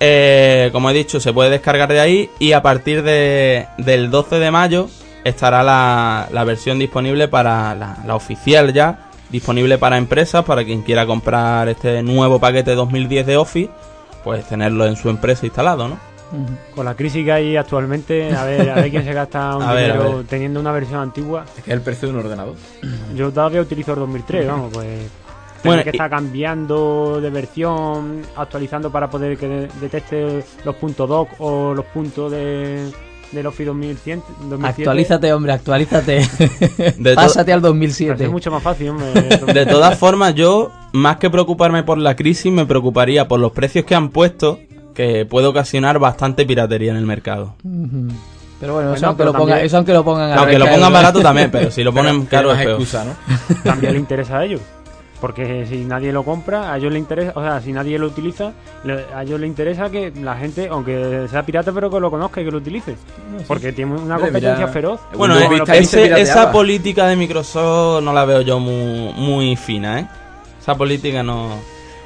Eh, 0.00 0.68
como 0.72 0.90
he 0.90 0.92
dicho, 0.92 1.20
se 1.20 1.32
puede 1.32 1.50
descargar 1.50 1.88
de 1.88 2.00
ahí 2.00 2.30
y 2.38 2.52
a 2.52 2.62
partir 2.62 3.02
de, 3.02 3.66
del 3.78 4.10
12 4.10 4.38
de 4.38 4.50
mayo 4.50 4.88
estará 5.24 5.62
la, 5.62 6.28
la 6.30 6.44
versión 6.44 6.78
disponible 6.78 7.28
para 7.28 7.74
la, 7.74 7.98
la 8.04 8.14
oficial 8.14 8.74
ya, 8.74 9.08
disponible 9.30 9.78
para 9.78 9.96
empresas, 9.96 10.44
para 10.44 10.64
quien 10.64 10.82
quiera 10.82 11.06
comprar 11.06 11.68
este 11.68 12.02
nuevo 12.02 12.38
paquete 12.38 12.74
2010 12.74 13.26
de 13.26 13.36
Office, 13.36 13.70
pues 14.24 14.44
tenerlo 14.46 14.86
en 14.86 14.96
su 14.96 15.08
empresa 15.10 15.44
instalado, 15.46 15.86
¿no? 15.88 15.98
Con 16.74 16.84
la 16.86 16.94
crisis 16.96 17.24
que 17.24 17.30
hay 17.30 17.56
actualmente, 17.56 18.34
a 18.34 18.44
ver, 18.44 18.68
a 18.70 18.74
ver 18.76 18.90
quién 18.90 19.04
se 19.04 19.12
gasta 19.12 19.56
un 19.56 19.62
A 19.62 19.76
dinero 19.76 20.16
ver. 20.16 20.26
teniendo 20.26 20.58
una 20.58 20.72
versión 20.72 21.00
antigua. 21.00 21.44
Es 21.56 21.62
que 21.62 21.70
es 21.70 21.76
el 21.76 21.82
precio 21.82 22.08
de 22.08 22.14
un 22.14 22.20
ordenador. 22.20 22.54
Yo 23.14 23.30
todavía 23.30 23.60
utilizo 23.60 23.92
el 23.92 24.00
2003, 24.00 24.48
vamos, 24.48 24.72
pues. 24.72 24.88
Bueno, 25.62 25.82
que 25.82 25.90
y- 25.90 25.92
está 25.92 26.10
cambiando 26.10 27.20
de 27.22 27.30
versión, 27.30 28.22
actualizando 28.36 28.90
para 28.90 29.08
poder 29.08 29.38
que 29.38 29.46
de- 29.48 29.68
detecte 29.80 30.44
los 30.64 30.74
puntos 30.74 31.08
doc 31.08 31.28
o 31.38 31.72
los 31.72 31.84
puntos 31.86 32.30
de, 32.32 32.90
del 33.34 33.46
Office 33.46 33.64
2100. 33.66 34.22
2007. 34.48 34.82
Actualízate, 34.82 35.32
hombre, 35.32 35.52
actualízate. 35.52 36.18
De 36.98 37.14
Pásate 37.14 37.52
al 37.52 37.60
Parece 37.60 37.68
2007. 37.68 38.28
mucho 38.28 38.50
más 38.50 38.62
fácil, 38.62 38.90
hombre. 38.90 39.12
De 39.52 39.66
todas 39.66 39.98
formas, 39.98 40.34
yo, 40.34 40.70
más 40.92 41.16
que 41.18 41.30
preocuparme 41.30 41.82
por 41.82 41.98
la 41.98 42.16
crisis, 42.16 42.52
me 42.52 42.66
preocuparía 42.66 43.26
por 43.28 43.40
los 43.40 43.52
precios 43.52 43.84
que 43.84 43.94
han 43.94 44.08
puesto, 44.10 44.60
que 44.94 45.26
puede 45.26 45.46
ocasionar 45.48 45.98
bastante 45.98 46.46
piratería 46.46 46.92
en 46.92 46.96
el 46.96 47.06
mercado. 47.06 47.56
Pero 48.60 48.74
bueno, 48.74 48.94
eso, 48.94 49.06
aunque 49.06 49.18
pero 49.18 49.32
lo 49.32 49.38
pongan, 49.38 49.48
también- 49.48 49.66
eso 49.66 49.76
aunque 49.76 49.92
lo 49.92 50.04
pongan 50.04 50.92
barato 50.92 51.20
también, 51.20 51.50
pero 51.50 51.70
si 51.70 51.82
lo 51.82 51.92
ponen 51.92 52.26
Pero 52.26 52.48
caro 52.48 52.52
es 52.52 52.58
peor. 52.64 52.70
excusa, 52.80 53.04
¿no? 53.04 53.54
También 53.62 53.92
le 53.94 53.98
interesa 53.98 54.38
a 54.38 54.44
ellos. 54.44 54.60
Porque 55.24 55.64
si 55.66 55.86
nadie 55.86 56.12
lo 56.12 56.22
compra, 56.22 56.70
a 56.70 56.76
ellos 56.76 56.92
le 56.92 56.98
interesa, 56.98 57.32
o 57.34 57.40
sea, 57.42 57.58
si 57.62 57.72
nadie 57.72 57.98
lo 57.98 58.08
utiliza, 58.08 58.52
le- 58.84 59.06
a 59.14 59.22
ellos 59.22 59.40
le 59.40 59.46
interesa 59.46 59.88
que 59.88 60.12
la 60.20 60.36
gente, 60.36 60.68
aunque 60.70 61.26
sea 61.30 61.42
pirata, 61.46 61.72
pero 61.72 61.88
que 61.88 61.98
lo 61.98 62.10
conozca 62.10 62.42
y 62.42 62.44
que 62.44 62.50
lo 62.50 62.58
utilice. 62.58 62.94
Porque 63.48 63.72
tiene 63.72 63.94
una 63.94 64.16
competencia 64.16 64.54
mira, 64.56 64.68
feroz. 64.68 65.00
Bueno, 65.16 65.36
ese- 65.72 66.20
esa 66.20 66.52
política 66.52 67.06
de 67.06 67.16
Microsoft 67.16 68.02
no 68.04 68.12
la 68.12 68.26
veo 68.26 68.42
yo 68.42 68.60
muy, 68.60 69.14
muy 69.14 69.56
fina, 69.56 70.00
¿eh? 70.00 70.06
Esa 70.60 70.74
política 70.74 71.22
no... 71.22 71.48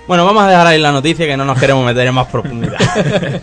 Bueno, 0.07 0.25
vamos 0.25 0.45
a 0.45 0.49
dejar 0.51 0.69
ahí 0.69 0.81
la 0.81 0.93
noticia 0.93 1.27
que 1.27 1.37
no 1.37 1.45
nos 1.45 1.59
queremos 1.59 1.85
meter 1.85 2.07
en 2.07 2.15
más 2.15 2.29
profundidad. 2.29 2.79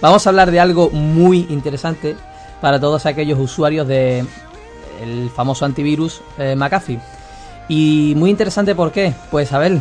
Vamos 0.00 0.26
a 0.26 0.30
hablar 0.30 0.50
de 0.50 0.60
algo 0.60 0.88
muy 0.88 1.46
interesante 1.50 2.16
para 2.62 2.80
todos 2.80 3.04
aquellos 3.04 3.38
usuarios 3.38 3.86
de 3.86 4.24
el 5.02 5.28
famoso 5.28 5.66
antivirus 5.66 6.22
eh, 6.38 6.54
McAfee. 6.56 6.98
Y 7.68 8.14
muy 8.16 8.30
interesante 8.30 8.74
¿por 8.74 8.92
qué? 8.92 9.14
Pues 9.30 9.52
a 9.52 9.58
ver, 9.58 9.80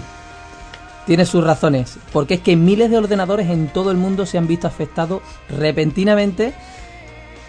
tiene 1.05 1.25
sus 1.25 1.43
razones. 1.43 1.97
Porque 2.11 2.35
es 2.35 2.39
que 2.41 2.55
miles 2.55 2.89
de 2.89 2.97
ordenadores 2.97 3.49
en 3.49 3.67
todo 3.67 3.91
el 3.91 3.97
mundo 3.97 4.25
se 4.25 4.37
han 4.37 4.47
visto 4.47 4.67
afectados 4.67 5.21
repentinamente 5.49 6.53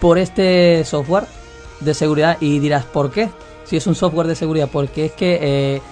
por 0.01 0.18
este 0.18 0.85
software 0.85 1.24
de 1.80 1.95
seguridad. 1.95 2.37
Y 2.41 2.59
dirás, 2.59 2.85
¿por 2.85 3.11
qué? 3.11 3.30
Si 3.64 3.76
es 3.76 3.87
un 3.87 3.95
software 3.95 4.26
de 4.26 4.35
seguridad, 4.35 4.68
porque 4.70 5.07
es 5.07 5.12
que 5.12 5.39
eh, 5.41 5.82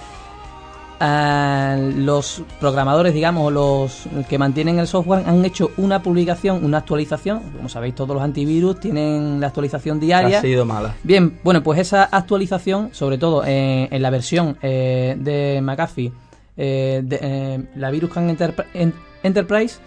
a 1.05 1.75
los 1.97 2.43
programadores, 2.61 3.13
digamos, 3.13 3.51
los 3.51 4.03
que 4.29 4.37
mantienen 4.37 4.79
el 4.79 4.87
software, 4.87 5.27
han 5.27 5.43
hecho 5.43 5.71
una 5.75 6.01
publicación, 6.01 6.63
una 6.63 6.77
actualización. 6.77 7.41
Como 7.57 7.67
sabéis, 7.67 7.93
todos 7.93 8.15
los 8.15 8.23
antivirus 8.23 8.79
tienen 8.79 9.41
la 9.41 9.47
actualización 9.47 9.99
diaria. 9.99 10.37
ha 10.37 10.41
sido 10.41 10.63
mala. 10.65 10.95
Bien, 11.03 11.37
bueno, 11.43 11.61
pues 11.61 11.79
esa 11.79 12.05
actualización, 12.05 12.89
sobre 12.93 13.17
todo 13.17 13.43
eh, 13.45 13.89
en 13.91 14.01
la 14.01 14.09
versión 14.11 14.57
eh, 14.61 15.17
de 15.19 15.59
McAfee, 15.61 16.13
eh, 16.55 17.01
de, 17.03 17.19
eh, 17.21 17.63
la 17.75 17.91
Viruscan 17.91 18.29
Enterpri- 18.29 18.65
en- 18.73 18.93
Enterprise, 19.23 19.79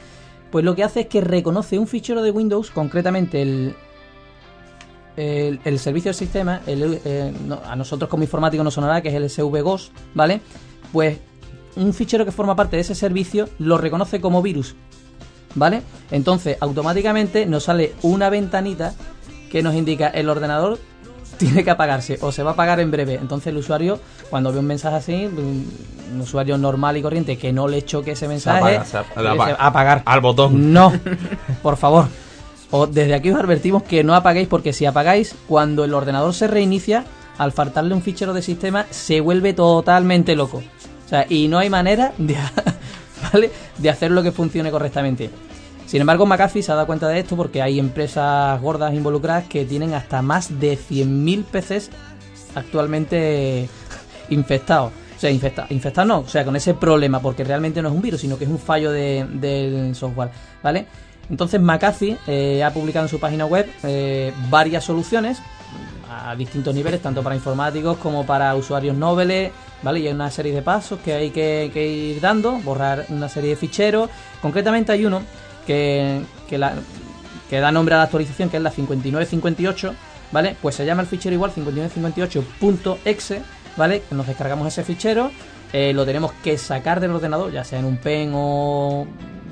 pues 0.51 0.67
lo 0.67 0.75
que 0.75 0.85
hace 0.85 1.01
es 1.01 1.07
que 1.07 1.23
reconoce 1.23 1.79
un 1.79 1.87
fichero 1.87 2.21
de 2.23 2.31
Windows, 2.31 2.71
concretamente 2.71 3.41
el 3.41 3.75
el, 5.17 5.61
el 5.65 5.79
servicio 5.79 6.11
del 6.11 6.15
sistema, 6.15 6.61
el, 6.67 7.01
no- 7.47 7.61
a 7.65 7.75
nosotros 7.75 8.11
como 8.11 8.23
informáticos 8.23 8.63
nos 8.63 8.75
sonará 8.75 9.01
que 9.01 9.09
es 9.09 9.15
el 9.15 9.31
SVGOS, 9.31 9.91
¿vale? 10.13 10.43
Pues 10.93 11.19
un 11.77 11.93
fichero 11.93 12.25
que 12.25 12.33
forma 12.33 12.57
parte 12.57 12.77
de 12.77 12.83
ese 12.83 12.95
servicio 12.95 13.49
lo 13.59 13.79
reconoce 13.79 14.21
como 14.21 14.43
virus, 14.43 14.75
¿vale? 15.55 15.83
Entonces, 16.11 16.57
automáticamente 16.61 17.47
nos 17.47 17.65
sale 17.65 17.95
una 18.03 18.31
ventanita 18.31 18.95
que 19.51 19.63
nos 19.63 19.75
indica 19.75 20.09
el 20.09 20.29
ordenador 20.29 20.79
tiene 21.37 21.65
que 21.65 21.71
apagarse 21.71 22.19
o 22.23 22.33
se 22.33 22.43
va 22.43 22.51
a 22.51 22.53
apagar 22.55 22.81
en 22.81 22.91
breve. 22.91 23.15
Entonces 23.15 23.49
el 23.49 23.59
usuario, 23.59 24.01
cuando 24.31 24.53
ve 24.53 24.59
un 24.59 24.67
mensaje 24.67 24.97
así, 24.97 25.27
un 25.27 26.21
usuario 26.21 26.57
normal 26.59 26.97
y 26.97 27.03
corriente 27.03 27.37
que 27.37 27.53
no 27.53 27.69
le 27.69 27.85
choque 27.85 28.13
ese 28.13 28.29
mensaje, 28.29 28.59
apaga, 28.59 28.85
se 28.85 28.99
apaga. 28.99 29.57
apagar. 29.59 30.03
Al 30.05 30.21
botón. 30.21 30.73
No, 30.73 30.93
por 31.63 31.77
favor. 31.77 32.07
O 32.71 32.87
desde 32.87 33.15
aquí 33.15 33.31
os 33.31 33.39
advertimos 33.39 33.83
que 33.83 34.03
no 34.03 34.15
apaguéis 34.15 34.49
porque 34.49 34.73
si 34.73 34.87
apagáis, 34.87 35.37
cuando 35.47 35.85
el 35.85 35.95
ordenador 35.95 36.35
se 36.35 36.47
reinicia, 36.47 37.05
al 37.39 37.53
faltarle 37.53 37.95
un 37.95 38.03
fichero 38.03 38.33
de 38.33 38.43
sistema, 38.43 38.87
se 38.91 39.21
vuelve 39.21 39.53
totalmente 39.53 40.35
loco. 40.37 40.59
O 41.05 41.09
sea, 41.09 41.27
y 41.29 41.49
no 41.49 41.59
hay 41.59 41.71
manera 41.71 42.13
de, 42.19 42.37
¿vale? 43.33 43.51
de 43.79 43.91
hacerlo 43.91 44.23
que 44.23 44.33
funcione 44.33 44.71
correctamente. 44.71 45.31
Sin 45.87 46.01
embargo, 46.01 46.27
McAfee 46.27 46.63
se 46.63 46.73
ha 46.73 46.75
dado 46.75 46.87
cuenta 46.89 47.07
de 47.09 47.21
esto 47.21 47.37
porque 47.37 47.63
hay 47.63 47.79
empresas 47.79 48.61
gordas 48.61 48.93
involucradas 48.93 49.45
que 49.45 49.65
tienen 49.65 49.95
hasta 49.95 50.21
más 50.21 50.59
de 50.59 50.77
100.000 50.77 51.45
PCs 51.45 51.91
actualmente 52.57 53.69
infectados. 54.31 54.93
O 55.17 55.19
sea, 55.21 55.31
infecta- 55.31 55.67
infectados 55.71 56.09
no, 56.09 56.19
o 56.21 56.29
sea, 56.29 56.45
con 56.45 56.57
ese 56.57 56.75
problema, 56.75 57.21
porque 57.21 57.43
realmente 57.45 57.81
no 57.81 57.89
es 57.89 57.95
un 57.95 58.03
virus, 58.03 58.21
sino 58.21 58.37
que 58.37 58.45
es 58.45 58.51
un 58.51 58.59
fallo 58.59 58.91
de- 58.91 59.27
del 59.35 59.95
software, 59.95 60.31
¿vale? 60.63 60.87
Entonces 61.31 61.61
McAfee 61.61 62.19
eh, 62.27 62.63
ha 62.63 62.71
publicado 62.73 63.07
en 63.07 63.09
su 63.11 63.19
página 63.19 63.47
web 63.47 63.67
eh, 63.83 64.33
varias 64.51 64.85
soluciones 64.85 65.39
a 66.11 66.35
distintos 66.37 66.75
niveles, 66.75 67.01
tanto 67.03 67.23
para 67.23 67.35
informáticos 67.35 67.97
como 67.99 68.25
para 68.27 68.55
usuarios 68.55 68.97
noveles, 68.97 69.51
¿vale? 69.83 70.01
Y 70.01 70.07
hay 70.07 70.13
una 70.15 70.31
serie 70.31 70.53
de 70.55 70.63
pasos 70.63 70.99
que 71.05 71.13
hay 71.15 71.31
que, 71.31 71.71
ir 72.15 72.21
dando, 72.21 72.53
borrar 72.61 73.07
una 73.09 73.29
serie 73.29 73.51
de 73.51 73.57
ficheros. 73.57 74.09
Concretamente 74.41 74.93
hay 74.93 75.05
uno 75.07 75.23
que, 75.67 76.21
que, 76.49 76.59
la- 76.59 76.75
que 77.51 77.61
da 77.61 77.73
nombre 77.73 77.95
a 77.95 77.99
la 77.99 78.05
actualización, 78.05 78.49
que 78.51 78.57
es 78.59 78.63
la 78.63 78.71
5958, 78.71 79.95
¿vale? 80.33 80.57
Pues 80.63 80.75
se 80.77 80.85
llama 80.87 81.03
el 81.03 81.09
fichero 81.09 81.35
igual 81.35 81.53
5958.exe, 81.55 83.43
¿vale? 83.77 84.03
Nos 84.11 84.27
descargamos 84.27 84.67
ese 84.69 84.85
fichero, 84.85 85.31
eh, 85.73 85.93
lo 85.93 86.05
tenemos 86.07 86.33
que 86.45 86.57
sacar 86.59 87.01
del 87.01 87.11
ordenador, 87.13 87.53
ya 87.53 87.65
sea 87.65 87.79
en 87.79 87.85
un 87.85 87.97
pen 87.97 88.31
o 88.35 89.07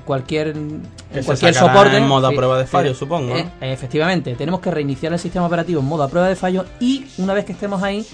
cualquier, 0.05 0.49
en 0.49 0.83
cualquier 1.25 1.55
soporte. 1.55 1.97
en 1.97 2.07
modo 2.07 2.27
a 2.27 2.33
prueba 2.33 2.59
de 2.59 2.65
sí. 2.65 2.71
fallo, 2.71 2.95
supongo, 2.95 3.37
Eh, 3.37 3.47
efectivamente, 3.61 4.35
tenemos 4.35 4.61
que 4.61 4.71
reiniciar 4.71 5.13
el 5.13 5.19
sistema 5.19 5.47
operativo 5.47 5.81
en 5.81 5.87
modo 5.87 6.03
a 6.05 6.09
prueba 6.09 6.29
de 6.29 6.37
fallo 6.37 6.65
y 6.81 7.07
una 7.19 7.35
vez 7.35 7.45
que 7.45 7.53
estemos 7.53 7.83
ahí, 7.83 8.07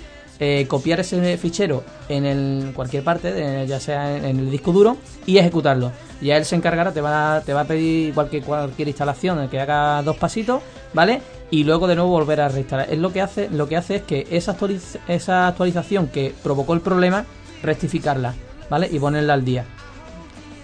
eh, 0.42 0.64
copiar 0.68 1.00
ese 1.00 1.36
fichero 1.36 1.84
en 2.08 2.24
el, 2.24 2.72
cualquier 2.74 3.04
parte, 3.04 3.30
de- 3.30 3.66
ya 3.66 3.78
sea 3.78 4.16
en, 4.16 4.24
en 4.24 4.38
el 4.38 4.50
disco 4.50 4.72
duro, 4.72 4.96
y 5.26 5.36
ejecutarlo. 5.36 5.92
Ya 6.22 6.36
él 6.38 6.46
se 6.46 6.56
encargará, 6.56 6.92
te 6.92 7.02
va, 7.02 7.42
te 7.44 7.52
va 7.52 7.60
a 7.62 7.64
pedir 7.64 8.08
igual 8.08 8.30
que 8.30 8.40
cualquier 8.40 8.88
instalación, 8.88 9.48
que 9.48 9.60
haga 9.60 10.02
dos 10.02 10.16
pasitos, 10.16 10.62
¿vale? 10.94 11.20
Y 11.50 11.64
luego 11.64 11.86
de 11.88 11.94
nuevo 11.96 12.10
volver 12.10 12.40
a 12.40 12.48
reinstalar. 12.48 12.88
Es 12.90 12.98
lo 12.98 13.12
que 13.12 13.20
hace, 13.20 13.50
lo 13.50 13.68
que 13.68 13.76
hace 13.76 13.96
es 13.96 14.02
que 14.02 14.26
esa, 14.30 14.56
actualiz- 14.56 14.98
esa 15.08 15.46
actualización 15.48 16.06
que 16.08 16.32
provocó 16.42 16.72
el 16.72 16.80
problema, 16.80 17.26
rectificarla, 17.62 18.34
¿vale? 18.70 18.88
Y 18.90 18.98
ponerla 18.98 19.34
al 19.34 19.44
día. 19.44 19.64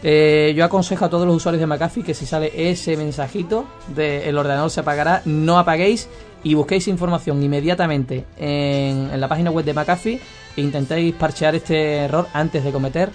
Eh, 0.03 0.53
yo 0.57 0.65
aconsejo 0.65 1.05
a 1.05 1.11
todos 1.11 1.27
los 1.27 1.37
usuarios 1.37 1.61
de 1.61 1.67
McAfee 1.67 2.03
que 2.03 2.15
si 2.15 2.27
sale 2.27 2.53
ese 2.55 2.97
mensajito 2.97 3.67
de 3.95 4.29
el 4.29 4.37
ordenador 4.37 4.71
se 4.71 4.81
apagará, 4.81 5.23
no 5.25 5.59
apaguéis 5.59 6.09
y 6.45 6.55
busquéis 6.55 6.87
información 6.89 7.43
inmediatamente 7.43 8.25
en, 8.37 9.11
en 9.13 9.21
la 9.21 9.27
página 9.27 9.51
web 9.51 9.65
de 9.65 9.75
McAfee 9.75 10.21
e 10.57 10.61
intentéis 10.61 11.15
parchear 11.15 11.55
este 11.55 11.97
error 12.05 12.29
antes 12.33 12.63
de 12.63 12.73
cometer, 12.73 13.11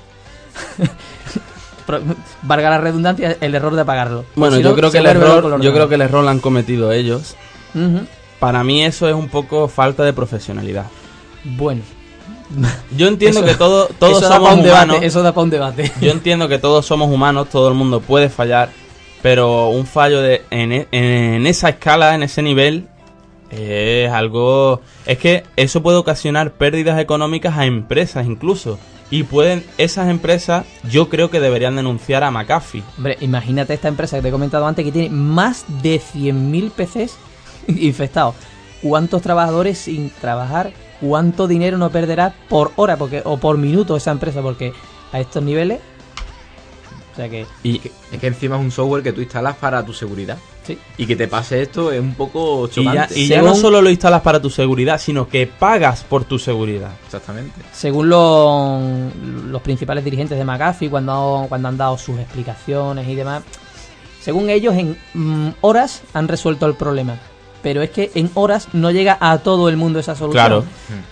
valga 2.44 2.70
la 2.70 2.78
redundancia, 2.80 3.38
el 3.40 3.56
error 3.56 3.76
de 3.76 3.82
apagarlo. 3.82 4.26
Bueno, 4.36 4.58
Si 4.58 4.64
yo 4.64 4.70
no, 4.70 4.76
creo 4.76 4.92
que 4.92 4.98
el 5.00 5.06
error, 5.06 5.62
yo 5.62 5.74
creo 5.74 5.88
que 5.88 5.96
el 5.96 6.02
error 6.02 6.24
lo 6.24 6.30
han 6.30 6.40
cometido 6.40 6.92
ellos. 6.92 7.36
Para 8.40 8.64
mí 8.64 8.84
eso 8.84 9.08
es 9.08 9.16
un 9.16 9.30
poco 9.30 9.68
falta 9.68 10.04
de 10.04 10.14
profesionalidad. 10.14 10.88
Bueno. 11.44 11.82
Yo 12.98 13.08
entiendo 13.08 13.40
Eso- 13.40 13.48
que 13.48 13.56
todo, 13.56 13.88
todos 14.00 14.20
somos 14.24 14.58
debate, 14.58 14.70
humanos. 14.70 14.98
eso 15.04 15.22
da 15.24 15.32
para 15.34 15.44
un 15.44 15.50
debate. 15.50 15.92
Yo 16.02 16.12
entiendo 16.12 16.48
que 16.48 16.58
todos 16.60 16.86
somos 16.86 17.10
humanos, 17.10 17.50
todo 17.50 17.68
el 17.70 17.74
mundo 17.76 18.02
puede 18.02 18.30
fallar, 18.30 18.70
pero 19.22 19.70
un 19.70 19.86
fallo 19.86 20.22
de, 20.22 20.44
en, 20.50 20.72
e- 20.72 20.88
en 20.92 21.48
esa 21.48 21.70
escala, 21.70 22.16
en 22.16 22.24
ese 22.24 22.42
nivel, 22.42 22.88
es 23.50 24.10
algo... 24.12 24.82
Es 25.06 25.18
que 25.18 25.44
eso 25.56 25.82
puede 25.84 25.98
ocasionar 25.98 26.52
pérdidas 26.54 27.00
económicas 27.00 27.58
a 27.58 27.66
empresas 27.66 28.26
incluso. 28.26 28.80
Y 29.10 29.24
pueden, 29.24 29.66
esas 29.78 30.10
empresas, 30.10 30.66
yo 30.90 31.10
creo 31.10 31.30
que 31.30 31.42
deberían 31.42 31.76
denunciar 31.76 32.24
a 32.24 32.32
McAfee. 32.32 32.82
Hombre, 32.98 33.18
imagínate 33.20 33.74
esta 33.74 33.90
empresa 33.90 34.16
que 34.16 34.22
te 34.22 34.30
he 34.30 34.32
comentado 34.32 34.66
antes 34.66 34.86
que 34.86 34.92
tiene 34.92 35.10
más 35.10 35.66
de 35.84 36.00
100.000 36.00 36.72
PCs 36.72 37.16
infectados. 37.68 38.36
¿Cuántos 38.82 39.22
trabajadores 39.22 39.78
sin 39.80 40.10
trabajar? 40.12 40.72
¿Cuánto 41.02 41.48
dinero 41.48 41.78
no 41.78 41.90
perderá 41.90 42.34
por 42.48 42.72
hora 42.78 42.96
porque, 42.96 43.22
o 43.26 43.38
por 43.38 43.58
minuto 43.58 43.96
esa 43.98 44.12
empresa? 44.12 44.42
Porque 44.42 44.72
a 45.12 45.20
estos 45.20 45.44
niveles... 45.44 45.80
O 47.12 47.16
sea 47.16 47.28
que... 47.28 47.46
Y, 47.64 47.82
Es 48.12 48.20
que 48.22 48.28
encima 48.28 48.56
es 48.56 48.62
un 48.62 48.72
software 48.72 49.04
que 49.04 49.12
tú 49.12 49.20
instalas 49.22 49.58
para 49.58 49.86
tu 49.86 49.92
seguridad. 49.94 50.38
Sí. 50.66 50.78
Y 50.98 51.06
que 51.08 51.16
te 51.16 51.28
pase 51.28 51.62
esto 51.62 51.92
es 51.92 52.00
un 52.00 52.14
poco 52.14 52.70
y 52.74 52.84
ya, 52.86 52.92
chocante. 52.92 53.20
y 53.20 53.28
ya 53.28 53.36
Según- 53.38 53.50
no 53.50 53.56
solo 53.56 53.82
lo 53.82 53.90
instalas 53.90 54.22
para 54.22 54.40
tu 54.42 54.50
seguridad, 54.50 54.98
sino 55.02 55.28
que 55.28 55.48
pagas 55.48 56.04
por 56.04 56.24
tu 56.24 56.38
seguridad. 56.40 56.92
Exactamente. 57.06 57.60
Según 57.74 58.10
lo- 58.10 58.80
los 59.50 59.62
principales 59.62 60.06
dirigentes 60.06 60.38
de 60.38 60.46
McAfee, 60.46 60.90
cuando, 60.90 61.48
cuando 61.50 61.68
han 61.68 61.78
dado 61.78 61.98
sus 61.98 62.18
explicaciones 62.20 63.08
y 63.10 63.16
demás, 63.16 63.44
según 64.22 64.50
ellos, 64.52 64.76
en 64.76 64.96
mm, 65.16 65.50
horas 65.62 66.04
han 66.14 66.28
resuelto 66.28 66.68
el 66.68 66.76
problema. 66.76 67.18
Pero 67.64 67.82
es 67.82 67.90
que 67.92 68.12
en 68.16 68.30
horas 68.34 68.70
no 68.74 68.92
llega 68.92 69.18
a 69.20 69.38
todo 69.40 69.70
el 69.70 69.78
mundo 69.78 70.00
esa 70.00 70.16
solución. 70.16 70.46
Claro. 70.46 70.64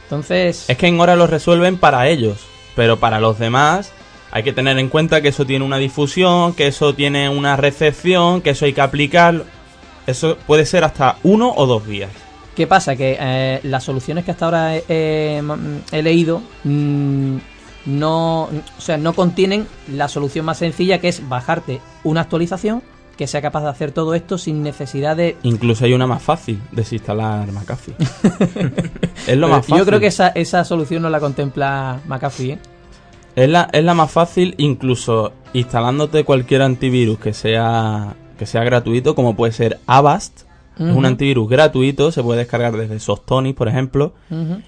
Entonces, 0.04 0.66
Es 0.70 0.78
que 0.78 0.88
en 0.88 1.00
hora 1.00 1.16
lo 1.16 1.28
resuelven 1.28 1.78
para 1.78 2.08
ellos, 2.08 2.38
pero 2.76 2.98
para 3.00 3.20
los 3.20 3.38
demás 3.40 3.92
hay 4.32 4.44
que 4.44 4.54
tener 4.54 4.78
en 4.80 4.90
cuenta 4.90 5.22
que 5.22 5.30
eso 5.30 5.46
tiene 5.46 5.66
una 5.66 5.78
difusión, 5.78 6.54
que 6.54 6.68
eso 6.68 6.94
tiene 6.94 7.30
una 7.30 7.56
recepción, 7.56 8.42
que 8.42 8.52
eso 8.52 8.66
hay 8.66 8.74
que 8.74 8.82
aplicarlo. 8.82 9.46
Eso 10.08 10.38
puede 10.48 10.66
ser 10.66 10.84
hasta 10.84 11.18
uno 11.24 11.54
o 11.56 11.66
dos 11.68 11.86
días. 11.86 12.10
¿qué 12.56 12.68
pasa? 12.68 12.96
Que 12.98 13.16
eh, 13.20 13.60
las 13.64 13.86
soluciones 13.86 14.26
que 14.26 14.32
hasta 14.32 14.44
ahora 14.46 14.76
he, 14.76 14.84
he- 14.90 15.42
he 15.94 16.02
leído 16.04 16.42
mm, 16.66 17.38
no, 17.86 18.44
o 18.78 18.82
sea, 18.82 18.98
no 18.98 19.14
contienen 19.14 19.66
la 19.88 20.10
solución 20.10 20.46
más 20.46 20.58
sencilla 20.58 21.00
que 21.00 21.08
es 21.08 21.28
bajarte 21.30 21.80
una 22.04 22.22
actualización 22.22 22.84
que 23.20 23.28
sea 23.28 23.42
capaz 23.42 23.64
de 23.64 23.68
hacer 23.68 23.92
todo 23.92 24.14
esto 24.14 24.38
sin 24.38 24.64
necesidad 24.64 25.18
de 25.18 25.36
Incluso 25.44 25.84
hay 25.84 25.92
una 25.92 26.08
más 26.08 26.24
fácil, 26.24 26.62
desinstalar 26.72 27.52
McAfee. 27.52 27.96
es 29.28 29.38
lo 29.38 29.50
más 29.50 29.66
fácil. 29.66 29.76
Yo 29.80 29.86
creo 29.86 30.00
que 30.00 30.08
esa, 30.08 30.30
esa 30.30 30.64
solución 30.64 31.02
no 31.02 31.10
la 31.10 31.20
contempla 31.20 32.00
McAfee. 32.08 32.52
¿eh? 32.54 32.60
Es 33.36 33.50
la, 33.50 33.68
es 33.74 33.84
la 33.84 33.94
más 33.94 34.10
fácil, 34.10 34.56
incluso 34.58 35.34
instalándote 35.52 36.24
cualquier 36.24 36.62
antivirus 36.62 37.20
que 37.20 37.34
sea, 37.34 38.16
que 38.38 38.46
sea 38.46 38.64
gratuito, 38.64 39.16
como 39.16 39.36
puede 39.36 39.52
ser 39.52 39.80
Avast. 39.86 40.44
Es 40.78 40.96
un 40.96 41.06
antivirus 41.06 41.50
gratuito, 41.50 42.14
se 42.14 42.24
puede 42.24 42.40
descargar 42.40 42.78
desde 42.78 43.02
Softonic, 43.02 43.54
por 43.54 43.68
ejemplo. 43.68 44.14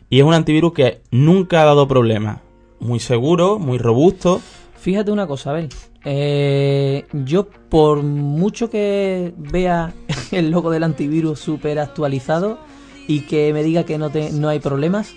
Y 0.10 0.20
es 0.20 0.26
un 0.26 0.34
antivirus 0.34 0.74
que 0.74 1.04
nunca 1.10 1.62
ha 1.62 1.66
dado 1.66 1.88
problemas. 1.88 2.40
Muy 2.82 3.00
seguro, 3.00 3.60
muy 3.60 3.78
robusto. 3.78 4.42
Fíjate 4.78 5.10
una 5.10 5.26
cosa, 5.26 5.52
Abel. 5.52 5.70
Eh, 6.04 7.06
yo, 7.14 7.48
por 7.48 8.02
mucho 8.02 8.70
que 8.70 9.34
vea 9.38 9.94
el 10.32 10.50
logo 10.50 10.72
del 10.72 10.84
antivirus 10.84 11.40
súper 11.40 11.80
actualizado 11.80 12.60
y 13.08 13.22
que 13.22 13.54
me 13.54 13.64
diga 13.64 13.84
que 13.84 13.98
no, 13.98 14.10
te, 14.10 14.32
no 14.32 14.50
hay 14.50 14.60
problemas, 14.60 15.16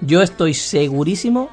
yo 0.00 0.20
estoy 0.22 0.52
segurísimo 0.54 1.48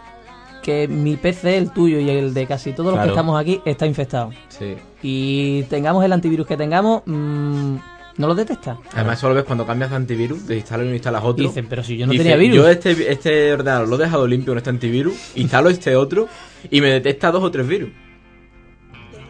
que 0.61 0.87
mi 0.87 1.17
PC, 1.17 1.57
el 1.57 1.71
tuyo 1.71 1.99
y 1.99 2.09
el 2.09 2.33
de 2.33 2.47
casi 2.47 2.71
todos 2.73 2.93
los 2.93 3.03
que 3.03 3.09
estamos 3.09 3.39
aquí, 3.39 3.61
está 3.65 3.85
infectado. 3.85 4.31
Sí. 4.47 4.75
Y 5.01 5.63
tengamos 5.63 6.03
el 6.05 6.13
antivirus 6.13 6.47
que 6.47 6.55
tengamos, 6.55 7.03
mm, 7.05 7.75
no 8.17 8.27
lo 8.27 8.33
detecta. 8.33 8.77
Además, 8.93 9.17
eso 9.17 9.27
lo 9.27 9.35
ves 9.35 9.43
cuando 9.43 9.65
cambias 9.65 9.89
de 9.89 9.97
antivirus, 9.97 10.47
desinstalas 10.47 10.85
uno 10.85 10.93
y 10.93 10.95
instalas 10.95 11.23
otro. 11.23 11.43
Y 11.43 11.47
dicen, 11.47 11.67
pero 11.69 11.83
si 11.83 11.97
yo 11.97 12.05
no 12.05 12.13
Dice, 12.13 12.23
tenía 12.23 12.37
virus. 12.37 12.55
Yo 12.55 12.69
este, 12.69 13.11
este 13.11 13.53
ordenador 13.53 13.89
lo 13.89 13.95
he 13.97 13.99
dejado 13.99 14.25
limpio 14.25 14.51
con 14.51 14.57
este 14.57 14.69
antivirus, 14.69 15.13
instalo 15.35 15.69
este 15.69 15.95
otro 15.97 16.27
y 16.69 16.81
me 16.81 16.87
detecta 16.89 17.31
dos 17.31 17.43
o 17.43 17.51
tres 17.51 17.67
virus. 17.67 17.89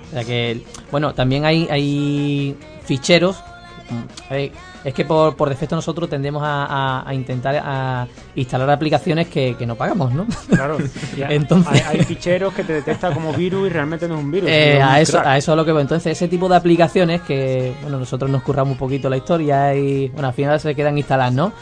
O 0.09 0.13
sea 0.15 0.23
que, 0.23 0.61
bueno, 0.91 1.13
también 1.13 1.43
hay, 1.45 1.67
hay 1.71 2.55
ficheros, 2.86 3.38
a 4.29 4.34
ver, 4.34 4.51
es 4.84 4.93
que 4.93 5.05
por, 5.05 5.36
por 5.36 5.49
defecto 5.49 5.75
nosotros 5.75 6.09
tendemos 6.09 6.43
a, 6.43 6.65
a- 6.65 7.09
a 7.09 7.13
intentar 7.13 7.55
a 7.63 8.05
instalar 8.36 8.69
aplicaciones 8.69 9.27
que, 9.29 9.55
que 9.57 9.65
no 9.65 9.75
pagamos, 9.75 10.13
¿no? 10.13 10.27
Claro. 10.49 10.77
Entonces- 11.17 11.84
hay, 11.88 11.99
hay 11.99 12.05
ficheros 12.05 12.53
que 12.53 12.63
te 12.63 12.73
detecta 12.73 13.11
como 13.11 13.34
virus 13.34 13.67
y 13.67 13.69
realmente 13.71 14.07
no 14.07 14.15
es 14.15 14.23
un 14.23 14.31
virus. 14.31 14.49
Eh, 14.51 14.75
un 14.77 14.84
a 14.84 14.99
eso 14.99 15.13
crack. 15.13 15.25
a 15.27 15.38
eso 15.38 15.51
es 15.53 15.57
lo 15.57 15.65
que 15.65 15.71
voy. 15.71 15.81
Entonces, 15.81 16.11
ese 16.11 16.27
tipo 16.27 16.47
de 16.49 16.55
aplicaciones 16.57 17.21
que, 17.21 17.73
bueno, 17.81 17.97
nosotros 17.99 18.29
nos 18.29 18.43
curramos 18.43 18.73
un 18.73 18.77
poquito 18.77 19.09
la 19.09 19.17
historia 19.17 19.73
y, 19.73 20.09
bueno, 20.09 20.27
al 20.27 20.34
final 20.34 20.59
se 20.59 20.75
quedan 20.75 20.97
instaladas, 20.97 21.34
¿no? 21.34 21.53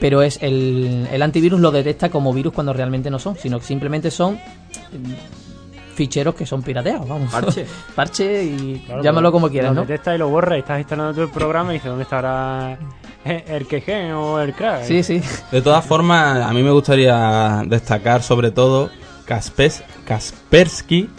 Pero 0.00 0.22
es 0.22 0.38
el, 0.42 1.06
el 1.12 1.22
antivirus 1.22 1.60
lo 1.60 1.70
detecta 1.70 2.08
como 2.08 2.32
virus 2.32 2.52
cuando 2.54 2.72
realmente 2.72 3.10
no 3.10 3.18
son, 3.18 3.36
sino 3.36 3.58
que 3.58 3.66
simplemente 3.66 4.10
son 4.10 4.34
mm, 4.34 5.94
ficheros 5.94 6.34
que 6.34 6.46
son 6.46 6.62
pirateados, 6.62 7.06
vamos. 7.06 7.30
Parche. 7.30 7.66
Parche 7.94 8.42
y 8.44 8.82
Claro, 8.86 9.02
llámalo 9.02 9.30
como 9.30 9.50
quieras, 9.50 9.70
lo 9.74 9.82
¿no? 9.82 9.86
detecta 9.86 10.14
y 10.14 10.18
lo 10.18 10.28
borra 10.30 10.56
y 10.56 10.60
estás 10.60 10.78
instalando 10.78 11.12
todo 11.12 11.24
el 11.24 11.30
programa 11.30 11.70
y 11.70 11.74
dices, 11.74 11.88
¿dónde 11.90 12.04
estará 12.04 12.78
el 13.24 13.66
quejen 13.66 14.12
o 14.12 14.40
el 14.40 14.54
crack? 14.54 14.84
Sí, 14.84 15.02
sí. 15.02 15.20
De 15.52 15.60
todas 15.60 15.84
formas, 15.84 16.38
a 16.46 16.52
mí 16.54 16.62
me 16.62 16.70
gustaría 16.70 17.62
destacar 17.66 18.22
sobre 18.22 18.50
todo 18.50 18.88
Kaspers, 19.26 19.82
Kaspersky. 20.06 21.10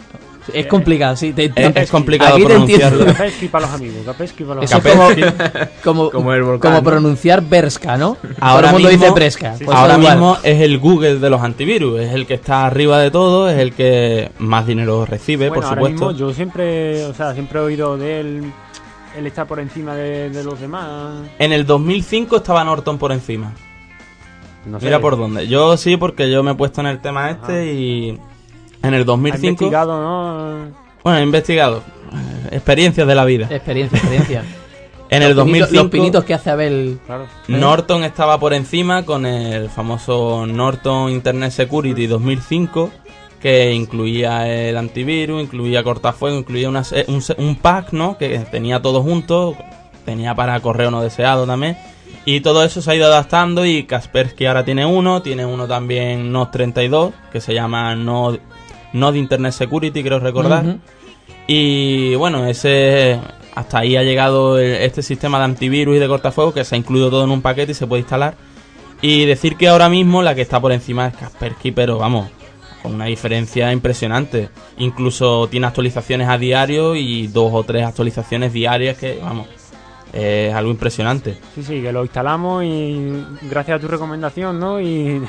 Es 0.52 0.66
complicado, 0.66 1.14
sí. 1.16 1.32
te- 1.32 1.44
Es, 1.46 1.54
te- 1.54 1.82
es 1.82 1.90
complicado 1.90 2.34
aquí 2.34 2.44
pronunciarlo. 2.44 3.04
Capesky 3.06 3.48
para 3.48 3.66
los 3.66 3.74
amigos, 3.74 3.98
Capesky 4.04 4.44
para 4.44 4.60
los 4.60 4.64
Eso 4.72 4.76
amigos. 4.78 5.32
como, 5.84 6.02
como, 6.04 6.10
Como 6.10 6.32
el 6.32 6.42
volcán, 6.42 6.72
como 6.72 6.82
¿no? 6.82 6.90
pronunciar 6.90 7.42
Berska, 7.42 7.96
¿no? 7.96 8.16
Ahora 8.40 8.68
Todo 8.70 8.78
el 8.78 8.82
mundo 8.84 8.88
mismo- 9.06 9.14
dice. 9.14 9.30
Sí, 9.58 9.64
pues 9.64 9.76
Ahora 9.76 9.98
mismo 9.98 10.38
es 10.42 10.60
el 10.60 10.78
Google 10.78 11.18
de 11.20 11.30
los 11.30 11.40
antivirus, 11.42 12.00
es 12.00 12.12
el 12.12 12.26
que 12.26 12.34
está 12.34 12.66
arriba 12.66 12.98
de 12.98 13.10
todo, 13.10 13.48
es 13.48 13.58
el 13.58 13.72
que 13.72 14.30
más 14.38 14.66
dinero 14.66 15.06
recibe, 15.06 15.48
Bueno, 15.48 15.54
por 15.62 15.64
ahora 15.64 15.80
supuesto. 15.82 16.06
mismo 16.08 16.18
yo 16.28 16.34
siempre, 16.34 17.04
o 17.04 17.14
sea, 17.14 17.34
siempre 17.34 17.58
he 17.60 17.62
oído 17.62 17.96
de 17.96 18.20
él, 18.20 18.52
él 19.16 19.26
está 19.26 19.44
por 19.44 19.60
encima 19.60 19.94
de, 19.94 20.30
de 20.30 20.42
los 20.42 20.58
demás. 20.60 21.22
En 21.38 21.52
el 21.52 21.66
2005 21.66 22.36
estaba 22.38 22.64
Norton 22.64 22.98
por 22.98 23.12
encima. 23.12 23.52
No 24.64 24.78
sé. 24.80 24.86
Mira 24.86 25.00
por 25.00 25.16
dónde. 25.16 25.46
Yo 25.48 25.76
sí, 25.76 25.96
porque 25.96 26.30
yo 26.30 26.42
me 26.42 26.52
he 26.52 26.54
puesto 26.54 26.80
en 26.80 26.86
el 26.86 27.00
tema 27.00 27.30
este 27.30 27.52
Ajá. 27.52 27.64
y 27.64 28.18
en 28.82 28.94
el 28.94 29.02
Ha 29.02 29.04
2005... 29.04 29.46
investigado, 29.46 30.00
¿no? 30.02 30.72
Bueno, 31.04 31.18
he 31.18 31.22
investigado. 31.22 31.82
eh, 32.12 32.48
Experiencias 32.56 33.06
de 33.06 33.14
la 33.14 33.24
vida. 33.24 33.46
Experiencia, 33.50 33.98
experiencia. 33.98 34.44
En 35.10 35.22
el 35.22 35.36
Los 35.36 35.44
pinitos- 35.46 35.68
2005 35.68 35.82
Los 35.82 35.90
pinitos 35.90 36.24
que 36.24 36.32
hace 36.32 36.48
Abel. 36.50 36.98
Claro. 37.04 37.26
Norton 37.46 38.02
estaba 38.02 38.40
por 38.40 38.54
encima 38.54 39.04
con 39.04 39.26
el 39.26 39.68
famoso 39.68 40.46
Norton 40.46 41.10
Internet 41.10 41.50
Security 41.50 42.06
2005 42.06 42.90
que 43.38 43.74
incluía 43.74 44.48
el 44.48 44.74
antivirus, 44.78 45.42
incluía 45.42 45.82
cortafuegos, 45.84 46.38
incluía 46.40 46.68
una 46.70 46.82
un, 47.08 47.20
se- 47.20 47.34
un 47.36 47.56
pack, 47.56 47.92
¿no? 47.92 48.16
Que 48.16 48.38
tenía 48.50 48.80
todo 48.80 49.02
junto, 49.02 49.54
tenía 50.06 50.34
para 50.34 50.58
correo 50.60 50.90
no 50.90 51.02
deseado 51.02 51.44
también. 51.44 51.76
Y 52.24 52.40
todo 52.40 52.64
eso 52.64 52.80
se 52.80 52.90
ha 52.90 52.94
ido 52.94 53.04
adaptando 53.04 53.66
y 53.66 53.82
Kaspersky 53.82 54.46
ahora 54.46 54.64
tiene 54.64 54.86
uno, 54.86 55.20
tiene 55.20 55.44
uno 55.44 55.66
también 55.68 56.32
NOS 56.32 56.52
32 56.52 57.12
que 57.30 57.40
se 57.42 57.52
llama 57.52 57.94
Node, 58.92 59.00
Node 59.00 59.18
Internet 59.18 59.52
Security, 59.52 60.02
creo 60.02 60.18
recordar. 60.20 60.76
Y 61.46 62.14
bueno, 62.14 62.46
ese 62.46 63.18
hasta 63.54 63.78
ahí 63.80 63.96
ha 63.96 64.02
llegado 64.02 64.58
el- 64.58 64.76
este 64.76 65.02
sistema 65.02 65.38
de 65.38 65.44
antivirus 65.44 65.96
y 65.96 65.98
de 65.98 66.08
cortafuegos 66.08 66.54
que 66.54 66.64
se 66.64 66.74
ha 66.74 66.78
incluido 66.78 67.10
todo 67.10 67.24
en 67.24 67.30
un 67.30 67.42
paquete 67.42 67.72
y 67.72 67.74
se 67.74 67.86
puede 67.86 68.00
instalar. 68.00 68.34
Y 69.00 69.26
decir 69.26 69.56
que 69.56 69.68
ahora 69.68 69.88
mismo 69.88 70.22
la 70.22 70.34
que 70.34 70.42
está 70.42 70.60
por 70.60 70.72
encima 70.72 71.08
es 71.08 71.14
Kaspersky, 71.14 71.72
pero 71.72 71.98
vamos, 71.98 72.28
con 72.82 72.94
una 72.94 73.06
diferencia 73.06 73.72
impresionante. 73.72 74.48
Incluso 74.78 75.48
tiene 75.48 75.66
actualizaciones 75.66 76.28
a 76.28 76.38
diario 76.38 76.94
y 76.94 77.26
dos 77.26 77.50
o 77.52 77.62
tres 77.64 77.84
actualizaciones 77.84 78.52
diarias 78.52 78.96
que, 78.96 79.18
vamos, 79.20 79.48
es 80.12 80.54
algo 80.54 80.70
impresionante. 80.70 81.36
Sí, 81.54 81.62
sí, 81.64 81.82
que 81.82 81.92
lo 81.92 82.02
instalamos 82.02 82.62
y 82.64 83.24
gracias 83.42 83.78
a 83.78 83.80
tu 83.80 83.88
recomendación, 83.88 84.60
¿no? 84.60 84.80
Y 84.80 85.20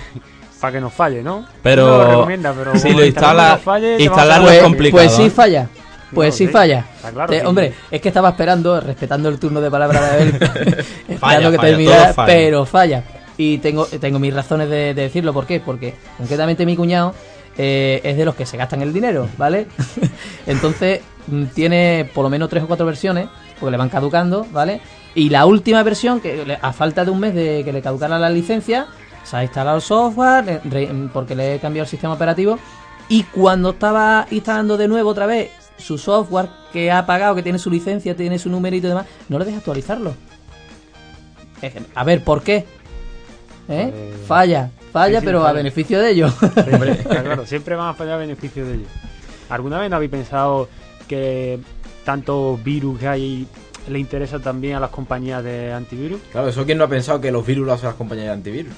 para 0.64 0.72
que 0.76 0.80
nos 0.80 0.94
falle, 0.94 1.22
¿no? 1.22 1.46
Pero 1.62 1.86
No 1.86 1.98
lo 1.98 2.08
recomienda, 2.10 2.54
pero 2.58 2.74
si 2.78 2.94
lo 2.94 3.04
instala- 3.04 3.58
falle, 3.58 4.02
instalarlo 4.02 4.50
es 4.50 4.64
complicado, 4.64 5.04
pues 5.04 5.12
sí 5.14 5.30
falla. 5.30 5.68
Pues 6.14 6.30
No, 6.30 6.38
sí 6.38 6.46
sí, 6.48 6.52
falla. 6.54 6.86
está 6.96 7.12
claro 7.12 7.30
Te- 7.34 7.42
que- 7.42 7.46
hombre, 7.46 7.74
es 7.92 8.00
que 8.02 8.08
estaba 8.08 8.30
esperando, 8.30 8.80
respetando 8.80 9.28
el 9.28 9.40
turno 9.40 9.60
de 9.60 9.70
palabra 9.70 10.00
de 10.00 10.08
Abel, 10.08 10.28
esperando 10.40 11.20
Falla, 11.20 11.52
que 11.52 11.58
terminara, 11.58 12.14
pero 12.26 12.66
falla. 12.66 13.04
Y 13.36 13.58
tengo, 13.58 13.88
tengo 13.88 14.20
mis 14.20 14.34
razones 14.34 14.70
de, 14.70 14.94
de 14.94 15.02
decirlo. 15.02 15.34
¿Por 15.34 15.46
qué? 15.46 15.60
Porque 15.60 15.96
concretamente 16.18 16.66
mi 16.66 16.78
cuñado 16.78 17.14
eh, 17.58 18.00
es 18.02 18.16
de 18.16 18.24
los 18.24 18.36
que 18.36 18.46
se 18.46 18.56
gastan 18.56 18.82
el 18.84 18.94
dinero, 18.94 19.28
¿vale? 19.38 19.68
Entonces 20.48 21.02
mm, 21.28 21.44
tiene 21.54 22.10
por 22.14 22.24
lo 22.24 22.30
menos 22.30 22.48
tres 22.50 22.64
o 22.64 22.68
cuatro 22.68 22.86
versiones, 22.86 23.28
porque 23.60 23.72
le 23.72 23.78
van 23.78 23.90
caducando, 23.90 24.48
¿vale? 24.54 24.80
Y 25.16 25.30
la 25.30 25.46
última 25.46 25.84
versión, 25.84 26.22
que 26.22 26.58
a 26.62 26.72
falta 26.72 27.04
de 27.04 27.12
un 27.12 27.20
mes 27.20 27.36
de 27.36 27.64
que 27.66 27.74
le 27.74 27.82
caducara 27.82 28.18
la 28.18 28.30
licencia, 28.30 28.88
se 29.24 29.38
ha 29.38 29.44
instalado 29.44 29.78
el 29.78 29.82
software, 29.82 30.50
eh, 30.50 30.62
re- 30.66 31.10
porque 31.14 31.36
le 31.36 31.56
he 31.56 31.60
cambiado 31.60 31.84
el 31.84 31.90
sistema 31.90 32.14
operativo. 32.14 32.60
Y 33.10 33.24
cuando 33.24 33.72
estaba 33.72 34.28
instalando 34.32 34.78
de 34.78 34.88
nuevo 34.88 35.10
otra 35.10 35.26
vez 35.26 35.50
su 35.78 35.98
software 35.98 36.48
que 36.72 36.92
ha 36.92 37.06
pagado, 37.06 37.36
que 37.36 37.44
tiene 37.44 37.60
su 37.60 37.70
licencia, 37.70 38.16
tiene 38.16 38.40
su 38.40 38.50
numerito 38.50 38.88
y 38.88 38.90
demás, 38.90 39.06
no 39.30 39.38
le 39.40 39.46
deja 39.46 39.58
actualizarlo. 39.58 40.14
A 41.96 42.04
ver, 42.04 42.24
¿por 42.24 42.42
qué? 42.44 42.66
¿Eh? 43.70 43.92
Pues- 44.18 44.28
Falla, 44.28 44.70
falla, 44.92 45.20
Sí, 45.20 45.22
sí, 45.22 45.26
pero 45.26 45.46
a 45.48 45.54
beneficio 45.54 46.00
de 46.02 46.12
ellos. 46.12 46.34
Siempre, 46.66 46.98
claro, 47.10 47.46
siempre 47.46 47.76
van 47.76 47.90
a 47.90 47.94
fallar 47.94 48.20
beneficios 48.20 48.68
de 48.68 48.74
ellos. 48.76 48.90
¿Alguna 49.50 49.80
vez 49.80 49.90
no 49.90 49.96
habéis 49.98 50.12
pensado 50.12 50.68
que 51.08 51.60
tanto 52.04 52.60
virus 52.64 53.00
que 53.00 53.08
hay 53.08 53.48
le 53.90 54.00
interesa 54.00 54.40
también 54.40 54.76
a 54.76 54.80
las 54.80 54.90
compañías 54.90 55.44
de 55.44 55.72
antivirus? 55.74 56.20
Claro, 56.32 56.48
eso 56.50 56.66
quién 56.66 56.78
no 56.78 56.86
ha 56.86 56.88
pensado 56.88 57.20
que 57.20 57.32
los 57.32 57.46
virus 57.46 57.66
lo 57.68 57.74
hacen 57.74 57.88
las 57.88 57.96
compañías 57.96 58.28
de 58.28 58.32
antivirus. 58.34 58.74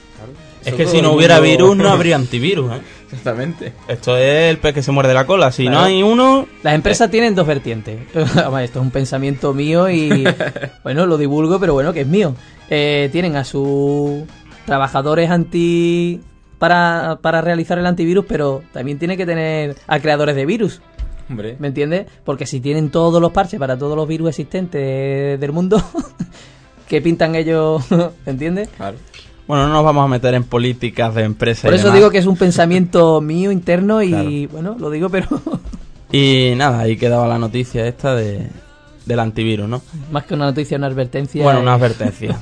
Es 0.64 0.74
que 0.74 0.88
si 0.88 1.02
no 1.02 1.12
hubiera 1.14 1.36
mundo- 1.36 1.50
virus 1.50 1.78
no 1.78 1.90
habría 1.90 2.16
antivirus, 2.18 2.72
¿eh? 2.74 2.82
Exactamente. 3.12 3.74
Esto 3.88 4.18
es 4.18 4.50
el 4.50 4.58
pez 4.58 4.74
que 4.74 4.82
se 4.82 4.92
muerde 4.92 5.14
la 5.14 5.26
cola. 5.26 5.52
Si 5.52 5.68
no 5.70 5.80
hay 5.80 6.02
uno, 6.02 6.48
Las 6.64 6.74
empresas 6.74 7.10
tienen 7.12 7.36
dos 7.36 7.46
vertientes. 7.46 8.00
Vamos, 8.36 8.62
Esto 8.62 8.80
es 8.80 8.86
un 8.86 8.92
pensamiento 8.92 9.54
mío 9.54 9.90
y 9.90 10.24
bueno, 10.84 11.06
lo 11.06 11.18
divulgo, 11.18 11.60
pero 11.60 11.74
bueno, 11.74 11.94
que 11.94 12.02
es 12.02 12.08
mío. 12.08 12.36
Eh, 12.70 13.10
tienen 13.12 13.36
a 13.36 13.44
sus 13.44 14.24
trabajadores 14.66 15.30
anti 15.30 16.20
para, 16.58 17.20
para 17.22 17.42
realizar 17.42 17.78
el 17.78 17.86
antivirus, 17.86 18.26
pero 18.28 18.64
también 18.74 18.98
tiene 18.98 19.18
que 19.18 19.26
tener 19.26 19.76
a 19.88 20.00
creadores 20.00 20.36
de 20.36 20.46
virus. 20.46 20.82
Hombre. 21.30 21.56
¿Me 21.60 21.68
entiendes? 21.70 22.06
Porque 22.24 22.46
si 22.46 22.60
tienen 22.60 22.90
todos 22.92 23.22
los 23.22 23.32
parches 23.32 23.60
para 23.60 23.78
todos 23.78 23.96
los 23.96 24.08
virus 24.08 24.30
existentes 24.30 25.40
del 25.40 25.52
mundo, 25.52 25.82
¿qué 26.88 27.02
pintan 27.02 27.36
ellos? 27.36 27.84
¿Me 28.26 28.32
entiendes? 28.32 28.70
Claro. 28.78 28.98
Bueno, 29.48 29.68
no 29.68 29.74
nos 29.74 29.84
vamos 29.86 30.04
a 30.06 30.08
meter 30.08 30.34
en 30.34 30.44
políticas 30.44 31.14
de 31.16 31.24
empresa. 31.24 31.64
Por 31.68 31.74
y 31.74 31.78
eso 31.78 31.86
demás. 31.88 32.00
digo 32.00 32.10
que 32.12 32.18
es 32.20 32.26
un 32.26 32.36
pensamiento 32.38 33.22
mío 33.22 33.52
interno 33.52 34.02
y 34.02 34.10
Claro. 34.48 34.52
bueno, 34.52 34.76
lo 34.80 34.90
digo, 34.90 35.10
pero 35.10 35.28
Y 36.12 36.54
nada, 36.56 36.80
ahí 36.80 36.98
quedaba 36.98 37.28
la 37.28 37.38
noticia 37.38 37.86
esta 37.88 38.16
de, 38.16 38.48
del 39.06 39.20
antivirus, 39.20 39.68
¿no? 39.68 39.82
más 40.12 40.26
que 40.26 40.34
una 40.34 40.46
noticia, 40.46 40.78
una 40.78 40.88
advertencia. 40.88 41.44
Bueno, 41.44 41.60
una 41.62 41.74
advertencia. 41.74 42.40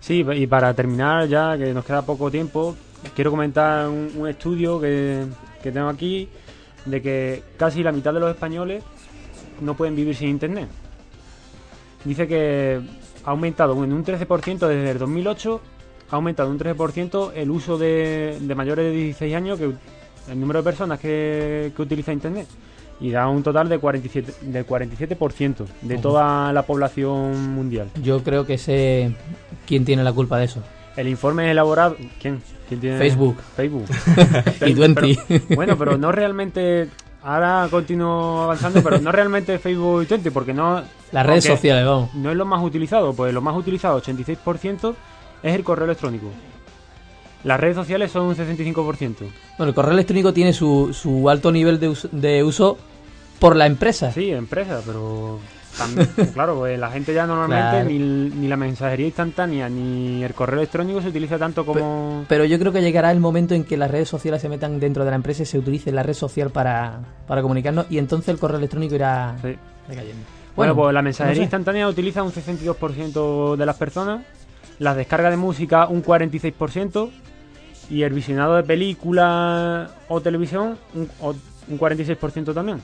Sí, 0.00 0.24
y 0.34 0.46
para 0.46 0.72
terminar 0.74 1.28
ya, 1.28 1.56
que 1.58 1.72
nos 1.74 1.84
queda 1.84 2.02
poco 2.02 2.30
tiempo, 2.30 2.74
quiero 3.14 3.30
comentar 3.30 3.88
un, 3.88 4.10
un 4.16 4.28
estudio 4.28 4.80
que, 4.80 5.24
que 5.62 5.70
tengo 5.70 5.88
aquí 5.88 6.28
de 6.84 7.02
que 7.02 7.42
casi 7.56 7.82
la 7.82 7.92
mitad 7.92 8.12
de 8.12 8.20
los 8.20 8.30
españoles 8.30 8.82
no 9.60 9.74
pueden 9.74 9.94
vivir 9.94 10.14
sin 10.16 10.28
internet. 10.28 10.68
Dice 12.04 12.26
que 12.26 12.80
ha 13.24 13.30
aumentado 13.30 13.82
en 13.84 13.92
un 13.92 14.04
13% 14.04 14.58
desde 14.66 14.90
el 14.90 14.98
2008, 14.98 15.60
ha 16.10 16.16
aumentado 16.16 16.50
un 16.50 16.58
13% 16.58 17.32
el 17.34 17.50
uso 17.50 17.76
de, 17.78 18.38
de 18.40 18.54
mayores 18.54 18.86
de 18.86 18.92
16 18.92 19.34
años, 19.34 19.58
que 19.58 19.72
el 20.30 20.40
número 20.40 20.60
de 20.60 20.64
personas 20.64 20.98
que, 20.98 21.72
que 21.74 21.82
utiliza 21.82 22.12
internet. 22.12 22.46
Y 23.00 23.10
da 23.10 23.28
un 23.28 23.42
total 23.42 23.68
de 23.68 23.78
47, 23.78 24.34
del 24.42 24.66
47% 24.66 25.66
de 25.80 25.98
toda 25.98 26.52
la 26.52 26.62
población 26.66 27.54
mundial. 27.54 27.88
Yo 28.02 28.22
creo 28.22 28.44
que 28.44 28.58
sé 28.58 29.14
quién 29.66 29.86
tiene 29.86 30.04
la 30.04 30.12
culpa 30.12 30.38
de 30.38 30.44
eso. 30.44 30.62
El 31.00 31.08
informe 31.08 31.46
es 31.46 31.52
elaborado. 31.52 31.96
¿Quién? 32.20 32.42
¿Quién 32.68 32.80
tiene? 32.80 32.98
Facebook. 32.98 33.36
Facebook. 33.56 33.86
Y 34.66 34.74
Twenty. 34.74 35.18
Pero- 35.28 35.44
bueno, 35.56 35.78
pero 35.78 35.96
no 35.98 36.12
realmente. 36.12 36.88
Ahora 37.22 37.66
continúo 37.70 38.42
avanzando, 38.42 38.82
pero 38.82 38.98
no 38.98 39.12
realmente 39.12 39.58
Facebook 39.58 40.02
y 40.02 40.06
Twenty, 40.06 40.30
porque 40.30 40.52
no. 40.54 40.82
Las 41.12 41.26
redes 41.26 41.44
sociales, 41.44 41.84
vamos. 41.84 42.14
No 42.14 42.30
es 42.30 42.36
lo 42.36 42.44
más 42.44 42.62
utilizado, 42.62 43.12
pues 43.14 43.32
lo 43.34 43.40
más 43.40 43.56
utilizado, 43.56 44.00
86%, 44.00 44.94
es 45.42 45.54
el 45.54 45.64
correo 45.64 45.86
electrónico. 45.86 46.26
Las 47.44 47.58
redes 47.58 47.76
sociales 47.76 48.12
son 48.12 48.26
un 48.26 48.36
65%. 48.36 49.14
Bueno, 49.56 49.68
el 49.70 49.74
correo 49.74 49.92
electrónico 49.92 50.32
tiene 50.32 50.52
su, 50.52 50.92
su 50.94 51.28
alto 51.30 51.50
nivel 51.50 51.80
de 51.80 51.88
uso, 51.88 52.08
de 52.12 52.44
uso 52.44 52.78
por 53.38 53.56
la 53.56 53.66
empresa. 53.66 54.12
Sí, 54.12 54.30
empresa, 54.30 54.80
pero. 54.86 55.38
También, 55.76 56.08
claro, 56.34 56.56
pues 56.56 56.78
la 56.78 56.90
gente 56.90 57.14
ya 57.14 57.26
normalmente 57.26 57.70
Claro. 57.70 57.88
ni, 57.88 57.98
ni 57.98 58.48
la 58.48 58.56
mensajería 58.56 59.06
instantánea 59.06 59.68
ni 59.68 60.22
el 60.22 60.34
correo 60.34 60.58
electrónico 60.58 61.00
se 61.00 61.08
utiliza 61.08 61.38
tanto 61.38 61.64
como. 61.64 62.24
Pero 62.28 62.44
yo 62.44 62.58
creo 62.58 62.72
que 62.72 62.82
llegará 62.82 63.10
el 63.12 63.20
momento 63.20 63.54
en 63.54 63.64
que 63.64 63.76
las 63.76 63.90
redes 63.90 64.08
sociales 64.08 64.42
se 64.42 64.48
metan 64.48 64.78
dentro 64.80 65.04
de 65.04 65.10
la 65.10 65.16
empresa 65.16 65.42
y 65.42 65.46
se 65.46 65.58
utilice 65.58 65.90
la 65.92 66.02
red 66.02 66.14
social 66.14 66.50
para, 66.50 67.00
para 67.26 67.42
comunicarnos 67.42 67.86
y 67.90 67.98
entonces 67.98 68.28
el 68.28 68.38
correo 68.38 68.58
electrónico 68.58 68.94
irá 68.94 69.36
Sí. 69.42 69.56
decayendo. 69.88 70.22
Bueno, 70.56 70.74
Bueno, 70.74 70.74
pues 70.74 70.94
la 70.94 71.02
mensajería 71.02 71.34
no 71.34 71.40
sé. 71.40 71.42
instantánea 71.44 71.88
utiliza 71.88 72.22
un 72.22 72.32
62% 72.32 73.56
de 73.56 73.66
las 73.66 73.76
personas, 73.76 74.22
la 74.78 74.94
descarga 74.94 75.30
de 75.30 75.36
música 75.36 75.86
un 75.86 76.02
46% 76.02 77.10
y 77.88 78.02
el 78.02 78.12
visionado 78.12 78.56
de 78.56 78.62
películas 78.64 79.90
o 80.08 80.20
televisión 80.20 80.76
un, 80.94 81.08
un 81.68 81.78
46% 81.78 82.52
también. 82.54 82.80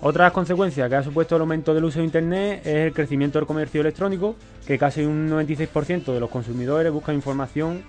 Otras 0.00 0.30
consecuencias 0.32 0.88
que 0.88 0.94
ha 0.94 1.02
supuesto 1.02 1.34
el 1.34 1.42
aumento 1.42 1.74
del 1.74 1.84
uso 1.84 1.98
de 1.98 2.04
Internet 2.04 2.60
es 2.64 2.74
el 2.86 2.92
crecimiento 2.92 3.38
del 3.38 3.46
comercio 3.46 3.80
electrónico, 3.80 4.36
que 4.64 4.78
casi 4.78 5.04
un 5.04 5.28
96% 5.28 6.12
de 6.12 6.20
los 6.20 6.30
consumidores 6.30 6.92
buscan 6.92 7.16
información 7.16 7.82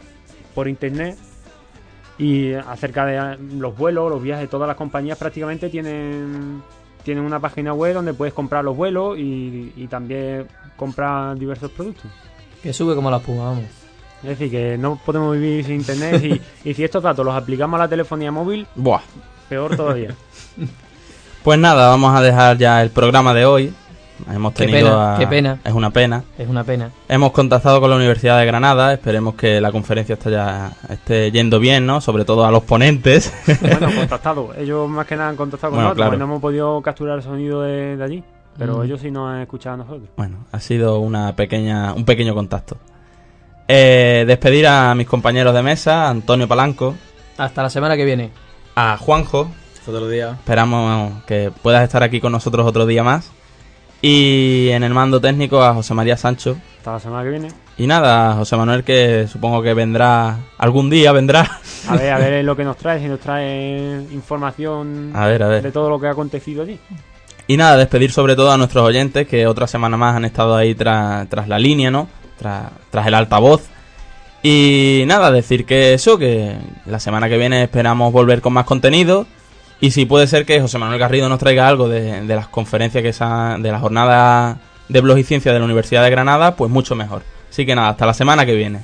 por 0.55 0.67
Internet 0.67 1.17
y 2.17 2.53
acerca 2.53 3.05
de 3.05 3.15
eh, 3.15 3.37
los 3.57 3.77
vuelos, 3.77 4.09
los 4.09 4.21
viajes, 4.21 4.49
todas 4.49 4.67
las 4.67 4.75
compañías 4.75 5.17
prácticamente 5.19 5.69
tienen, 5.69 6.63
tienen 7.03 7.23
una 7.23 7.39
página 7.39 7.73
web 7.73 7.93
donde 7.93 8.13
puedes 8.13 8.33
comprar 8.33 8.63
los 8.65 8.75
vuelos 8.75 9.17
y, 9.17 9.71
y 9.75 9.87
también 9.87 10.47
comprar 10.75 11.37
diversos 11.37 11.69
productos. 11.71 12.09
Que 12.63 12.73
sube 12.73 12.95
como 12.95 13.11
la 13.11 13.17
espuma, 13.17 13.45
vamos. 13.45 13.65
Es 14.23 14.29
decir, 14.29 14.49
que 14.49 14.77
no 14.77 14.99
podemos 15.05 15.37
vivir 15.37 15.63
sin 15.63 15.75
internet 15.75 16.23
y, 16.23 16.41
y 16.69 16.73
si 16.73 16.83
estos 16.83 17.03
datos 17.03 17.23
los 17.23 17.35
aplicamos 17.35 17.79
a 17.79 17.83
la 17.83 17.87
telefonía 17.87 18.31
móvil, 18.31 18.65
Buah. 18.75 19.01
peor 19.47 19.77
todavía. 19.77 20.15
Pues 21.43 21.57
nada, 21.59 21.87
vamos 21.89 22.15
a 22.15 22.21
dejar 22.21 22.57
ya 22.57 22.81
el 22.81 22.89
programa 22.89 23.33
de 23.33 23.45
hoy. 23.45 23.73
Hemos 24.29 24.51
Qué 24.53 24.65
tenido 24.65 24.89
pena, 24.89 25.15
a- 25.15 25.17
qué 25.19 25.27
pena. 25.27 25.59
Es 25.63 25.71
una 25.73 25.91
pena. 25.91 26.23
Es 26.37 26.47
una 26.49 26.63
pena. 26.65 26.91
Hemos 27.07 27.31
contactado 27.31 27.79
con 27.79 27.89
la 27.89 27.95
Universidad 27.95 28.37
de 28.37 28.45
Granada, 28.45 28.91
esperemos 28.91 29.35
que 29.35 29.61
la 29.61 29.71
conferencia 29.71 30.13
esté, 30.13 30.31
ya, 30.31 30.73
esté 30.89 31.31
yendo 31.31 31.57
bien, 31.59 31.85
¿no? 31.85 32.01
Sobre 32.01 32.25
todo 32.25 32.45
a 32.45 32.51
los 32.51 32.63
ponentes. 32.63 33.33
bueno, 33.61 33.87
contactado. 33.97 34.49
Ellos 34.57 34.89
más 34.89 35.05
que 35.07 35.15
nada 35.15 35.29
han 35.29 35.37
contactado 35.37 35.71
con 35.71 35.77
Bueno, 35.77 35.89
nosotros, 35.89 35.95
claro. 36.01 36.09
porque 36.11 36.19
no 36.19 36.25
hemos 36.25 36.41
podido 36.41 36.81
capturar 36.81 37.17
el 37.17 37.23
sonido 37.23 37.61
de, 37.61 37.95
de 37.95 38.03
allí. 38.03 38.23
Pero 38.57 38.79
Mm. 38.79 38.83
ellos 38.83 38.99
sí 38.99 39.09
nos 39.09 39.29
han 39.31 39.39
escuchado 39.41 39.75
a 39.75 39.77
nosotros. 39.77 40.09
bueno, 40.17 40.39
ha 40.51 40.59
sido 40.59 40.99
una 40.99 41.33
pequeña, 41.37 41.93
un 41.93 42.03
pequeño 42.03 42.35
contacto. 42.35 42.75
Eh, 43.69 44.25
despedir 44.27 44.67
a 44.67 44.93
mis 44.95 45.07
compañeros 45.07 45.53
de 45.53 45.61
mesa, 45.63 46.09
Antonio 46.09 46.45
Palanco, 46.47 46.95
Hasta 47.37 47.63
la 47.63 47.69
semana 47.69 47.95
que 47.95 48.03
viene. 48.03 48.31
a 48.75 48.97
Juanjo, 48.97 49.49
otro 49.89 50.07
día. 50.07 50.31
esperamos 50.31 51.23
que 51.25 51.51
puedas 51.61 51.83
estar 51.83 52.03
aquí 52.03 52.19
con 52.19 52.31
nosotros 52.31 52.65
otro 52.65 52.85
día 52.85 53.03
más. 53.03 53.31
Y 54.01 54.69
en 54.69 54.83
el 54.83 54.93
mando 54.93 55.19
técnico 55.19 55.61
a 55.61 55.73
José 55.73 55.93
María 55.93 56.15
Sancho. 56.15 56.55
Hasta 56.77 56.93
la 56.93 56.99
semana 56.99 57.23
que 57.23 57.29
viene. 57.31 57.49
Y 57.77 57.85
nada, 57.87 58.33
José 58.35 58.55
Manuel 58.55 58.83
que 58.83 59.27
supongo 59.27 59.61
que 59.61 59.73
vendrá, 59.73 60.37
algún 60.57 60.89
día 60.89 61.11
vendrá. 61.11 61.59
A 61.87 61.95
ver, 61.95 62.11
a 62.13 62.17
ver 62.17 62.43
lo 62.45 62.55
que 62.55 62.63
nos 62.63 62.77
trae, 62.77 62.99
si 62.99 63.07
nos 63.07 63.19
trae 63.19 64.05
información 64.11 65.11
A 65.13 65.27
ver, 65.27 65.43
a 65.43 65.47
ver. 65.47 65.63
de 65.63 65.71
todo 65.71 65.89
lo 65.89 65.99
que 65.99 66.07
ha 66.07 66.11
acontecido 66.11 66.63
allí. 66.63 66.79
Y 67.47 67.57
nada, 67.57 67.77
despedir 67.77 68.11
sobre 68.11 68.35
todo 68.35 68.51
a 68.51 68.57
nuestros 68.57 68.85
oyentes 68.85 69.27
que 69.27 69.47
otra 69.47 69.65
semana 69.67 69.97
más 69.97 70.15
han 70.15 70.23
estado 70.23 70.55
ahí 70.55 70.75
tras, 70.75 71.27
tras 71.29 71.47
la 71.47 71.57
línea, 71.57 71.89
¿no? 71.89 72.07
Tras, 72.37 72.71
tras 72.91 73.07
el 73.07 73.13
altavoz. 73.15 73.63
Y 74.43 75.03
nada, 75.07 75.31
decir 75.31 75.65
que 75.65 75.93
eso, 75.93 76.17
que 76.17 76.55
la 76.85 76.99
semana 76.99 77.27
que 77.27 77.37
viene 77.37 77.63
esperamos 77.63 78.13
volver 78.13 78.41
con 78.41 78.53
más 78.53 78.65
contenido. 78.65 79.25
Y 79.81 79.91
si 79.91 80.05
puede 80.05 80.27
ser 80.27 80.45
que 80.45 80.59
José 80.59 80.77
Manuel 80.77 80.99
Garrido 80.99 81.29
nos 81.29 81.39
traiga 81.39 81.67
algo 81.67 81.87
de, 81.87 82.21
de 82.21 82.35
las 82.35 82.47
conferencias 82.47 83.01
que 83.01 83.13
se 83.13 83.23
de 83.23 83.71
la 83.71 83.79
jornada 83.79 84.57
de 84.89 85.01
blog 85.01 85.17
y 85.17 85.23
ciencia 85.23 85.53
de 85.53 85.59
la 85.59 85.65
Universidad 85.65 86.03
de 86.03 86.09
Granada, 86.09 86.55
pues 86.55 86.69
mucho 86.69 86.95
mejor. 86.95 87.23
Así 87.49 87.65
que 87.65 87.75
nada, 87.75 87.89
hasta 87.89 88.05
la 88.05 88.13
semana 88.13 88.45
que 88.45 88.55
viene. 88.55 88.81